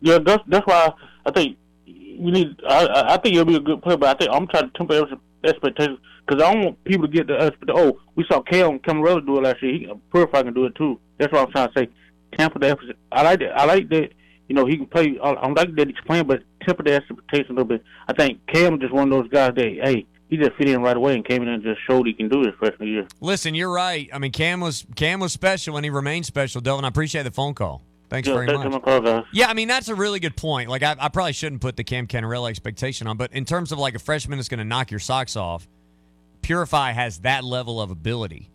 Yeah, 0.00 0.18
that's 0.18 0.42
that's 0.48 0.66
why 0.66 0.92
I 1.26 1.30
think 1.30 1.56
we 1.86 2.30
need. 2.30 2.60
I 2.68 3.14
I- 3.14 3.16
think 3.18 3.34
you'll 3.34 3.44
be 3.44 3.56
a 3.56 3.60
good 3.60 3.82
player, 3.82 3.96
but 3.96 4.08
I 4.08 4.18
think 4.18 4.30
I'm 4.34 4.46
trying 4.46 4.70
to 4.70 4.78
temper 4.78 4.94
expectations 5.44 5.98
because 6.26 6.42
I 6.42 6.52
don't 6.52 6.64
want 6.64 6.84
people 6.84 7.06
to 7.06 7.12
get 7.12 7.26
the 7.26 7.34
expect. 7.46 7.70
Oh, 7.74 7.98
we 8.16 8.24
saw 8.30 8.40
Cam 8.42 8.78
Cannarella 8.80 9.24
do 9.24 9.38
it 9.38 9.42
last 9.44 9.62
year. 9.62 9.72
He, 9.72 9.92
Purify 10.12 10.42
can 10.42 10.54
do 10.54 10.66
it 10.66 10.74
too. 10.74 10.98
That's 11.18 11.32
what 11.32 11.46
I'm 11.46 11.52
trying 11.52 11.68
to 11.68 11.74
say. 11.78 11.88
Temper 12.36 12.58
the 12.58 12.66
expectations. 12.66 12.98
I 13.12 13.22
like 13.22 13.40
that. 13.40 13.58
I 13.58 13.64
like 13.64 13.88
that. 13.90 14.10
You 14.48 14.54
know, 14.54 14.66
he 14.66 14.76
can 14.76 14.86
play. 14.86 15.18
I, 15.22 15.30
I 15.30 15.48
like 15.48 15.74
that 15.76 15.88
he's 15.88 15.96
playing, 16.06 16.26
but 16.26 16.42
temper 16.66 16.82
the 16.82 16.94
expectations 16.94 17.50
a 17.50 17.52
little 17.52 17.64
bit. 17.64 17.82
I 18.08 18.12
think 18.12 18.40
Cam 18.46 18.80
just 18.80 18.92
one 18.92 19.12
of 19.12 19.18
those 19.22 19.30
guys 19.30 19.52
that 19.56 19.64
hey, 19.82 20.06
he 20.28 20.36
just 20.36 20.52
fit 20.56 20.68
in 20.68 20.82
right 20.82 20.96
away 20.96 21.14
and 21.14 21.26
came 21.26 21.42
in 21.42 21.48
and 21.48 21.62
just 21.62 21.80
showed 21.88 22.06
he 22.06 22.12
can 22.12 22.28
do 22.28 22.44
this 22.44 22.54
freshman 22.58 22.88
year. 22.88 23.06
Listen, 23.20 23.54
you're 23.54 23.72
right. 23.72 24.08
I 24.12 24.18
mean, 24.18 24.32
Cam 24.32 24.60
was 24.60 24.86
Cam 24.96 25.20
was 25.20 25.32
special 25.32 25.76
and 25.76 25.84
he 25.84 25.90
remains 25.90 26.26
special, 26.26 26.60
Delvin. 26.60 26.84
I 26.84 26.88
appreciate 26.88 27.22
the 27.22 27.30
phone 27.30 27.54
call. 27.54 27.82
Thanks 28.08 28.26
Yeah, 28.26 28.34
very 28.34 28.46
much. 28.46 28.82
call. 28.82 29.24
Yeah, 29.32 29.48
I 29.48 29.54
mean 29.54 29.68
that's 29.68 29.88
a 29.88 29.94
really 29.94 30.18
good 30.20 30.36
point. 30.36 30.68
Like 30.70 30.82
I, 30.82 30.96
I 30.98 31.08
probably 31.08 31.34
shouldn't 31.34 31.60
put 31.60 31.76
the 31.76 31.84
Cam 31.84 32.06
Cannarella 32.06 32.48
expectation 32.48 33.06
on, 33.06 33.16
but 33.16 33.32
in 33.32 33.44
terms 33.44 33.70
of 33.70 33.78
like 33.78 33.94
a 33.94 33.98
freshman 33.98 34.38
that's 34.38 34.48
going 34.48 34.58
to 34.58 34.64
knock 34.64 34.90
your 34.90 35.00
socks 35.00 35.36
off, 35.36 35.68
Purify 36.42 36.92
has 36.92 37.18
that 37.18 37.44
level 37.44 37.80
of 37.80 37.90
ability, 37.90 38.50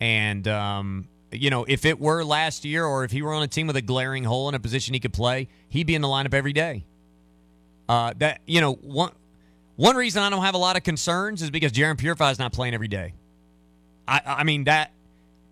and 0.00 0.46
um, 0.48 1.08
you 1.30 1.50
know 1.50 1.64
if 1.68 1.84
it 1.84 2.00
were 2.00 2.24
last 2.24 2.64
year 2.64 2.84
or 2.84 3.04
if 3.04 3.12
he 3.12 3.22
were 3.22 3.32
on 3.32 3.42
a 3.44 3.48
team 3.48 3.68
with 3.68 3.76
a 3.76 3.82
glaring 3.82 4.24
hole 4.24 4.48
in 4.48 4.54
a 4.56 4.60
position 4.60 4.92
he 4.94 5.00
could 5.00 5.12
play, 5.12 5.48
he'd 5.68 5.86
be 5.86 5.94
in 5.94 6.02
the 6.02 6.08
lineup 6.08 6.34
every 6.34 6.52
day. 6.52 6.84
Uh, 7.88 8.12
that 8.18 8.40
you 8.46 8.60
know 8.60 8.72
one 8.72 9.12
one 9.76 9.94
reason 9.94 10.22
I 10.22 10.30
don't 10.30 10.42
have 10.42 10.54
a 10.56 10.58
lot 10.58 10.76
of 10.76 10.82
concerns 10.82 11.42
is 11.42 11.50
because 11.50 11.70
Jarren 11.70 11.96
Purify 11.96 12.30
is 12.32 12.40
not 12.40 12.52
playing 12.52 12.74
every 12.74 12.88
day. 12.88 13.14
I 14.08 14.20
I 14.24 14.44
mean 14.44 14.64
that 14.64 14.90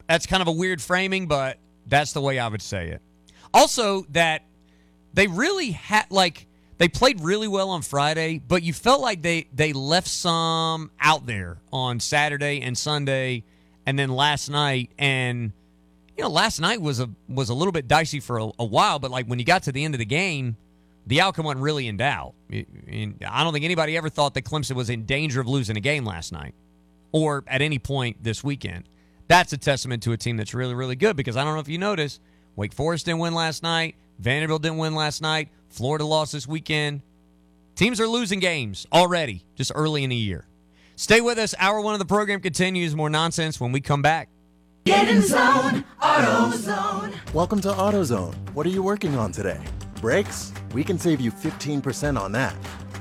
that's 0.09 0.27
kind 0.27 0.43
of 0.43 0.49
a 0.49 0.53
weird 0.53 0.83
framing, 0.83 1.29
but 1.29 1.59
that's 1.87 2.13
the 2.13 2.21
way 2.21 2.41
I 2.41 2.49
would 2.49 2.63
say 2.63 2.89
it. 2.89 3.03
Also, 3.55 4.03
that 4.11 4.43
they 5.15 5.29
really 5.29 5.71
had 5.71 6.11
like 6.11 6.47
they 6.77 6.89
played 6.89 7.21
really 7.21 7.49
well 7.49 7.71
on 7.71 7.83
Friday, 7.83 8.43
but 8.47 8.63
you 8.63 8.73
felt 8.73 9.01
like 9.01 9.23
they 9.23 9.47
they 9.55 9.73
left 9.73 10.09
some 10.09 10.91
out 11.01 11.25
there 11.25 11.59
on 11.73 12.01
Saturday 12.01 12.61
and 12.61 12.77
Sunday, 12.77 13.45
and 13.87 13.99
then 13.99 14.11
last 14.11 14.51
night. 14.51 14.91
And 14.99 15.53
you 16.17 16.25
know, 16.25 16.31
last 16.31 16.61
night 16.61 16.81
was 16.81 17.01
a 17.01 17.09
was 17.29 17.49
a 17.49 17.55
little 17.55 17.73
bit 17.73 17.89
dicey 17.89 18.21
for 18.21 18.39
a, 18.39 18.51
a 18.59 18.65
while, 18.65 18.99
but 18.99 19.11
like 19.11 19.27
when 19.27 19.39
you 19.39 19.45
got 19.45 19.63
to 19.65 19.73
the 19.73 19.85
end 19.85 19.95
of 19.95 20.01
the 20.01 20.05
game, 20.05 20.57
the 21.07 21.21
outcome 21.21 21.45
wasn't 21.45 21.63
really 21.63 21.87
in 21.87 21.97
doubt. 21.97 22.35
I 22.51 22.67
mean, 22.87 23.19
I 23.27 23.45
don't 23.45 23.53
think 23.53 23.65
anybody 23.65 23.97
ever 23.97 24.09
thought 24.09 24.35
that 24.35 24.43
Clemson 24.43 24.75
was 24.77 24.91
in 24.91 25.07
danger 25.07 25.41
of 25.41 25.47
losing 25.47 25.77
a 25.77 25.81
game 25.81 26.05
last 26.05 26.33
night 26.33 26.55
or 27.13 27.45
at 27.47 27.63
any 27.63 27.79
point 27.79 28.23
this 28.23 28.43
weekend. 28.43 28.89
That's 29.29 29.53
a 29.53 29.59
testament 29.59 30.03
to 30.03 30.13
a 30.13 30.17
team 30.17 30.37
that's 30.37 30.55
really, 30.55 30.75
really 30.75 30.97
good 30.97 31.17
because 31.17 31.37
I 31.37 31.45
don't 31.45 31.55
know 31.55 31.61
if 31.61 31.69
you 31.69 31.79
noticed, 31.79 32.21
Wake 32.57 32.73
Forest 32.73 33.07
didn't 33.07 33.19
win 33.19 33.35
last 33.35 33.63
night, 33.65 33.97
Vanderbilt 34.21 34.63
didn't 34.63 34.79
win 34.79 34.95
last 34.95 35.21
night, 35.21 35.49
Florida 35.69 36.05
lost 36.05 36.33
this 36.33 36.47
weekend. 36.47 37.03
Teams 37.75 38.01
are 38.01 38.07
losing 38.07 38.39
games 38.39 38.87
already, 38.93 39.45
just 39.57 39.73
early 39.75 40.05
in 40.05 40.11
the 40.11 40.17
year. 40.17 40.47
Stay 40.95 41.21
with 41.21 41.39
us. 41.39 41.57
Hour 41.59 41.81
one 41.81 41.95
of 41.95 41.99
the 41.99 42.05
program 42.05 42.39
continues. 42.39 42.95
More 42.95 43.11
nonsense 43.11 43.61
when 43.61 43.73
we 43.73 43.81
come 43.81 44.01
back. 44.01 44.29
Get 44.85 45.09
in 45.09 45.23
zone, 45.23 45.85
AutoZone. 46.01 47.35
Welcome 47.35 47.61
to 47.63 47.73
AutoZone. 47.73 48.35
What 48.55 48.67
are 48.67 48.71
you 48.71 48.85
working 48.85 49.17
on 49.17 49.33
today? 49.33 49.61
Brakes? 50.01 50.53
We 50.73 50.85
can 50.85 50.97
save 50.97 51.21
you 51.21 51.33
15% 51.33 52.21
on 52.21 52.31
that. 52.33 52.55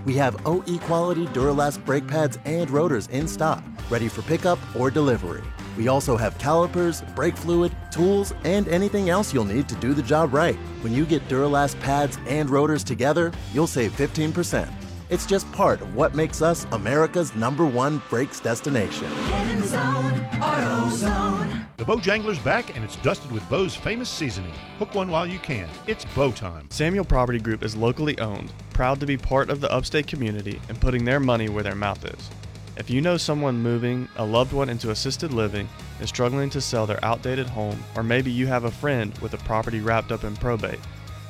We 0.05 0.15
have 0.15 0.43
OE 0.47 0.79
quality 0.79 1.27
Duralast 1.27 1.85
brake 1.85 2.07
pads 2.07 2.39
and 2.45 2.67
rotors 2.71 3.07
in 3.07 3.27
stock, 3.27 3.63
ready 3.91 4.07
for 4.07 4.23
pickup 4.23 4.57
or 4.75 4.89
delivery. 4.89 5.43
We 5.77 5.87
also 5.87 6.15
have 6.15 6.37
calipers, 6.37 7.01
brake 7.15 7.35
fluid, 7.35 7.75
tools, 7.91 8.33
and 8.43 8.67
anything 8.67 9.09
else 9.09 9.33
you'll 9.33 9.45
need 9.45 9.67
to 9.69 9.75
do 9.75 9.93
the 9.93 10.03
job 10.03 10.33
right. 10.33 10.55
When 10.81 10.93
you 10.93 11.05
get 11.05 11.27
Duralast 11.27 11.79
pads 11.79 12.17
and 12.27 12.49
rotors 12.49 12.83
together, 12.83 13.31
you'll 13.53 13.67
save 13.67 13.91
15%. 13.93 14.71
It's 15.09 15.25
just 15.25 15.51
part 15.51 15.81
of 15.81 15.95
what 15.95 16.15
makes 16.15 16.41
us 16.41 16.65
America's 16.71 17.35
number 17.35 17.65
one 17.65 18.01
brakes 18.09 18.39
destination. 18.39 19.09
Get 19.27 19.51
in 19.51 19.63
zone, 19.63 20.11
AutoZone. 20.39 21.65
The 21.77 21.85
Bojangler's 21.85 22.39
back 22.39 22.75
and 22.75 22.85
it's 22.85 22.95
dusted 22.97 23.31
with 23.31 23.47
Bo's 23.49 23.75
famous 23.75 24.09
seasoning. 24.09 24.53
Hook 24.79 24.95
one 24.95 25.11
while 25.11 25.27
you 25.27 25.39
can. 25.39 25.67
It's 25.85 26.05
Bo 26.15 26.31
time. 26.31 26.67
Samuel 26.69 27.03
Property 27.03 27.39
Group 27.39 27.63
is 27.63 27.75
locally 27.75 28.17
owned, 28.19 28.51
proud 28.73 28.99
to 29.01 29.05
be 29.05 29.17
part 29.17 29.49
of 29.49 29.59
the 29.59 29.71
upstate 29.71 30.07
community, 30.07 30.61
and 30.69 30.79
putting 30.79 31.03
their 31.03 31.19
money 31.19 31.49
where 31.49 31.63
their 31.63 31.75
mouth 31.75 32.05
is. 32.05 32.29
If 32.75 32.89
you 32.89 33.01
know 33.01 33.17
someone 33.17 33.61
moving 33.61 34.07
a 34.15 34.25
loved 34.25 34.51
one 34.51 34.67
into 34.67 34.89
assisted 34.89 35.31
living 35.31 35.69
and 35.99 36.07
struggling 36.07 36.49
to 36.49 36.61
sell 36.61 36.87
their 36.87 37.03
outdated 37.05 37.47
home, 37.47 37.83
or 37.95 38.01
maybe 38.01 38.31
you 38.31 38.47
have 38.47 38.63
a 38.63 38.71
friend 38.71 39.15
with 39.19 39.35
a 39.35 39.37
property 39.39 39.79
wrapped 39.79 40.11
up 40.11 40.23
in 40.23 40.35
probate, 40.35 40.79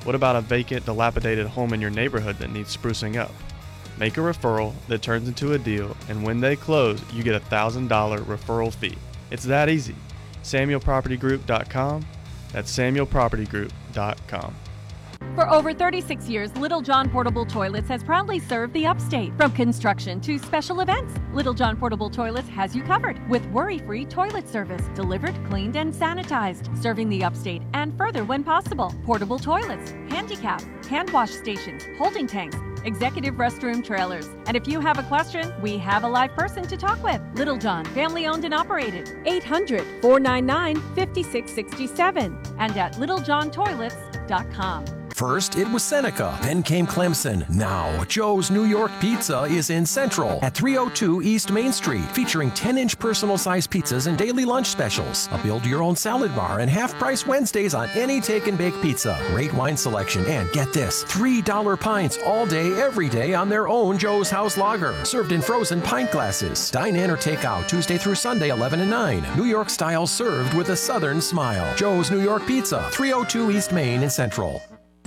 what 0.03 0.15
about 0.15 0.37
a 0.37 0.41
vacant, 0.41 0.85
dilapidated 0.85 1.47
home 1.47 1.73
in 1.73 1.81
your 1.81 1.89
neighborhood 1.89 2.37
that 2.39 2.51
needs 2.51 2.75
sprucing 2.75 3.17
up? 3.17 3.31
Make 3.97 4.17
a 4.17 4.21
referral 4.21 4.73
that 4.87 5.01
turns 5.01 5.27
into 5.27 5.53
a 5.53 5.59
deal, 5.59 5.97
and 6.07 6.23
when 6.23 6.39
they 6.39 6.55
close, 6.55 7.01
you 7.13 7.23
get 7.23 7.35
a 7.35 7.41
$1,000 7.41 7.87
referral 8.23 8.73
fee. 8.73 8.97
It's 9.29 9.43
that 9.43 9.69
easy. 9.69 9.95
SamuelPropertyGroup.com. 10.43 12.05
That's 12.53 12.77
SamuelPropertyGroup.com. 12.77 14.55
For 15.35 15.49
over 15.49 15.73
36 15.73 16.29
years, 16.29 16.55
Little 16.57 16.81
John 16.81 17.09
Portable 17.09 17.45
Toilets 17.45 17.87
has 17.87 18.03
proudly 18.03 18.39
served 18.39 18.73
the 18.73 18.85
upstate. 18.85 19.35
From 19.35 19.51
construction 19.51 20.21
to 20.21 20.37
special 20.37 20.81
events, 20.81 21.15
Little 21.33 21.55
John 21.55 21.75
Portable 21.75 22.11
Toilets 22.11 22.47
has 22.49 22.75
you 22.75 22.83
covered 22.83 23.17
with 23.27 23.43
worry 23.47 23.79
free 23.79 24.05
toilet 24.05 24.47
service, 24.47 24.83
delivered, 24.93 25.33
cleaned, 25.49 25.75
and 25.75 25.91
sanitized, 25.91 26.79
serving 26.79 27.09
the 27.09 27.23
upstate 27.23 27.63
and 27.73 27.97
further 27.97 28.23
when 28.23 28.43
possible. 28.43 28.93
Portable 29.05 29.39
toilets, 29.39 29.89
handicap, 30.07 30.61
hand 30.85 31.09
wash 31.09 31.31
stations, 31.31 31.83
holding 31.97 32.27
tanks, 32.27 32.57
executive 32.85 33.33
restroom 33.35 33.83
trailers. 33.83 34.27
And 34.45 34.55
if 34.55 34.67
you 34.67 34.79
have 34.81 34.99
a 34.99 35.03
question, 35.03 35.51
we 35.63 35.79
have 35.79 36.03
a 36.03 36.07
live 36.07 36.33
person 36.33 36.67
to 36.67 36.77
talk 36.77 37.03
with. 37.03 37.19
Little 37.33 37.57
John, 37.57 37.85
family 37.85 38.27
owned 38.27 38.45
and 38.45 38.53
operated. 38.53 39.17
800 39.25 39.81
499 40.03 40.75
5667 40.95 42.37
and 42.59 42.77
at 42.77 42.93
littlejohntoilets.com. 42.93 45.02
First, 45.23 45.55
it 45.55 45.69
was 45.69 45.83
Seneca, 45.83 46.37
then 46.41 46.61
came 46.61 46.85
Clemson. 46.85 47.49
Now, 47.49 48.03
Joe's 48.09 48.51
New 48.51 48.65
York 48.65 48.91
Pizza 48.99 49.43
is 49.43 49.69
in 49.69 49.85
Central 49.85 50.37
at 50.41 50.53
302 50.53 51.21
East 51.21 51.49
Main 51.49 51.71
Street, 51.71 52.03
featuring 52.11 52.51
10 52.51 52.77
inch 52.77 52.99
personal 52.99 53.37
size 53.37 53.65
pizzas 53.65 54.07
and 54.07 54.17
daily 54.17 54.43
lunch 54.43 54.67
specials. 54.67 55.29
A 55.31 55.37
build 55.37 55.65
your 55.65 55.81
own 55.81 55.95
salad 55.95 56.35
bar 56.35 56.59
and 56.59 56.69
half 56.69 56.93
price 56.95 57.25
Wednesdays 57.25 57.73
on 57.73 57.89
any 57.91 58.19
take 58.19 58.47
and 58.47 58.57
bake 58.57 58.73
pizza. 58.81 59.17
Great 59.29 59.53
wine 59.53 59.77
selection, 59.77 60.25
and 60.25 60.51
get 60.51 60.73
this 60.73 61.05
$3 61.05 61.79
pints 61.79 62.17
all 62.25 62.45
day, 62.45 62.73
every 62.73 63.07
day 63.07 63.33
on 63.33 63.47
their 63.47 63.69
own 63.69 63.97
Joe's 63.97 64.29
House 64.29 64.57
Lager, 64.57 64.93
served 65.05 65.31
in 65.31 65.41
frozen 65.41 65.81
pint 65.81 66.11
glasses. 66.11 66.69
Dine 66.69 66.97
in 66.97 67.09
or 67.09 67.15
take 67.15 67.45
out 67.45 67.69
Tuesday 67.69 67.97
through 67.97 68.15
Sunday, 68.15 68.49
11 68.49 68.81
and 68.81 68.89
9. 68.89 69.25
New 69.37 69.45
York 69.45 69.69
style 69.69 70.05
served 70.05 70.53
with 70.53 70.67
a 70.67 70.75
southern 70.75 71.21
smile. 71.21 71.73
Joe's 71.77 72.11
New 72.11 72.21
York 72.21 72.45
Pizza, 72.45 72.89
302 72.91 73.51
East 73.51 73.71
Main 73.71 74.03
in 74.03 74.09
Central. 74.09 74.61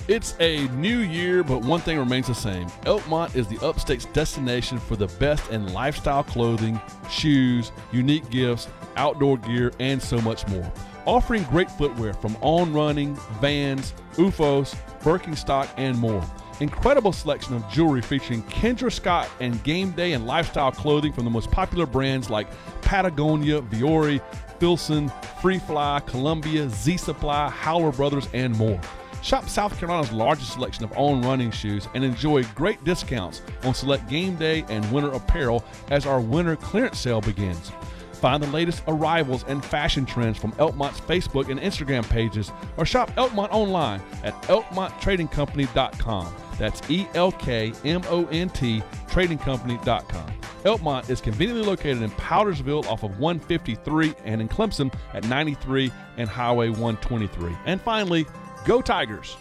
It's 0.09 0.37
a 0.39 0.69
new 0.69 0.99
year, 0.99 1.43
but 1.43 1.63
one 1.63 1.81
thing 1.81 1.99
remains 1.99 2.29
the 2.29 2.35
same. 2.35 2.69
Elkmont 2.85 3.35
is 3.35 3.49
the 3.49 3.59
upstate's 3.67 4.05
destination 4.05 4.79
for 4.79 4.95
the 4.95 5.09
best 5.19 5.51
in 5.51 5.73
lifestyle 5.73 6.23
clothing, 6.23 6.81
shoes, 7.11 7.73
unique 7.91 8.29
gifts, 8.31 8.69
outdoor 8.97 9.37
gear, 9.39 9.73
and 9.81 10.01
so 10.01 10.21
much 10.21 10.47
more. 10.47 10.73
Offering 11.07 11.43
great 11.45 11.69
footwear 11.73 12.15
from 12.15 12.37
On 12.41 12.73
Running, 12.73 13.17
Vans, 13.41 13.95
OOFOS, 14.15 14.77
Birkenstock, 15.01 15.69
and 15.77 15.99
more. 15.99 16.23
incredible 16.61 17.13
selection 17.13 17.55
of 17.55 17.69
jewelry 17.71 18.01
featuring 18.01 18.43
Kendra 18.45 18.91
Scott 18.91 19.29
and 19.41 19.63
game 19.63 19.91
day 19.91 20.13
and 20.13 20.27
lifestyle 20.27 20.73
clothing 20.73 21.13
from 21.13 21.25
the 21.25 21.31
most 21.31 21.51
popular 21.51 21.87
brands 21.87 22.31
like 22.31 22.47
Patagonia, 22.83 23.61
Vuori, 23.63 24.21
Filson, 24.59 25.11
Free 25.43 25.59
Fly, 25.59 26.01
Columbia, 26.07 26.69
Z 26.71 26.97
Supply, 26.97 27.51
Howler 27.51 27.93
Brothers, 27.93 28.29
and 28.33 28.57
more. 28.57 28.81
Shop 29.27 29.49
South 29.49 29.77
Carolina's 29.77 30.13
largest 30.13 30.53
selection 30.53 30.85
of 30.85 30.97
On 30.97 31.21
running 31.21 31.51
shoes 31.51 31.89
and 31.95 32.05
enjoy 32.05 32.45
great 32.55 32.85
discounts 32.85 33.43
on 33.65 33.75
select 33.75 34.09
game 34.09 34.37
day 34.37 34.65
and 34.69 34.89
winter 34.93 35.11
apparel 35.11 35.65
as 35.91 36.07
our 36.07 36.21
winter 36.21 36.55
clearance 36.55 37.01
sale 37.01 37.21
begins. 37.21 37.73
Find 38.13 38.41
the 38.41 38.47
latest 38.47 38.85
arrivals 38.87 39.45
and 39.49 39.65
fashion 39.65 40.07
trends 40.07 40.39
from 40.39 40.53
Elkmont's 40.53 41.01
Facebook 41.01 41.51
and 41.51 41.59
Instagram 41.59 42.09
pages 42.09 42.53
or 42.77 42.87
shop 42.87 43.11
Elkmont 43.17 43.51
online 43.51 44.01
at 44.23 44.41
elkmonttradingcompany.com. 44.45 46.35
That's 46.57 46.89
E 46.89 47.09
L 47.15 47.33
K 47.33 47.73
M 47.85 48.03
O 48.09 48.27
N 48.27 48.49
T 48.51 48.81
tradingcompany.com. 49.09 50.33
Elkmont 50.63 51.11
is 51.11 51.21
conveniently 51.21 51.67
located 51.67 52.03
in 52.03 52.11
Powdersville 52.13 52.87
off 52.87 53.03
of 53.03 53.19
153 53.19 54.15
and 54.25 54.41
in 54.41 54.49
Clemson 54.49 54.95
at 55.15 55.25
93 55.27 55.91
and 56.17 56.29
Highway 56.29 56.69
123. 56.69 57.57
And 57.67 57.81
finally, 57.81 58.25
go 58.67 58.83
Tigers! 58.83 59.37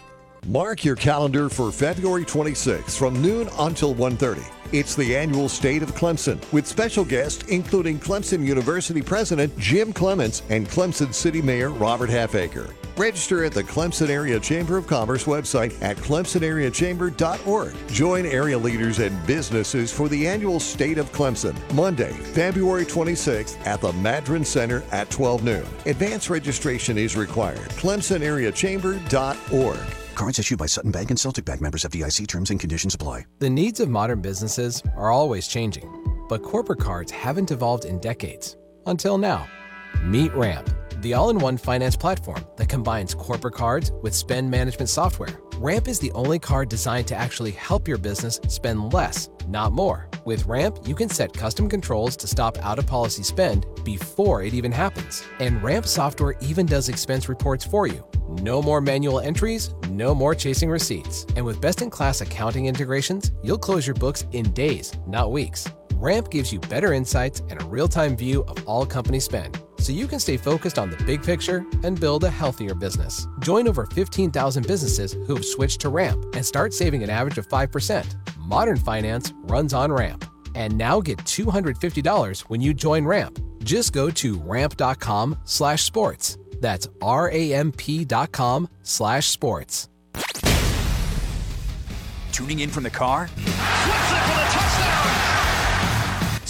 Mark 0.46 0.84
your 0.84 0.94
calendar 0.94 1.48
for 1.48 1.72
February 1.72 2.24
26th 2.24 2.96
from 2.96 3.20
noon 3.20 3.48
until 3.58 3.92
1:30. 3.94 4.44
It's 4.72 4.94
the 4.94 5.16
annual 5.16 5.48
State 5.48 5.82
of 5.82 5.96
Clemson 5.96 6.38
with 6.52 6.68
special 6.68 7.04
guests 7.04 7.44
including 7.48 7.98
Clemson 7.98 8.46
University 8.46 9.02
President 9.02 9.58
Jim 9.58 9.92
Clements 9.92 10.44
and 10.48 10.68
Clemson 10.68 11.12
City 11.12 11.42
Mayor 11.42 11.70
Robert 11.70 12.10
Halfacre. 12.10 12.68
Register 12.96 13.44
at 13.44 13.50
the 13.52 13.64
Clemson 13.64 14.08
Area 14.08 14.38
Chamber 14.38 14.76
of 14.76 14.86
Commerce 14.86 15.24
website 15.24 15.74
at 15.82 15.96
clemsonareachamber.org. 15.96 17.74
Join 17.88 18.24
area 18.24 18.56
leaders 18.56 19.00
and 19.00 19.26
businesses 19.26 19.92
for 19.92 20.08
the 20.08 20.28
annual 20.28 20.60
State 20.60 20.98
of 20.98 21.10
Clemson, 21.12 21.56
Monday, 21.74 22.12
February 22.12 22.86
26th 22.86 23.56
at 23.66 23.80
the 23.80 23.92
Madren 23.94 24.44
Center 24.44 24.84
at 24.92 25.10
12 25.10 25.42
noon. 25.42 25.66
Advance 25.86 26.30
registration 26.30 26.96
is 26.96 27.16
required. 27.16 27.68
clemsonareachamber.org. 27.70 30.05
Cards 30.16 30.38
issued 30.38 30.58
by 30.58 30.64
Sutton 30.64 30.90
Bank 30.90 31.10
and 31.10 31.20
Celtic 31.20 31.44
Bank 31.44 31.60
members 31.60 31.84
of 31.84 31.92
DIC 31.92 32.26
terms 32.26 32.50
and 32.50 32.58
conditions 32.58 32.94
apply. 32.94 33.26
The 33.38 33.50
needs 33.50 33.80
of 33.80 33.90
modern 33.90 34.22
businesses 34.22 34.82
are 34.96 35.10
always 35.10 35.46
changing, 35.46 35.92
but 36.30 36.42
corporate 36.42 36.80
cards 36.80 37.12
haven't 37.12 37.50
evolved 37.50 37.84
in 37.84 37.98
decades. 37.98 38.56
Until 38.86 39.18
now. 39.18 39.46
Meet 40.02 40.32
Ramp, 40.32 40.70
the 41.06 41.14
all 41.14 41.30
in 41.30 41.38
one 41.38 41.56
finance 41.56 41.94
platform 41.94 42.44
that 42.56 42.68
combines 42.68 43.14
corporate 43.14 43.54
cards 43.54 43.92
with 44.02 44.12
spend 44.12 44.50
management 44.50 44.88
software. 44.88 45.28
Ramp 45.58 45.86
is 45.86 46.00
the 46.00 46.10
only 46.12 46.40
card 46.40 46.68
designed 46.68 47.06
to 47.06 47.14
actually 47.14 47.52
help 47.52 47.86
your 47.86 47.96
business 47.96 48.40
spend 48.48 48.92
less, 48.92 49.30
not 49.46 49.70
more. 49.70 50.08
With 50.24 50.46
Ramp, 50.46 50.78
you 50.84 50.96
can 50.96 51.08
set 51.08 51.32
custom 51.32 51.68
controls 51.68 52.16
to 52.16 52.26
stop 52.26 52.58
out 52.58 52.80
of 52.80 52.88
policy 52.88 53.22
spend 53.22 53.66
before 53.84 54.42
it 54.42 54.52
even 54.52 54.72
happens. 54.72 55.22
And 55.38 55.62
Ramp 55.62 55.86
software 55.86 56.34
even 56.40 56.66
does 56.66 56.88
expense 56.88 57.28
reports 57.28 57.64
for 57.64 57.86
you. 57.86 58.04
No 58.42 58.60
more 58.60 58.80
manual 58.80 59.20
entries, 59.20 59.72
no 59.88 60.12
more 60.12 60.34
chasing 60.34 60.68
receipts. 60.68 61.24
And 61.36 61.44
with 61.44 61.60
best 61.60 61.82
in 61.82 61.88
class 61.88 62.20
accounting 62.20 62.66
integrations, 62.66 63.30
you'll 63.44 63.58
close 63.58 63.86
your 63.86 63.94
books 63.94 64.24
in 64.32 64.50
days, 64.54 64.92
not 65.06 65.30
weeks. 65.30 65.68
Ramp 65.98 66.30
gives 66.30 66.52
you 66.52 66.60
better 66.60 66.92
insights 66.92 67.40
and 67.48 67.60
a 67.60 67.64
real 67.64 67.88
time 67.88 68.16
view 68.16 68.44
of 68.48 68.62
all 68.68 68.84
company 68.84 69.18
spend, 69.18 69.58
so 69.78 69.92
you 69.92 70.06
can 70.06 70.20
stay 70.20 70.36
focused 70.36 70.78
on 70.78 70.90
the 70.90 71.02
big 71.04 71.22
picture 71.22 71.64
and 71.84 71.98
build 71.98 72.24
a 72.24 72.28
healthier 72.30 72.74
business. 72.74 73.26
Join 73.38 73.66
over 73.66 73.86
15,000 73.86 74.66
businesses 74.66 75.14
who 75.26 75.34
have 75.34 75.44
switched 75.44 75.80
to 75.80 75.88
Ramp 75.88 76.22
and 76.34 76.44
start 76.44 76.74
saving 76.74 77.02
an 77.02 77.08
average 77.08 77.38
of 77.38 77.48
5%. 77.48 78.14
Modern 78.38 78.76
finance 78.76 79.32
runs 79.44 79.72
on 79.72 79.90
Ramp. 79.90 80.26
And 80.54 80.76
now 80.76 81.00
get 81.00 81.16
$250 81.18 82.40
when 82.42 82.60
you 82.60 82.74
join 82.74 83.06
Ramp. 83.06 83.38
Just 83.64 83.94
go 83.94 84.10
to 84.10 84.38
ramp.com 84.40 85.38
slash 85.44 85.82
sports. 85.82 86.36
That's 86.60 86.88
R-A-M-P 87.00 88.04
dot 88.04 88.32
com 88.32 88.68
slash 88.82 89.28
sports. 89.28 89.88
Tuning 92.32 92.60
in 92.60 92.68
from 92.68 92.82
the 92.84 92.90
car? 92.90 93.30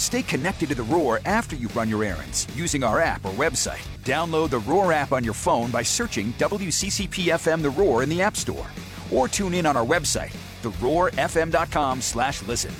Stay 0.07 0.21
connected 0.21 0.69
to 0.69 0.75
the 0.75 0.83
Roar 0.83 1.19
after 1.25 1.57
you 1.57 1.67
run 1.75 1.89
your 1.89 2.01
errands 2.01 2.47
using 2.55 2.81
our 2.81 3.01
app 3.01 3.25
or 3.25 3.31
website. 3.31 3.85
Download 4.05 4.49
the 4.49 4.59
Roar 4.59 4.93
app 4.93 5.11
on 5.11 5.21
your 5.21 5.33
phone 5.33 5.69
by 5.69 5.83
searching 5.83 6.31
WCCPFM 6.39 7.61
The 7.61 7.71
Roar 7.71 8.03
in 8.03 8.07
the 8.09 8.21
App 8.21 8.37
Store. 8.37 8.65
Or 9.11 9.27
tune 9.27 9.53
in 9.53 9.65
on 9.65 9.75
our 9.75 9.85
website, 9.85 10.33
theroarfm.com 10.63 11.99
slash 11.99 12.41
listen. 12.43 12.73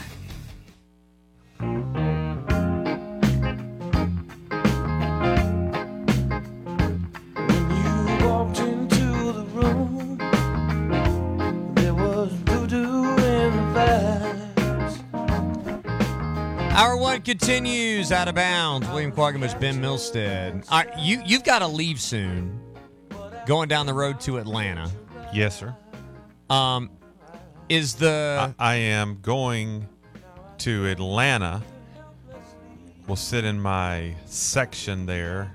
Continues 17.28 18.14
out 18.14 18.30
of 18.30 18.36
bounds. 18.36 18.88
William 18.88 19.12
Quaggamush, 19.12 19.60
Ben 19.60 19.82
Milstead. 19.82 20.66
All 20.72 20.82
right, 20.82 20.98
you 20.98 21.22
you've 21.26 21.44
got 21.44 21.60
to 21.60 21.68
leave 21.68 22.00
soon. 22.00 22.58
Going 23.46 23.68
down 23.68 23.86
the 23.86 23.94
road 23.94 24.22
to 24.22 24.38
Atlanta. 24.38 24.90
Yes, 25.34 25.60
sir. 25.60 25.76
Um, 26.50 26.90
is 27.68 27.96
the 27.96 28.54
I, 28.58 28.76
I 28.76 28.76
am 28.76 29.20
going 29.22 29.90
to 30.60 30.86
Atlanta. 30.88 31.62
We'll 33.08 33.18
sit 33.18 33.44
in 33.44 33.60
my 33.60 34.16
section 34.26 35.06
there 35.06 35.54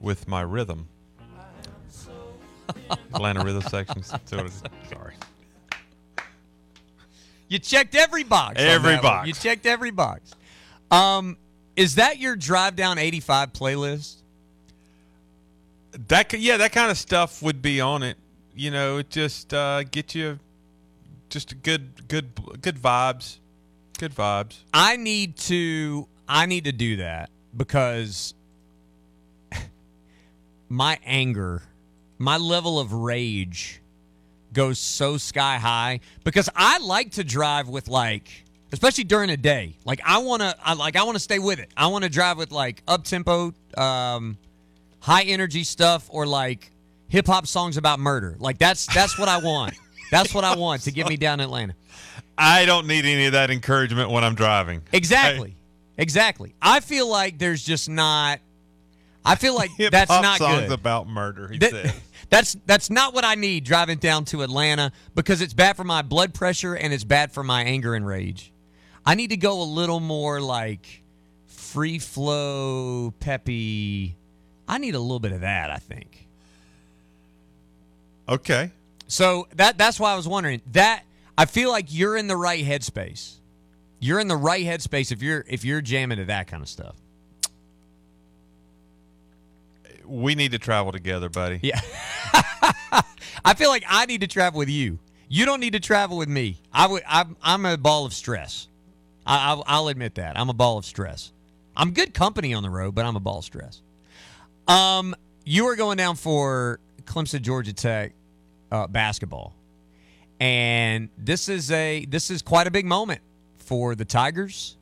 with 0.00 0.26
my 0.26 0.40
rhythm. 0.40 0.88
Atlanta 3.14 3.44
rhythm 3.44 3.62
section. 3.62 4.02
That's 4.10 4.32
what 4.32 4.40
it 4.40 4.46
is. 4.46 4.62
Sorry. 4.90 5.14
you 7.46 7.60
checked 7.60 7.94
every 7.94 8.24
box. 8.24 8.56
Every 8.58 8.96
box. 8.96 9.28
You 9.28 9.34
checked 9.34 9.64
every 9.64 9.92
box. 9.92 10.34
Um, 10.90 11.36
is 11.76 11.96
that 11.96 12.18
your 12.18 12.36
drive 12.36 12.76
down 12.76 12.98
eighty 12.98 13.20
five 13.20 13.52
playlist? 13.52 14.16
That 16.08 16.32
yeah, 16.32 16.56
that 16.58 16.72
kind 16.72 16.90
of 16.90 16.98
stuff 16.98 17.42
would 17.42 17.62
be 17.62 17.80
on 17.80 18.02
it. 18.02 18.16
You 18.54 18.70
know, 18.70 18.98
it 18.98 19.10
just 19.10 19.52
uh, 19.52 19.84
get 19.84 20.14
you 20.14 20.38
just 21.28 21.52
a 21.52 21.54
good 21.56 22.08
good 22.08 22.30
good 22.60 22.76
vibes. 22.76 23.38
Good 23.98 24.14
vibes. 24.14 24.56
I 24.72 24.96
need 24.96 25.36
to 25.38 26.06
I 26.28 26.46
need 26.46 26.64
to 26.64 26.72
do 26.72 26.96
that 26.96 27.30
because 27.56 28.34
my 30.68 30.98
anger, 31.04 31.62
my 32.18 32.36
level 32.36 32.78
of 32.78 32.92
rage 32.92 33.80
goes 34.52 34.78
so 34.78 35.16
sky 35.16 35.58
high 35.58 36.00
because 36.22 36.48
I 36.54 36.78
like 36.78 37.12
to 37.12 37.24
drive 37.24 37.68
with 37.68 37.88
like 37.88 38.43
especially 38.74 39.04
during 39.04 39.30
a 39.30 39.36
day. 39.36 39.76
Like 39.84 40.00
I 40.04 40.18
want 40.18 40.42
to 40.42 40.54
I 40.62 40.74
like 40.74 40.96
I 40.96 41.02
want 41.04 41.16
to 41.16 41.20
stay 41.20 41.38
with 41.38 41.58
it. 41.58 41.70
I 41.76 41.86
want 41.86 42.04
to 42.04 42.10
drive 42.10 42.36
with 42.36 42.52
like 42.52 42.82
up 42.86 43.04
tempo 43.04 43.52
um 43.76 44.36
high 45.00 45.22
energy 45.22 45.64
stuff 45.64 46.06
or 46.10 46.26
like 46.26 46.70
hip 47.08 47.26
hop 47.26 47.46
songs 47.46 47.76
about 47.76 47.98
murder. 48.00 48.36
Like 48.38 48.58
that's 48.58 48.86
that's 48.92 49.18
what 49.18 49.28
I 49.28 49.38
want. 49.38 49.74
That's 50.10 50.32
what 50.34 50.44
I 50.44 50.54
want 50.54 50.82
to 50.82 50.92
get 50.92 51.08
me 51.08 51.16
down 51.16 51.40
Atlanta. 51.40 51.74
I 52.38 52.66
don't 52.66 52.86
need 52.86 53.04
any 53.04 53.24
of 53.26 53.32
that 53.32 53.50
encouragement 53.50 54.10
when 54.10 54.22
I'm 54.22 54.36
driving. 54.36 54.82
Exactly. 54.92 55.56
Exactly. 55.96 56.54
I 56.62 56.80
feel 56.80 57.08
like 57.08 57.38
there's 57.38 57.64
just 57.64 57.88
not. 57.88 58.38
I 59.24 59.34
feel 59.34 59.56
like 59.56 59.70
that's 59.90 60.10
not 60.10 60.38
songs 60.38 60.60
good. 60.68 60.72
about 60.72 61.08
murder. 61.08 61.48
He 61.48 61.58
That- 61.58 61.70
said. 61.70 61.94
that's 62.30 62.56
that's 62.66 62.90
not 62.90 63.12
what 63.14 63.24
I 63.24 63.34
need 63.34 63.64
driving 63.64 63.98
down 63.98 64.24
to 64.26 64.42
Atlanta 64.42 64.92
because 65.16 65.40
it's 65.40 65.54
bad 65.54 65.76
for 65.76 65.84
my 65.84 66.02
blood 66.02 66.32
pressure 66.32 66.74
and 66.74 66.92
it's 66.92 67.04
bad 67.04 67.32
for 67.32 67.42
my 67.42 67.64
anger 67.64 67.94
and 67.94 68.06
rage. 68.06 68.52
I 69.06 69.14
need 69.14 69.30
to 69.30 69.36
go 69.36 69.62
a 69.62 69.64
little 69.64 70.00
more 70.00 70.40
like 70.40 71.02
free 71.46 71.98
flow, 71.98 73.12
peppy. 73.20 74.16
I 74.66 74.78
need 74.78 74.94
a 74.94 75.00
little 75.00 75.20
bit 75.20 75.32
of 75.32 75.42
that. 75.42 75.70
I 75.70 75.78
think. 75.78 76.26
Okay. 78.28 78.70
So 79.06 79.46
that 79.56 79.76
that's 79.76 80.00
why 80.00 80.12
I 80.12 80.16
was 80.16 80.26
wondering 80.26 80.62
that 80.72 81.04
I 81.36 81.44
feel 81.44 81.70
like 81.70 81.86
you're 81.88 82.16
in 82.16 82.26
the 82.26 82.36
right 82.36 82.64
headspace. 82.64 83.34
You're 84.00 84.20
in 84.20 84.28
the 84.28 84.36
right 84.36 84.64
headspace 84.64 85.12
if 85.12 85.22
you're 85.22 85.44
if 85.48 85.64
you're 85.64 85.80
jamming 85.80 86.18
to 86.18 86.24
that 86.26 86.46
kind 86.46 86.62
of 86.62 86.68
stuff. 86.68 86.96
We 90.04 90.34
need 90.34 90.52
to 90.52 90.58
travel 90.58 90.92
together, 90.92 91.28
buddy. 91.28 91.60
Yeah. 91.62 91.80
I 93.44 93.54
feel 93.54 93.70
like 93.70 93.84
I 93.88 94.06
need 94.06 94.20
to 94.20 94.26
travel 94.26 94.58
with 94.58 94.68
you. 94.68 94.98
You 95.28 95.46
don't 95.46 95.60
need 95.60 95.72
to 95.72 95.80
travel 95.80 96.16
with 96.16 96.28
me. 96.28 96.58
I 96.72 96.86
would. 96.86 97.02
I'm, 97.08 97.36
I'm 97.42 97.66
a 97.66 97.76
ball 97.76 98.04
of 98.04 98.12
stress. 98.12 98.68
I, 99.26 99.50
I'll, 99.50 99.64
I'll 99.66 99.88
admit 99.88 100.16
that. 100.16 100.38
I'm 100.38 100.50
a 100.50 100.54
ball 100.54 100.78
of 100.78 100.84
stress. 100.84 101.32
I'm 101.76 101.92
good 101.92 102.14
company 102.14 102.54
on 102.54 102.62
the 102.62 102.70
road, 102.70 102.94
but 102.94 103.04
I'm 103.04 103.16
a 103.16 103.20
ball 103.20 103.38
of 103.38 103.44
stress. 103.44 103.82
Um, 104.68 105.14
you 105.44 105.66
are 105.66 105.76
going 105.76 105.96
down 105.96 106.16
for 106.16 106.78
Clemson 107.04 107.42
Georgia 107.42 107.72
Tech 107.72 108.12
uh, 108.70 108.86
basketball, 108.86 109.54
and 110.40 111.08
this 111.18 111.48
is 111.48 111.70
a 111.70 112.06
this 112.06 112.30
is 112.30 112.42
quite 112.42 112.66
a 112.66 112.70
big 112.70 112.86
moment 112.86 113.20
for 113.58 113.94
the 113.94 114.04
Tigers. 114.04 114.76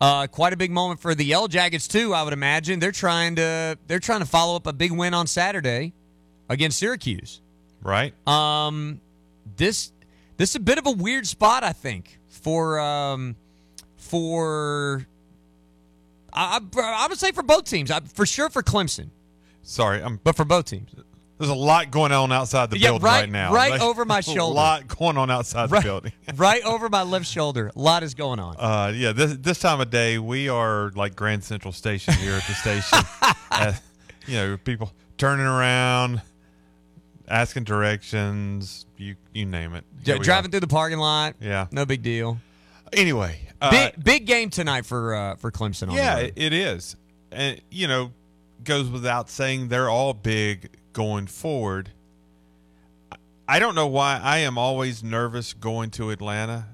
Uh, 0.00 0.26
quite 0.26 0.54
a 0.54 0.56
big 0.56 0.70
moment 0.70 1.00
for 1.00 1.14
the 1.14 1.24
Yellow 1.24 1.48
Jackets 1.48 1.86
too. 1.86 2.14
I 2.14 2.22
would 2.22 2.32
imagine 2.32 2.80
they're 2.80 2.92
trying 2.92 3.36
to 3.36 3.76
they're 3.86 3.98
trying 3.98 4.20
to 4.20 4.26
follow 4.26 4.56
up 4.56 4.66
a 4.66 4.72
big 4.72 4.92
win 4.92 5.12
on 5.12 5.26
Saturday 5.26 5.92
against 6.48 6.78
Syracuse. 6.78 7.42
Right. 7.82 8.14
Um, 8.26 9.00
this 9.56 9.92
this 10.38 10.50
is 10.50 10.56
a 10.56 10.60
bit 10.60 10.78
of 10.78 10.86
a 10.86 10.92
weird 10.92 11.26
spot, 11.26 11.64
I 11.64 11.72
think, 11.72 12.18
for 12.28 12.80
um, 12.80 13.36
for 14.10 15.06
I, 16.32 16.60
I, 16.76 16.80
I 16.80 17.06
would 17.08 17.18
say 17.18 17.32
for 17.32 17.42
both 17.42 17.64
teams. 17.64 17.90
I, 17.90 18.00
for 18.00 18.26
sure 18.26 18.50
for 18.50 18.62
Clemson, 18.62 19.10
Sorry, 19.62 20.02
I'm. 20.02 20.20
but 20.22 20.36
for 20.36 20.44
both 20.44 20.66
teams. 20.66 20.90
There's 21.38 21.48
a 21.50 21.54
lot 21.54 21.90
going 21.90 22.12
on 22.12 22.30
outside 22.32 22.68
the 22.70 22.76
Yeah, 22.78 22.88
building 22.90 23.06
right- 23.06 23.20
right, 23.22 23.30
now. 23.30 23.54
right 23.54 23.70
Like, 23.70 23.80
over 23.80 24.04
my 24.04 24.20
shoulder. 24.20 24.40
A 24.42 24.44
lot 24.44 24.88
going 24.88 25.16
on 25.16 25.30
outside 25.30 25.70
Right- 25.70 25.82
the 25.82 25.88
building. 25.88 26.12
right 26.36 26.62
over 26.64 26.90
my 26.90 27.02
left 27.02 27.24
shoulder. 27.24 27.72
A 27.74 27.78
lot 27.78 28.02
is 28.02 28.12
going 28.14 28.38
on. 28.38 28.56
Uh, 28.58 28.92
yeah, 28.94 29.12
this 29.12 29.36
this 29.38 29.58
time 29.58 29.80
of 29.80 29.88
day 29.90 30.18
we 30.18 30.50
are 30.50 30.92
like 30.94 31.16
Grand 31.16 31.42
Central 31.42 31.72
Station 31.72 32.12
here 32.14 32.34
at 32.34 32.46
the 32.46 32.52
station. 32.54 32.98
Uh, 33.52 33.72
you 34.26 34.34
know, 34.36 34.56
people 34.56 34.92
turning 35.18 35.44
around, 35.44 36.22
asking 37.28 37.64
directions. 37.64 38.86
You 38.96 39.16
you 39.34 39.44
name 39.44 39.74
it. 39.74 39.84
Here 40.04 40.18
driving 40.18 40.50
through 40.52 40.60
the 40.60 40.66
parking 40.68 40.98
lot. 40.98 41.34
Yeah. 41.40 41.66
no 41.72 41.84
big 41.84 42.02
deal. 42.02 42.38
Anyway, 42.92 43.40
uh, 43.60 43.70
big 43.70 44.04
big 44.04 44.26
game 44.26 44.50
tonight 44.50 44.86
for 44.86 45.14
uh, 45.14 45.36
for 45.36 45.50
Clemson. 45.50 45.88
On 45.88 45.94
yeah, 45.94 46.18
it, 46.18 46.52
is, 46.52 46.96
and 47.30 47.60
you 47.70 47.86
know, 47.88 48.12
goes 48.64 48.88
without 48.88 49.28
saying 49.30 49.68
they're 49.68 49.88
all 49.90 50.14
big 50.14 50.70
going 50.92 51.26
forward. 51.26 51.90
I- 53.12 53.16
I 53.48 53.58
don't 53.58 53.74
know 53.74 53.86
why 53.88 54.20
I 54.22 54.38
am 54.38 54.56
always 54.58 55.02
nervous 55.02 55.52
going 55.52 55.90
to 55.92 56.10
Atlanta, 56.10 56.68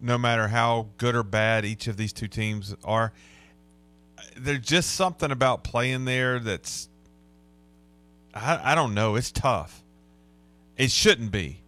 no 0.00 0.18
matter 0.18 0.48
how 0.48 0.88
good 0.98 1.14
or 1.14 1.22
bad 1.22 1.64
each 1.64 1.86
of 1.88 1.96
these 1.96 2.12
two 2.12 2.28
teams 2.28 2.74
are. 2.84 3.12
There's 4.36 4.60
just 4.60 4.90
something 4.94 5.30
about 5.30 5.64
playing 5.64 6.04
there 6.04 6.38
that's 6.38 6.88
I, 8.34 8.72
I 8.72 8.74
don't 8.74 8.94
know. 8.94 9.16
It's 9.16 9.32
tough. 9.32 9.82
It 10.76 10.90
shouldn't 10.92 11.32
be, 11.32 11.62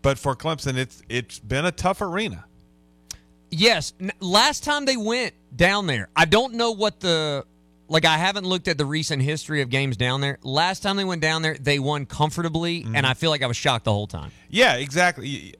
but 0.00 0.18
for 0.18 0.34
Clemson, 0.34 0.76
it's 0.76 1.02
it's 1.08 1.38
been 1.38 1.64
a 1.66 1.72
tough 1.72 2.00
arena. 2.00 2.44
Yes, 3.56 3.92
last 4.20 4.64
time 4.64 4.84
they 4.84 4.96
went 4.96 5.34
down 5.54 5.86
there, 5.86 6.08
I 6.16 6.24
don't 6.24 6.54
know 6.54 6.72
what 6.72 6.98
the 7.00 7.44
like. 7.88 8.04
I 8.04 8.18
haven't 8.18 8.44
looked 8.44 8.66
at 8.66 8.78
the 8.78 8.84
recent 8.84 9.22
history 9.22 9.62
of 9.62 9.70
games 9.70 9.96
down 9.96 10.20
there. 10.20 10.38
Last 10.42 10.82
time 10.82 10.96
they 10.96 11.04
went 11.04 11.22
down 11.22 11.42
there, 11.42 11.56
they 11.58 11.78
won 11.78 12.04
comfortably, 12.04 12.84
and 12.94 13.06
I 13.06 13.14
feel 13.14 13.30
like 13.30 13.42
I 13.42 13.46
was 13.46 13.56
shocked 13.56 13.84
the 13.84 13.92
whole 13.92 14.08
time. 14.08 14.32
Yeah, 14.48 14.74
exactly. 14.74 15.54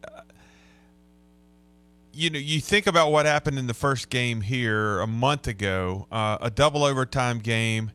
You 2.13 2.31
know, 2.31 2.39
you 2.39 2.61
think 2.61 2.87
about 2.87 3.11
what 3.13 3.27
happened 3.27 3.59
in 3.59 3.67
the 3.67 3.75
first 3.75 4.09
game 4.09 4.41
here 4.41 5.01
a 5.01 5.07
month 5.07 5.47
ago, 5.47 6.07
uh, 6.11 6.39
a 6.41 6.51
double 6.51 6.85
overtime 6.85 7.39
game 7.39 7.93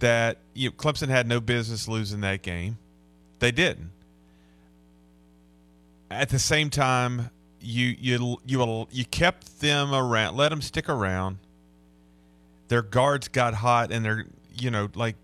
that 0.00 0.38
you 0.54 0.70
know, 0.70 0.74
Clemson 0.76 1.08
had 1.08 1.28
no 1.28 1.40
business 1.40 1.86
losing 1.86 2.20
that 2.22 2.42
game. 2.42 2.78
They 3.38 3.52
didn't. 3.52 3.90
At 6.10 6.30
the 6.30 6.38
same 6.40 6.70
time, 6.70 7.30
you 7.60 7.94
you 7.98 8.38
you 8.46 8.86
you 8.90 9.04
kept 9.04 9.60
them 9.60 9.92
around, 9.92 10.36
let 10.36 10.50
them 10.50 10.62
stick 10.62 10.88
around. 10.88 11.38
Their 12.68 12.82
guards 12.82 13.28
got 13.28 13.54
hot, 13.54 13.92
and 13.92 14.04
they're 14.04 14.26
you 14.54 14.70
know 14.70 14.88
like 14.94 15.16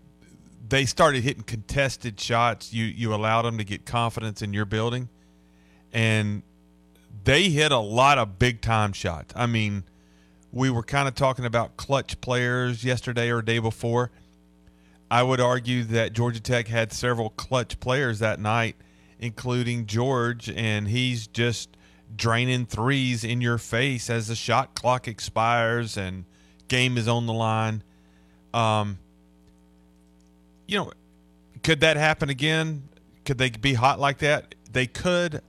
they 0.69 0.85
started 0.85 1.23
hitting 1.23 1.43
contested 1.43 2.19
shots. 2.19 2.73
You 2.73 2.85
you 2.85 3.13
allowed 3.13 3.43
them 3.43 3.57
to 3.57 3.63
get 3.63 3.85
confidence 3.85 4.41
in 4.41 4.53
your 4.53 4.65
building, 4.65 5.09
and 5.93 6.43
they 7.23 7.49
hit 7.49 7.71
a 7.71 7.79
lot 7.79 8.17
of 8.17 8.39
big 8.39 8.61
time 8.61 8.93
shots. 8.93 9.33
I 9.35 9.45
mean, 9.45 9.83
we 10.51 10.69
were 10.69 10.83
kind 10.83 11.07
of 11.07 11.15
talking 11.15 11.45
about 11.45 11.77
clutch 11.77 12.19
players 12.21 12.83
yesterday 12.83 13.29
or 13.29 13.41
day 13.41 13.59
before. 13.59 14.11
I 15.09 15.23
would 15.23 15.39
argue 15.39 15.83
that 15.85 16.11
Georgia 16.11 16.41
Tech 16.41 16.67
had 16.67 16.91
several 16.91 17.29
clutch 17.29 17.79
players 17.79 18.19
that 18.19 18.41
night, 18.41 18.75
including 19.19 19.85
George, 19.85 20.49
and 20.49 20.89
he's 20.89 21.27
just 21.27 21.76
draining 22.15 22.65
threes 22.65 23.23
in 23.23 23.41
your 23.41 23.57
face 23.57 24.09
as 24.09 24.27
the 24.27 24.35
shot 24.35 24.75
clock 24.75 25.07
expires 25.07 25.97
and 25.97 26.25
game 26.67 26.97
is 26.97 27.07
on 27.07 27.25
the 27.25 27.33
line. 27.33 27.83
Um, 28.53 28.99
you 30.67 30.77
know, 30.77 30.91
could 31.63 31.81
that 31.81 31.97
happen 31.97 32.29
again? 32.29 32.87
Could 33.25 33.37
they 33.37 33.49
be 33.49 33.73
hot 33.73 33.99
like 33.99 34.19
that? 34.19 34.55
They 34.71 34.87
could. 34.87 35.41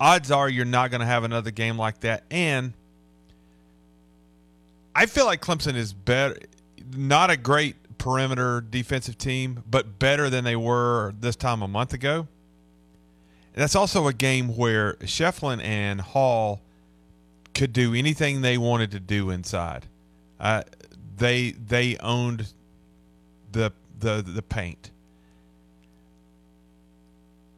Odds 0.00 0.30
are 0.30 0.48
you're 0.48 0.64
not 0.64 0.90
going 0.90 1.00
to 1.00 1.06
have 1.06 1.24
another 1.24 1.50
game 1.50 1.76
like 1.76 2.00
that. 2.00 2.24
And 2.30 2.72
I 4.94 5.06
feel 5.06 5.26
like 5.26 5.40
Clemson 5.40 5.74
is 5.74 5.92
better, 5.92 6.38
not 6.96 7.30
a 7.30 7.36
great 7.36 7.76
perimeter 7.98 8.60
defensive 8.60 9.18
team, 9.18 9.62
but 9.68 9.98
better 9.98 10.30
than 10.30 10.44
they 10.44 10.56
were 10.56 11.14
this 11.18 11.36
time 11.36 11.62
a 11.62 11.68
month 11.68 11.92
ago. 11.92 12.28
That's 13.58 13.74
also 13.74 14.06
a 14.06 14.12
game 14.12 14.56
where 14.56 14.92
Schieffelin 15.00 15.60
and 15.64 16.00
Hall 16.00 16.60
could 17.54 17.72
do 17.72 17.92
anything 17.92 18.40
they 18.40 18.56
wanted 18.56 18.92
to 18.92 19.00
do 19.00 19.30
inside. 19.30 19.86
Uh, 20.38 20.62
they 21.16 21.50
they 21.50 21.96
owned 21.96 22.52
the 23.50 23.72
the 23.98 24.22
the 24.24 24.42
paint. 24.42 24.92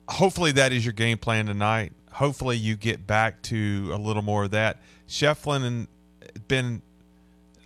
Hopefully 0.08 0.52
that 0.52 0.72
is 0.72 0.86
your 0.86 0.94
game 0.94 1.18
plan 1.18 1.44
tonight. 1.44 1.92
Hopefully 2.12 2.56
you 2.56 2.76
get 2.76 3.06
back 3.06 3.42
to 3.42 3.90
a 3.92 3.98
little 3.98 4.22
more 4.22 4.44
of 4.44 4.52
that. 4.52 4.78
Schieffelin 5.06 5.66
and 5.66 5.88
been 6.48 6.80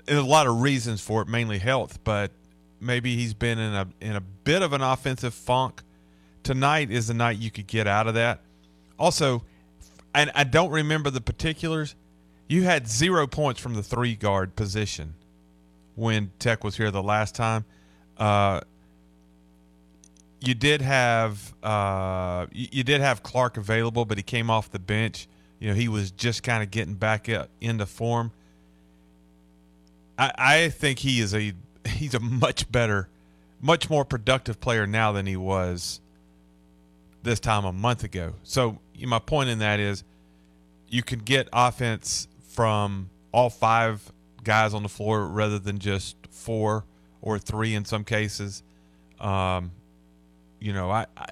a 0.08 0.14
lot 0.16 0.48
of 0.48 0.60
reasons 0.60 1.00
for 1.00 1.22
it, 1.22 1.28
mainly 1.28 1.60
health, 1.60 2.00
but 2.02 2.32
maybe 2.80 3.14
he's 3.14 3.32
been 3.32 3.60
in 3.60 3.74
a 3.74 3.86
in 4.00 4.16
a 4.16 4.20
bit 4.20 4.60
of 4.60 4.72
an 4.72 4.82
offensive 4.82 5.34
funk. 5.34 5.83
Tonight 6.44 6.90
is 6.90 7.08
the 7.08 7.14
night 7.14 7.38
you 7.38 7.50
could 7.50 7.66
get 7.66 7.86
out 7.86 8.06
of 8.06 8.14
that. 8.14 8.40
Also, 8.98 9.42
and 10.14 10.30
I 10.34 10.44
don't 10.44 10.70
remember 10.70 11.10
the 11.10 11.20
particulars. 11.20 11.96
You 12.46 12.62
had 12.62 12.86
zero 12.86 13.26
points 13.26 13.60
from 13.60 13.74
the 13.74 13.82
three 13.82 14.14
guard 14.14 14.54
position 14.54 15.14
when 15.94 16.30
Tech 16.38 16.62
was 16.62 16.76
here 16.76 16.90
the 16.90 17.02
last 17.02 17.34
time. 17.34 17.64
Uh, 18.18 18.60
you 20.40 20.54
did 20.54 20.82
have 20.82 21.54
uh, 21.62 22.46
you, 22.52 22.84
did 22.84 23.00
have 23.00 23.22
Clark 23.22 23.56
available, 23.56 24.04
but 24.04 24.18
he 24.18 24.22
came 24.22 24.50
off 24.50 24.70
the 24.70 24.78
bench. 24.78 25.26
You 25.58 25.70
know, 25.70 25.74
he 25.74 25.88
was 25.88 26.10
just 26.10 26.42
kind 26.42 26.62
of 26.62 26.70
getting 26.70 26.94
back 26.94 27.28
into 27.60 27.86
form. 27.86 28.32
I, 30.18 30.32
I 30.36 30.68
think 30.68 30.98
he 30.98 31.20
is 31.20 31.34
a 31.34 31.54
he's 31.88 32.14
a 32.14 32.20
much 32.20 32.70
better, 32.70 33.08
much 33.62 33.88
more 33.88 34.04
productive 34.04 34.60
player 34.60 34.86
now 34.86 35.12
than 35.12 35.24
he 35.24 35.36
was 35.36 36.00
this 37.24 37.40
time 37.40 37.64
a 37.64 37.72
month 37.72 38.04
ago. 38.04 38.34
So 38.44 38.78
my 39.00 39.18
point 39.18 39.48
in 39.48 39.58
that 39.58 39.80
is, 39.80 40.04
you 40.88 41.02
can 41.02 41.18
get 41.18 41.48
offense 41.52 42.28
from 42.50 43.10
all 43.32 43.50
five 43.50 44.12
guys 44.44 44.74
on 44.74 44.82
the 44.82 44.88
floor 44.88 45.26
rather 45.26 45.58
than 45.58 45.78
just 45.78 46.16
four 46.30 46.84
or 47.20 47.38
three 47.38 47.74
in 47.74 47.84
some 47.84 48.04
cases. 48.04 48.62
Um, 49.18 49.72
you 50.60 50.72
know, 50.72 50.90
I, 50.90 51.06
I 51.16 51.26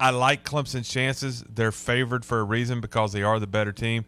I 0.00 0.10
like 0.10 0.44
Clemson's 0.44 0.88
chances. 0.88 1.44
They're 1.48 1.72
favored 1.72 2.24
for 2.24 2.38
a 2.38 2.44
reason 2.44 2.80
because 2.80 3.12
they 3.12 3.22
are 3.22 3.40
the 3.40 3.46
better 3.46 3.72
team. 3.72 4.04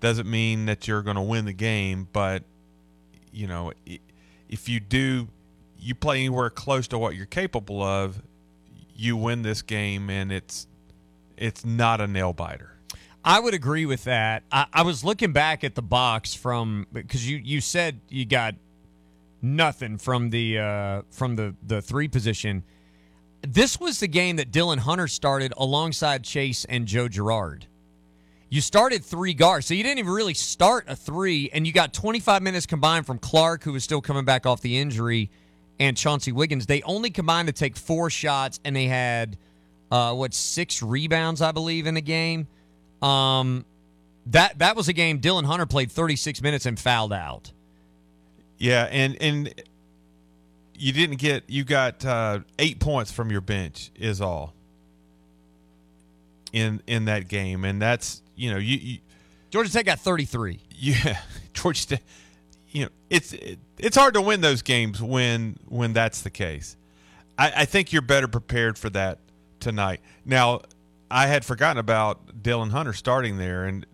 Doesn't 0.00 0.30
mean 0.30 0.66
that 0.66 0.88
you're 0.88 1.02
going 1.02 1.16
to 1.16 1.22
win 1.22 1.44
the 1.44 1.52
game, 1.52 2.08
but 2.12 2.44
you 3.32 3.46
know, 3.46 3.72
if 4.48 4.68
you 4.68 4.80
do, 4.80 5.28
you 5.78 5.94
play 5.94 6.20
anywhere 6.20 6.50
close 6.50 6.88
to 6.88 6.98
what 6.98 7.14
you're 7.14 7.26
capable 7.26 7.82
of, 7.82 8.22
you 8.94 9.16
win 9.16 9.42
this 9.42 9.62
game, 9.62 10.10
and 10.10 10.32
it's 10.32 10.66
it's 11.36 11.64
not 11.64 12.00
a 12.00 12.06
nail 12.06 12.32
biter. 12.32 12.70
I 13.24 13.40
would 13.40 13.54
agree 13.54 13.86
with 13.86 14.04
that. 14.04 14.42
I, 14.52 14.66
I 14.72 14.82
was 14.82 15.02
looking 15.02 15.32
back 15.32 15.64
at 15.64 15.74
the 15.74 15.82
box 15.82 16.34
from 16.34 16.86
because 16.92 17.28
you 17.28 17.38
you 17.38 17.60
said 17.60 18.00
you 18.08 18.24
got 18.24 18.54
nothing 19.40 19.98
from 19.98 20.30
the 20.30 20.58
uh, 20.58 21.02
from 21.10 21.36
the 21.36 21.54
the 21.66 21.80
three 21.80 22.08
position. 22.08 22.64
This 23.42 23.78
was 23.78 24.00
the 24.00 24.08
game 24.08 24.36
that 24.36 24.50
Dillon 24.50 24.78
Hunter 24.78 25.06
started 25.06 25.52
alongside 25.56 26.24
Chase 26.24 26.64
and 26.64 26.86
Joe 26.86 27.08
Girard. 27.08 27.66
You 28.48 28.60
started 28.60 29.04
three 29.04 29.34
guards, 29.34 29.66
so 29.66 29.74
you 29.74 29.82
didn't 29.82 29.98
even 29.98 30.12
really 30.12 30.32
start 30.32 30.86
a 30.88 30.96
three, 30.96 31.50
and 31.52 31.66
you 31.66 31.72
got 31.72 31.92
25 31.92 32.40
minutes 32.40 32.66
combined 32.66 33.04
from 33.04 33.18
Clark, 33.18 33.64
who 33.64 33.72
was 33.72 33.84
still 33.84 34.00
coming 34.00 34.24
back 34.24 34.46
off 34.46 34.60
the 34.60 34.78
injury, 34.78 35.30
and 35.78 35.96
Chauncey 35.96 36.32
Wiggins. 36.32 36.66
They 36.66 36.82
only 36.82 37.10
combined 37.10 37.48
to 37.48 37.52
take 37.52 37.76
four 37.76 38.10
shots, 38.10 38.60
and 38.64 38.74
they 38.74 38.86
had 38.86 39.36
uh, 39.90 40.14
what 40.14 40.34
six 40.34 40.82
rebounds, 40.82 41.42
I 41.42 41.52
believe, 41.52 41.86
in 41.86 41.94
the 41.94 42.00
game. 42.00 42.46
Um, 43.02 43.64
that 44.26 44.58
that 44.58 44.76
was 44.76 44.88
a 44.88 44.92
game. 44.92 45.18
Dillon 45.18 45.44
Hunter 45.44 45.66
played 45.66 45.92
36 45.92 46.40
minutes 46.42 46.66
and 46.66 46.78
fouled 46.78 47.12
out. 47.12 47.52
Yeah, 48.58 48.88
and 48.90 49.16
and 49.20 49.54
you 50.74 50.92
didn't 50.92 51.16
get 51.16 51.44
you 51.48 51.64
got 51.64 52.04
uh, 52.04 52.40
eight 52.58 52.80
points 52.80 53.12
from 53.12 53.30
your 53.30 53.40
bench 53.40 53.90
is 53.96 54.20
all. 54.20 54.54
in 56.52 56.80
in 56.86 57.06
that 57.06 57.28
game, 57.28 57.64
and 57.64 57.82
that's 57.82 58.22
you 58.36 58.50
know 58.50 58.58
you, 58.58 58.78
you 58.78 58.98
Georgia 59.50 59.70
Tech 59.70 59.86
got 59.86 60.00
33. 60.00 60.60
Yeah, 60.70 61.18
Georgia 61.52 61.86
Tech. 61.86 62.02
You 62.70 62.84
know, 62.84 62.90
it's 63.10 63.32
it, 63.32 63.58
it's 63.78 63.96
hard 63.96 64.14
to 64.14 64.20
win 64.20 64.40
those 64.40 64.62
games 64.62 65.02
when 65.02 65.58
when 65.68 65.92
that's 65.92 66.22
the 66.22 66.30
case. 66.30 66.76
I, 67.38 67.52
I 67.58 67.64
think 67.64 67.92
you're 67.92 68.02
better 68.02 68.28
prepared 68.28 68.78
for 68.78 68.90
that 68.90 69.18
tonight. 69.60 70.00
Now, 70.24 70.60
I 71.10 71.26
had 71.26 71.44
forgotten 71.44 71.78
about 71.78 72.42
Dillon 72.42 72.70
Hunter 72.70 72.92
starting 72.92 73.38
there, 73.38 73.64
and 73.64 73.86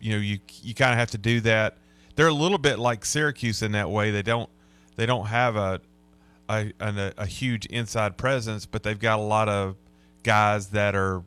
you 0.00 0.12
know 0.12 0.18
you 0.18 0.38
you 0.62 0.74
kind 0.74 0.92
of 0.92 0.98
have 0.98 1.10
to 1.12 1.18
do 1.18 1.40
that. 1.40 1.78
They're 2.14 2.28
a 2.28 2.32
little 2.32 2.58
bit 2.58 2.78
like 2.78 3.04
Syracuse 3.04 3.62
in 3.62 3.72
that 3.72 3.90
way. 3.90 4.10
They 4.10 4.22
don't 4.22 4.48
they 4.96 5.06
don't 5.06 5.26
have 5.26 5.56
a 5.56 5.80
a, 6.48 6.72
a, 6.80 7.12
a 7.18 7.26
huge 7.26 7.66
inside 7.66 8.16
presence, 8.16 8.66
but 8.66 8.82
they've 8.82 8.98
got 8.98 9.18
a 9.18 9.22
lot 9.22 9.48
of 9.48 9.76
guys 10.22 10.68
that 10.68 10.94
are 10.94 11.22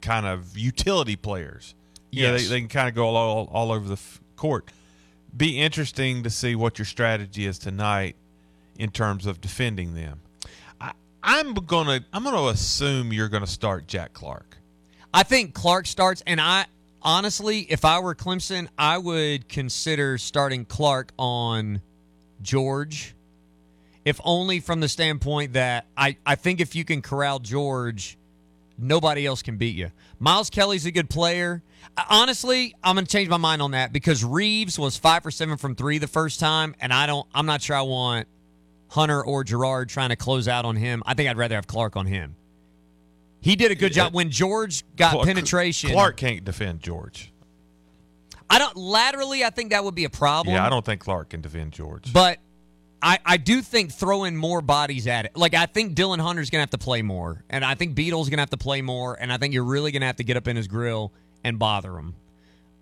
kind 0.00 0.26
of 0.26 0.56
utility 0.56 1.16
players. 1.16 1.74
Yeah, 2.10 2.32
they, 2.32 2.42
they 2.42 2.60
can 2.60 2.68
kind 2.68 2.88
of 2.88 2.94
go 2.94 3.14
all 3.14 3.48
all 3.52 3.70
over 3.70 3.86
the 3.86 3.94
f- 3.94 4.20
court. 4.36 4.70
Be 5.36 5.58
interesting 5.58 6.22
to 6.22 6.30
see 6.30 6.54
what 6.54 6.78
your 6.78 6.86
strategy 6.86 7.46
is 7.46 7.58
tonight 7.58 8.16
in 8.78 8.90
terms 8.90 9.26
of 9.26 9.40
defending 9.40 9.94
them. 9.94 10.20
I, 10.80 10.92
I'm 11.22 11.54
gonna 11.54 12.04
I'm 12.12 12.24
gonna 12.24 12.48
assume 12.48 13.12
you're 13.12 13.28
gonna 13.28 13.46
start 13.46 13.86
Jack 13.86 14.12
Clark. 14.12 14.56
I 15.12 15.22
think 15.22 15.54
Clark 15.54 15.86
starts, 15.86 16.22
and 16.26 16.40
I 16.40 16.66
honestly, 17.02 17.60
if 17.60 17.84
I 17.84 18.00
were 18.00 18.14
Clemson, 18.14 18.68
I 18.78 18.98
would 18.98 19.48
consider 19.48 20.18
starting 20.18 20.64
Clark 20.64 21.12
on 21.18 21.80
George, 22.42 23.14
if 24.04 24.20
only 24.24 24.60
from 24.60 24.80
the 24.80 24.88
standpoint 24.88 25.54
that 25.54 25.86
I, 25.96 26.16
I 26.24 26.34
think 26.36 26.60
if 26.60 26.74
you 26.74 26.84
can 26.84 27.02
corral 27.02 27.38
George, 27.38 28.16
nobody 28.78 29.26
else 29.26 29.42
can 29.42 29.56
beat 29.56 29.76
you. 29.76 29.90
Miles 30.18 30.50
Kelly's 30.50 30.86
a 30.86 30.90
good 30.90 31.10
player. 31.10 31.62
Honestly, 32.08 32.74
I'm 32.82 32.94
going 32.94 33.04
to 33.04 33.10
change 33.10 33.28
my 33.28 33.36
mind 33.36 33.60
on 33.62 33.72
that 33.72 33.92
because 33.92 34.24
Reeves 34.24 34.78
was 34.78 34.96
five 34.96 35.22
for 35.22 35.30
seven 35.30 35.56
from 35.56 35.74
three 35.74 35.98
the 35.98 36.06
first 36.06 36.40
time, 36.40 36.74
and 36.80 36.92
I 36.92 37.06
don't. 37.06 37.26
I'm 37.34 37.46
not 37.46 37.62
sure 37.62 37.76
I 37.76 37.82
want 37.82 38.28
Hunter 38.88 39.22
or 39.24 39.44
Girard 39.44 39.88
trying 39.88 40.10
to 40.10 40.16
close 40.16 40.48
out 40.48 40.64
on 40.64 40.76
him. 40.76 41.02
I 41.06 41.14
think 41.14 41.28
I'd 41.28 41.36
rather 41.36 41.56
have 41.56 41.66
Clark 41.66 41.96
on 41.96 42.06
him. 42.06 42.36
He 43.40 43.56
did 43.56 43.70
a 43.70 43.74
good 43.74 43.92
job 43.92 44.12
when 44.12 44.30
George 44.30 44.84
got 44.96 45.12
Clark- 45.12 45.26
penetration. 45.26 45.90
Clark 45.92 46.16
can't 46.16 46.44
defend 46.44 46.80
George. 46.80 47.32
I 48.48 48.58
don't 48.58 48.76
laterally. 48.76 49.44
I 49.44 49.50
think 49.50 49.70
that 49.70 49.84
would 49.84 49.94
be 49.94 50.04
a 50.04 50.10
problem. 50.10 50.54
Yeah, 50.54 50.66
I 50.66 50.68
don't 50.68 50.84
think 50.84 51.00
Clark 51.00 51.30
can 51.30 51.40
defend 51.40 51.72
George. 51.72 52.12
But 52.12 52.38
I, 53.00 53.18
I 53.24 53.36
do 53.36 53.62
think 53.62 53.92
throwing 53.92 54.36
more 54.36 54.60
bodies 54.60 55.06
at 55.06 55.24
it. 55.24 55.36
Like 55.36 55.54
I 55.54 55.66
think 55.66 55.94
Dillon 55.94 56.20
Hunter's 56.20 56.50
gonna 56.50 56.62
have 56.62 56.70
to 56.70 56.78
play 56.78 57.02
more, 57.02 57.44
and 57.48 57.64
I 57.64 57.74
think 57.74 57.94
Beadle's 57.94 58.28
gonna 58.28 58.42
have 58.42 58.50
to 58.50 58.56
play 58.56 58.82
more, 58.82 59.16
and 59.18 59.32
I 59.32 59.38
think 59.38 59.54
you're 59.54 59.64
really 59.64 59.92
gonna 59.92 60.06
have 60.06 60.16
to 60.16 60.24
get 60.24 60.36
up 60.36 60.48
in 60.48 60.56
his 60.56 60.68
grill 60.68 61.12
and 61.44 61.58
bother 61.58 61.92
them. 61.92 62.14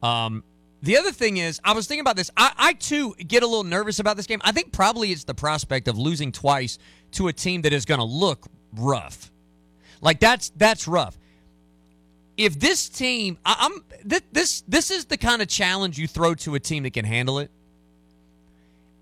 Um, 0.03 0.45
the 0.83 0.97
other 0.97 1.11
thing 1.13 1.39
is, 1.39 1.61
I 1.65 1.73
was 1.73 1.87
thinking 1.87 2.03
about 2.03 2.17
this. 2.17 2.31
I, 2.37 2.53
I 2.57 2.73
too 2.75 3.15
get 3.15 3.43
a 3.43 3.47
little 3.47 3.65
nervous 3.65 3.99
about 3.99 4.17
this 4.17 4.27
game. 4.27 4.41
I 4.45 4.53
think 4.53 4.73
probably 4.73 5.11
it's 5.11 5.25
the 5.25 5.35
prospect 5.35 5.89
of 5.89 5.99
losing 5.99 6.31
twice 6.33 6.79
to 7.13 7.29
a 7.29 7.33
team 7.33 7.63
that 7.63 7.73
is 7.73 7.85
gonna 7.85 8.05
look 8.05 8.47
rough. 8.77 9.31
Like 10.01 10.21
that's 10.21 10.51
that's 10.51 10.87
rough. 10.87 11.19
If 12.37 12.61
this 12.61 12.89
team, 12.89 13.39
I, 13.45 13.57
I'm 13.59 14.09
th- 14.09 14.23
this 14.31 14.63
this 14.69 14.91
is 14.91 15.07
the 15.07 15.17
kind 15.17 15.43
of 15.43 15.49
challenge 15.49 15.99
you 15.99 16.07
throw 16.07 16.35
to 16.37 16.55
a 16.55 16.61
team 16.61 16.85
that 16.85 16.93
can 16.93 17.05
handle 17.05 17.41
it 17.41 17.51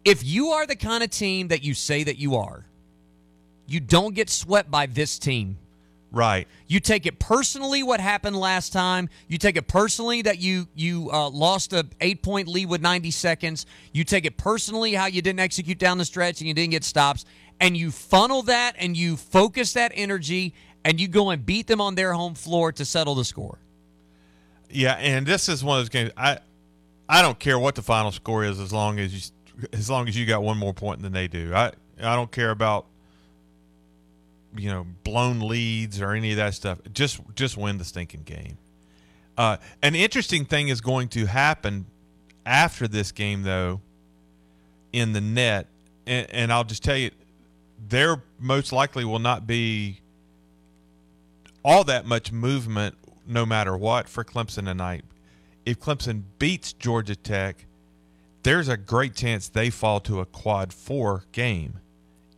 if 0.06 0.24
you 0.24 0.50
are 0.50 0.66
the 0.68 0.76
kind 0.76 1.02
of 1.02 1.10
team 1.10 1.48
that 1.48 1.64
you 1.64 1.74
say 1.74 2.04
that 2.04 2.16
you 2.16 2.36
are, 2.36 2.64
you 3.66 3.80
don't 3.80 4.14
get 4.14 4.30
swept 4.30 4.70
by 4.70 4.86
this 4.86 5.18
team. 5.18 5.58
Right. 6.16 6.48
You 6.66 6.80
take 6.80 7.04
it 7.04 7.18
personally 7.18 7.82
what 7.82 8.00
happened 8.00 8.36
last 8.36 8.72
time. 8.72 9.10
You 9.28 9.36
take 9.36 9.58
it 9.58 9.68
personally 9.68 10.22
that 10.22 10.38
you 10.38 10.66
you 10.74 11.10
uh, 11.12 11.28
lost 11.28 11.74
a 11.74 11.86
eight 12.00 12.22
point 12.22 12.48
lead 12.48 12.70
with 12.70 12.80
90 12.80 13.10
seconds. 13.10 13.66
You 13.92 14.02
take 14.02 14.24
it 14.24 14.38
personally 14.38 14.94
how 14.94 15.04
you 15.04 15.20
didn't 15.20 15.40
execute 15.40 15.78
down 15.78 15.98
the 15.98 16.06
stretch 16.06 16.40
and 16.40 16.48
you 16.48 16.54
didn't 16.54 16.70
get 16.70 16.84
stops. 16.84 17.26
And 17.60 17.76
you 17.76 17.90
funnel 17.90 18.40
that 18.44 18.76
and 18.78 18.96
you 18.96 19.18
focus 19.18 19.74
that 19.74 19.92
energy 19.94 20.54
and 20.86 20.98
you 20.98 21.06
go 21.06 21.28
and 21.28 21.44
beat 21.44 21.66
them 21.66 21.82
on 21.82 21.96
their 21.96 22.14
home 22.14 22.34
floor 22.34 22.72
to 22.72 22.86
settle 22.86 23.14
the 23.14 23.24
score. 23.24 23.58
Yeah, 24.70 24.94
and 24.94 25.26
this 25.26 25.50
is 25.50 25.62
one 25.62 25.78
of 25.78 25.82
those 25.82 25.90
games. 25.90 26.12
I 26.16 26.38
I 27.10 27.20
don't 27.20 27.38
care 27.38 27.58
what 27.58 27.74
the 27.74 27.82
final 27.82 28.10
score 28.10 28.42
is 28.42 28.58
as 28.58 28.72
long 28.72 28.98
as 28.98 29.12
you 29.12 29.66
as 29.74 29.90
long 29.90 30.08
as 30.08 30.16
you 30.16 30.24
got 30.24 30.42
one 30.42 30.56
more 30.56 30.72
point 30.72 31.02
than 31.02 31.12
they 31.12 31.28
do. 31.28 31.52
I 31.54 31.72
I 32.02 32.16
don't 32.16 32.32
care 32.32 32.52
about 32.52 32.86
you 34.58 34.70
know 34.70 34.86
blown 35.04 35.40
leads 35.40 36.00
or 36.00 36.12
any 36.12 36.30
of 36.32 36.36
that 36.36 36.54
stuff. 36.54 36.78
Just 36.92 37.20
just 37.34 37.56
win 37.56 37.78
the 37.78 37.84
stinking 37.84 38.22
game. 38.22 38.58
Uh, 39.36 39.58
an 39.82 39.94
interesting 39.94 40.44
thing 40.44 40.68
is 40.68 40.80
going 40.80 41.08
to 41.08 41.26
happen 41.26 41.86
after 42.46 42.88
this 42.88 43.12
game, 43.12 43.42
though, 43.42 43.80
in 44.92 45.12
the 45.12 45.20
net, 45.20 45.66
and, 46.06 46.26
and 46.30 46.52
I'll 46.52 46.64
just 46.64 46.82
tell 46.82 46.96
you, 46.96 47.10
there 47.88 48.22
most 48.38 48.72
likely 48.72 49.04
will 49.04 49.18
not 49.18 49.46
be 49.46 50.00
all 51.64 51.84
that 51.84 52.06
much 52.06 52.32
movement 52.32 52.96
no 53.26 53.44
matter 53.44 53.76
what 53.76 54.08
for 54.08 54.24
Clemson 54.24 54.64
tonight. 54.64 55.04
If 55.66 55.80
Clemson 55.80 56.22
beats 56.38 56.72
Georgia 56.72 57.16
Tech, 57.16 57.66
there's 58.44 58.68
a 58.68 58.76
great 58.76 59.14
chance 59.16 59.48
they 59.48 59.68
fall 59.68 59.98
to 60.00 60.20
a 60.20 60.26
quad 60.26 60.72
four 60.72 61.24
game 61.32 61.80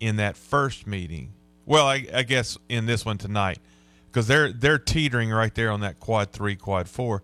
in 0.00 0.16
that 0.16 0.36
first 0.36 0.86
meeting. 0.86 1.34
Well, 1.68 1.86
I, 1.86 2.06
I 2.14 2.22
guess 2.22 2.56
in 2.70 2.86
this 2.86 3.04
one 3.04 3.18
tonight, 3.18 3.58
because 4.06 4.26
they're 4.26 4.50
they're 4.50 4.78
teetering 4.78 5.28
right 5.28 5.54
there 5.54 5.70
on 5.70 5.80
that 5.80 6.00
quad 6.00 6.32
three, 6.32 6.56
quad 6.56 6.88
four. 6.88 7.22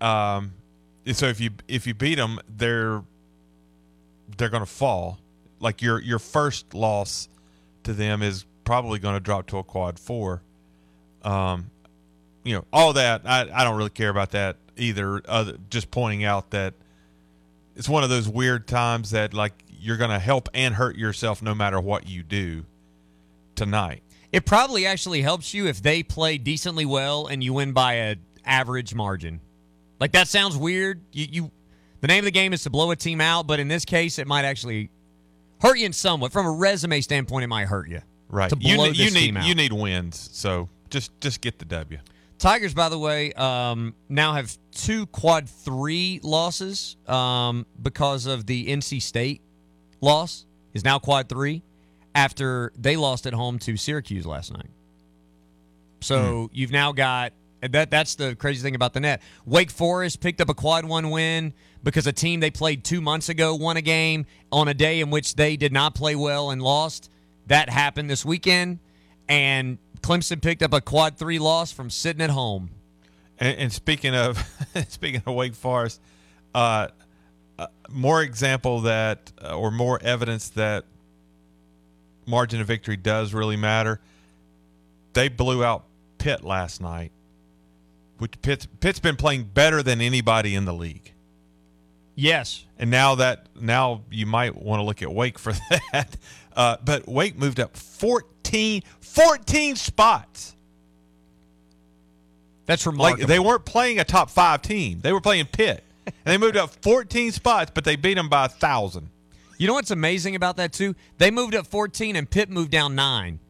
Um, 0.00 0.54
so 1.12 1.26
if 1.26 1.40
you 1.40 1.50
if 1.68 1.86
you 1.86 1.94
beat 1.94 2.16
them, 2.16 2.40
they're 2.48 3.04
they're 4.36 4.48
going 4.48 4.64
to 4.64 4.70
fall. 4.70 5.20
Like 5.60 5.80
your 5.80 6.00
your 6.00 6.18
first 6.18 6.74
loss 6.74 7.28
to 7.84 7.92
them 7.92 8.20
is 8.20 8.46
probably 8.64 8.98
going 8.98 9.14
to 9.14 9.20
drop 9.20 9.46
to 9.48 9.58
a 9.58 9.62
quad 9.62 10.00
four. 10.00 10.42
Um, 11.22 11.70
you 12.42 12.56
know, 12.56 12.64
all 12.72 12.94
that 12.94 13.22
I, 13.26 13.48
I 13.54 13.62
don't 13.62 13.76
really 13.76 13.90
care 13.90 14.10
about 14.10 14.32
that 14.32 14.56
either. 14.76 15.22
Other 15.28 15.56
just 15.70 15.92
pointing 15.92 16.24
out 16.24 16.50
that 16.50 16.74
it's 17.76 17.88
one 17.88 18.02
of 18.02 18.10
those 18.10 18.28
weird 18.28 18.66
times 18.66 19.12
that 19.12 19.34
like 19.34 19.52
you're 19.68 19.98
going 19.98 20.10
to 20.10 20.18
help 20.18 20.48
and 20.52 20.74
hurt 20.74 20.96
yourself 20.96 21.42
no 21.42 21.54
matter 21.54 21.78
what 21.80 22.08
you 22.08 22.24
do 22.24 22.64
tonight. 23.60 24.02
It 24.32 24.46
probably 24.46 24.86
actually 24.86 25.20
helps 25.20 25.52
you 25.52 25.66
if 25.66 25.82
they 25.82 26.02
play 26.02 26.38
decently 26.38 26.86
well 26.86 27.26
and 27.26 27.44
you 27.44 27.52
win 27.52 27.72
by 27.72 27.94
an 27.94 28.20
average 28.46 28.94
margin. 28.94 29.40
Like 29.98 30.12
that 30.12 30.28
sounds 30.28 30.56
weird. 30.56 31.02
You, 31.12 31.26
you 31.30 31.50
the 32.00 32.06
name 32.06 32.20
of 32.20 32.24
the 32.24 32.30
game 32.30 32.54
is 32.54 32.62
to 32.62 32.70
blow 32.70 32.90
a 32.90 32.96
team 32.96 33.20
out, 33.20 33.46
but 33.46 33.60
in 33.60 33.68
this 33.68 33.84
case, 33.84 34.18
it 34.18 34.26
might 34.26 34.46
actually 34.46 34.90
hurt 35.60 35.78
you 35.78 35.84
in 35.84 35.92
somewhat. 35.92 36.32
From 36.32 36.46
a 36.46 36.50
resume 36.50 37.02
standpoint, 37.02 37.44
it 37.44 37.48
might 37.48 37.66
hurt 37.66 37.90
you. 37.90 38.00
Right. 38.30 38.48
To 38.48 38.56
blow 38.56 38.84
need 38.84 38.90
this 38.92 38.98
you 38.98 39.10
need 39.10 39.20
team 39.26 39.36
out. 39.36 39.46
you 39.46 39.54
need 39.54 39.74
wins. 39.74 40.30
So 40.32 40.70
just 40.88 41.12
just 41.20 41.42
get 41.42 41.58
the 41.58 41.66
W. 41.66 41.98
Tigers, 42.38 42.72
by 42.72 42.88
the 42.88 42.98
way, 42.98 43.34
um, 43.34 43.94
now 44.08 44.32
have 44.32 44.56
two 44.72 45.04
quad 45.04 45.50
three 45.50 46.18
losses 46.22 46.96
um, 47.06 47.66
because 47.82 48.24
of 48.24 48.46
the 48.46 48.68
NC 48.68 49.02
State 49.02 49.42
loss. 50.00 50.46
Is 50.72 50.82
now 50.84 50.98
quad 50.98 51.28
three 51.28 51.62
after 52.14 52.72
they 52.76 52.96
lost 52.96 53.26
at 53.26 53.32
home 53.32 53.58
to 53.60 53.76
Syracuse 53.76 54.26
last 54.26 54.52
night. 54.52 54.70
So 56.00 56.50
you've 56.52 56.70
now 56.70 56.92
got 56.92 57.32
that. 57.60 57.90
That's 57.90 58.14
the 58.14 58.34
crazy 58.34 58.62
thing 58.62 58.74
about 58.74 58.94
the 58.94 59.00
net. 59.00 59.22
Wake 59.44 59.70
Forest 59.70 60.20
picked 60.20 60.40
up 60.40 60.48
a 60.48 60.54
quad 60.54 60.84
one 60.84 61.10
win 61.10 61.52
because 61.82 62.06
a 62.06 62.12
team 62.12 62.40
they 62.40 62.50
played 62.50 62.84
two 62.84 63.00
months 63.00 63.28
ago 63.28 63.54
won 63.54 63.76
a 63.76 63.82
game 63.82 64.26
on 64.50 64.68
a 64.68 64.74
day 64.74 65.00
in 65.00 65.10
which 65.10 65.34
they 65.34 65.56
did 65.56 65.72
not 65.72 65.94
play 65.94 66.14
well 66.14 66.50
and 66.50 66.62
lost. 66.62 67.10
That 67.46 67.68
happened 67.68 68.08
this 68.08 68.24
weekend, 68.24 68.78
and 69.28 69.78
Clemson 70.00 70.40
picked 70.40 70.62
up 70.62 70.72
a 70.72 70.80
quad 70.80 71.16
three 71.16 71.38
loss 71.38 71.72
from 71.72 71.90
sitting 71.90 72.22
at 72.22 72.30
home. 72.30 72.70
And, 73.38 73.58
and 73.58 73.72
speaking 73.72 74.14
of 74.14 74.38
speaking 74.88 75.22
of 75.26 75.34
Wake 75.34 75.54
Forest, 75.54 76.00
uh, 76.54 76.88
uh, 77.58 77.66
more 77.90 78.22
example 78.22 78.82
that 78.82 79.32
uh, 79.42 79.56
or 79.56 79.70
more 79.70 80.00
evidence 80.02 80.50
that 80.50 80.84
margin 82.30 82.60
of 82.60 82.66
victory 82.66 82.96
does 82.96 83.34
really 83.34 83.56
matter. 83.56 84.00
They 85.12 85.28
blew 85.28 85.64
out 85.64 85.84
Pitt 86.18 86.44
last 86.44 86.80
night, 86.80 87.12
which 88.18 88.40
Pitt's, 88.42 88.66
Pitt's 88.80 89.00
been 89.00 89.16
playing 89.16 89.44
better 89.52 89.82
than 89.82 90.00
anybody 90.00 90.54
in 90.54 90.64
the 90.64 90.72
league. 90.72 91.12
Yes, 92.14 92.64
and 92.78 92.90
now 92.90 93.14
that 93.16 93.46
now 93.58 94.02
you 94.10 94.26
might 94.26 94.54
want 94.54 94.80
to 94.80 94.84
look 94.84 95.00
at 95.02 95.10
Wake 95.12 95.38
for 95.38 95.52
that. 95.92 96.16
Uh, 96.54 96.76
but 96.84 97.08
Wake 97.08 97.38
moved 97.38 97.58
up 97.60 97.76
14, 97.76 98.82
14 99.00 99.76
spots. 99.76 100.54
That's 102.66 102.86
Like 102.86 102.92
remarkable. 102.92 103.26
they 103.26 103.38
weren't 103.38 103.64
playing 103.64 103.98
a 104.00 104.04
top 104.04 104.30
five 104.30 104.62
team; 104.62 105.00
they 105.00 105.12
were 105.12 105.20
playing 105.20 105.46
Pitt, 105.46 105.82
and 106.06 106.14
they 106.24 106.36
moved 106.38 106.56
up 106.56 106.70
14 106.82 107.32
spots, 107.32 107.70
but 107.74 107.84
they 107.84 107.96
beat 107.96 108.14
them 108.14 108.28
by 108.28 108.46
a 108.46 108.48
thousand. 108.48 109.08
You 109.60 109.66
know 109.66 109.74
what's 109.74 109.90
amazing 109.90 110.36
about 110.36 110.56
that 110.56 110.72
too? 110.72 110.94
They 111.18 111.30
moved 111.30 111.54
up 111.54 111.66
14 111.66 112.16
and 112.16 112.28
Pitt 112.28 112.48
moved 112.48 112.70
down 112.70 112.94
nine. 112.94 113.40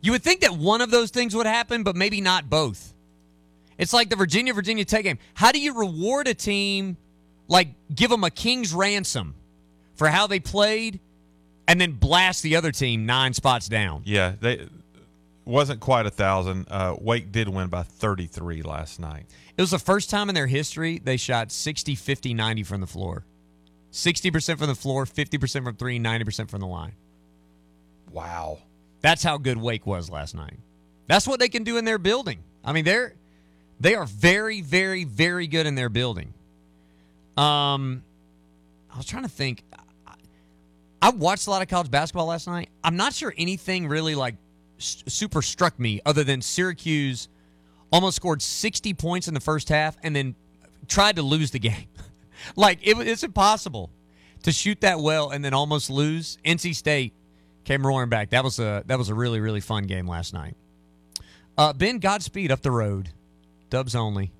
You 0.00 0.12
would 0.12 0.22
think 0.22 0.40
that 0.40 0.56
one 0.56 0.80
of 0.80 0.90
those 0.90 1.10
things 1.10 1.36
would 1.36 1.44
happen, 1.44 1.82
but 1.82 1.94
maybe 1.94 2.22
not 2.22 2.48
both. 2.48 2.94
It's 3.76 3.92
like 3.92 4.08
the 4.08 4.16
Virginia 4.16 4.54
Virginia 4.54 4.86
Tech 4.86 5.04
game. 5.04 5.18
How 5.34 5.52
do 5.52 5.60
you 5.60 5.78
reward 5.78 6.28
a 6.28 6.34
team 6.34 6.96
like 7.46 7.68
give 7.94 8.08
them 8.08 8.24
a 8.24 8.30
king's 8.30 8.72
ransom 8.72 9.34
for 9.96 10.08
how 10.08 10.26
they 10.26 10.40
played 10.40 10.98
and 11.68 11.78
then 11.78 11.92
blast 11.92 12.42
the 12.42 12.56
other 12.56 12.72
team 12.72 13.04
nine 13.04 13.34
spots 13.34 13.68
down? 13.68 14.00
Yeah, 14.06 14.36
they 14.40 14.66
wasn't 15.44 15.80
quite 15.80 16.06
a 16.06 16.10
thousand. 16.10 16.68
Uh, 16.70 16.96
Wake 16.98 17.32
did 17.32 17.50
win 17.50 17.68
by 17.68 17.82
33 17.82 18.62
last 18.62 18.98
night. 18.98 19.26
It 19.58 19.60
was 19.60 19.72
the 19.72 19.78
first 19.78 20.08
time 20.08 20.30
in 20.30 20.34
their 20.34 20.46
history 20.46 21.02
they 21.04 21.18
shot 21.18 21.52
60, 21.52 21.96
50, 21.96 22.32
90 22.32 22.62
from 22.62 22.80
the 22.80 22.86
floor. 22.86 23.26
60% 23.94 24.58
from 24.58 24.66
the 24.66 24.74
floor, 24.74 25.04
50% 25.06 25.64
from 25.64 25.76
three, 25.76 25.98
90% 26.00 26.50
from 26.50 26.60
the 26.60 26.66
line. 26.66 26.92
Wow. 28.10 28.58
That's 29.00 29.22
how 29.22 29.38
good 29.38 29.56
Wake 29.56 29.86
was 29.86 30.10
last 30.10 30.34
night. 30.34 30.58
That's 31.06 31.26
what 31.28 31.38
they 31.38 31.48
can 31.48 31.62
do 31.64 31.76
in 31.76 31.84
their 31.84 31.98
building. 31.98 32.40
I 32.64 32.72
mean, 32.72 32.84
they're 32.84 33.14
they 33.80 33.94
are 33.94 34.06
very, 34.06 34.60
very, 34.62 35.04
very 35.04 35.46
good 35.46 35.66
in 35.66 35.74
their 35.74 35.88
building. 35.88 36.32
Um, 37.36 38.02
I 38.92 38.96
was 38.96 39.06
trying 39.06 39.24
to 39.24 39.28
think. 39.28 39.62
I- 40.06 40.14
I 41.02 41.10
watched 41.10 41.46
a 41.46 41.50
lot 41.50 41.60
of 41.60 41.68
college 41.68 41.90
basketball 41.90 42.26
last 42.26 42.46
night. 42.46 42.70
I'm 42.82 42.96
not 42.96 43.12
sure 43.12 43.34
anything 43.36 43.86
really 43.88 44.14
like 44.14 44.36
super 44.78 45.42
struck 45.42 45.78
me 45.78 46.00
other 46.06 46.24
than 46.24 46.40
Syracuse 46.40 47.28
almost 47.92 48.16
scored 48.16 48.40
60 48.40 48.94
points 48.94 49.28
in 49.28 49.34
the 49.34 49.40
first 49.40 49.68
half 49.68 49.96
and 50.02 50.16
then 50.16 50.34
tried 50.88 51.16
to 51.16 51.22
lose 51.22 51.50
the 51.50 51.58
game. 51.70 51.86
Like 52.56 52.78
it, 52.82 52.98
it's 53.06 53.22
impossible 53.22 53.90
to 54.42 54.52
shoot 54.52 54.80
that 54.82 55.00
well 55.00 55.30
and 55.30 55.44
then 55.44 55.54
almost 55.54 55.90
lose. 55.90 56.38
NC 56.44 56.74
State 56.74 57.14
came 57.64 57.86
roaring 57.86 58.08
back. 58.10 58.30
That 58.30 58.44
was 58.44 58.58
a 58.58 58.82
that 58.86 58.98
was 58.98 59.08
a 59.08 59.14
really 59.14 59.40
really 59.40 59.60
fun 59.60 59.84
game 59.84 60.06
last 60.06 60.34
night. 60.34 60.56
Uh, 61.56 61.72
ben, 61.72 61.98
Godspeed 61.98 62.50
up 62.50 62.62
the 62.62 62.70
road. 62.70 63.10
Dubs 63.70 63.94
only. 63.94 64.32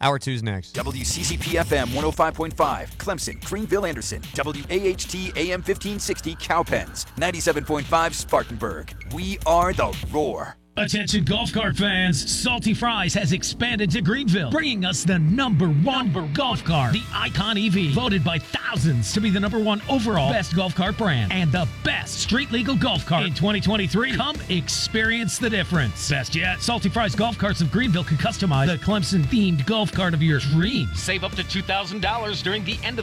Hour 0.00 0.18
two's 0.18 0.42
next. 0.42 0.74
WCCP 0.74 1.58
FM 1.64 1.86
105.5, 1.86 2.96
Clemson, 2.96 3.42
Greenville, 3.44 3.86
Anderson, 3.86 4.20
WAHT 4.36 5.14
AM 5.36 5.60
1560, 5.62 6.34
Cowpens, 6.34 7.06
97.5, 7.16 8.12
Spartanburg. 8.12 8.94
We 9.14 9.38
are 9.46 9.72
the 9.72 9.96
Roar. 10.10 10.56
Attention 10.76 11.22
golf 11.22 11.52
cart 11.52 11.76
fans, 11.76 12.28
Salty 12.28 12.74
Fries 12.74 13.14
has 13.14 13.32
expanded 13.32 13.92
to 13.92 14.02
Greenville, 14.02 14.50
bringing 14.50 14.84
us 14.84 15.04
the 15.04 15.20
number 15.20 15.68
one 15.68 16.12
golf 16.34 16.64
cart, 16.64 16.94
the 16.94 17.02
Icon 17.14 17.56
EV, 17.56 17.94
voted 17.94 18.24
by 18.24 18.40
thousands 18.40 19.12
to 19.12 19.20
be 19.20 19.30
the 19.30 19.38
number 19.38 19.60
one 19.60 19.80
overall 19.88 20.32
best 20.32 20.56
golf 20.56 20.74
cart 20.74 20.98
brand 20.98 21.30
and 21.30 21.52
the 21.52 21.68
best 21.84 22.18
street 22.18 22.50
legal 22.50 22.74
golf 22.74 23.06
cart 23.06 23.24
in 23.24 23.32
2023. 23.32 24.16
Come 24.16 24.34
experience 24.48 25.38
the 25.38 25.48
difference. 25.48 26.10
Best 26.10 26.34
yet, 26.34 26.60
Salty 26.60 26.88
Fries 26.88 27.14
golf 27.14 27.38
carts 27.38 27.60
of 27.60 27.70
Greenville 27.70 28.02
can 28.02 28.16
customize 28.16 28.66
the 28.66 28.76
Clemson 28.76 29.22
themed 29.26 29.64
golf 29.66 29.92
cart 29.92 30.12
of 30.12 30.24
your 30.24 30.40
dreams. 30.40 31.00
Save 31.00 31.22
up 31.22 31.36
to 31.36 31.44
$2,000 31.44 32.42
during 32.42 32.64
the 32.64 32.76
end 32.82 32.98
of 32.98 33.02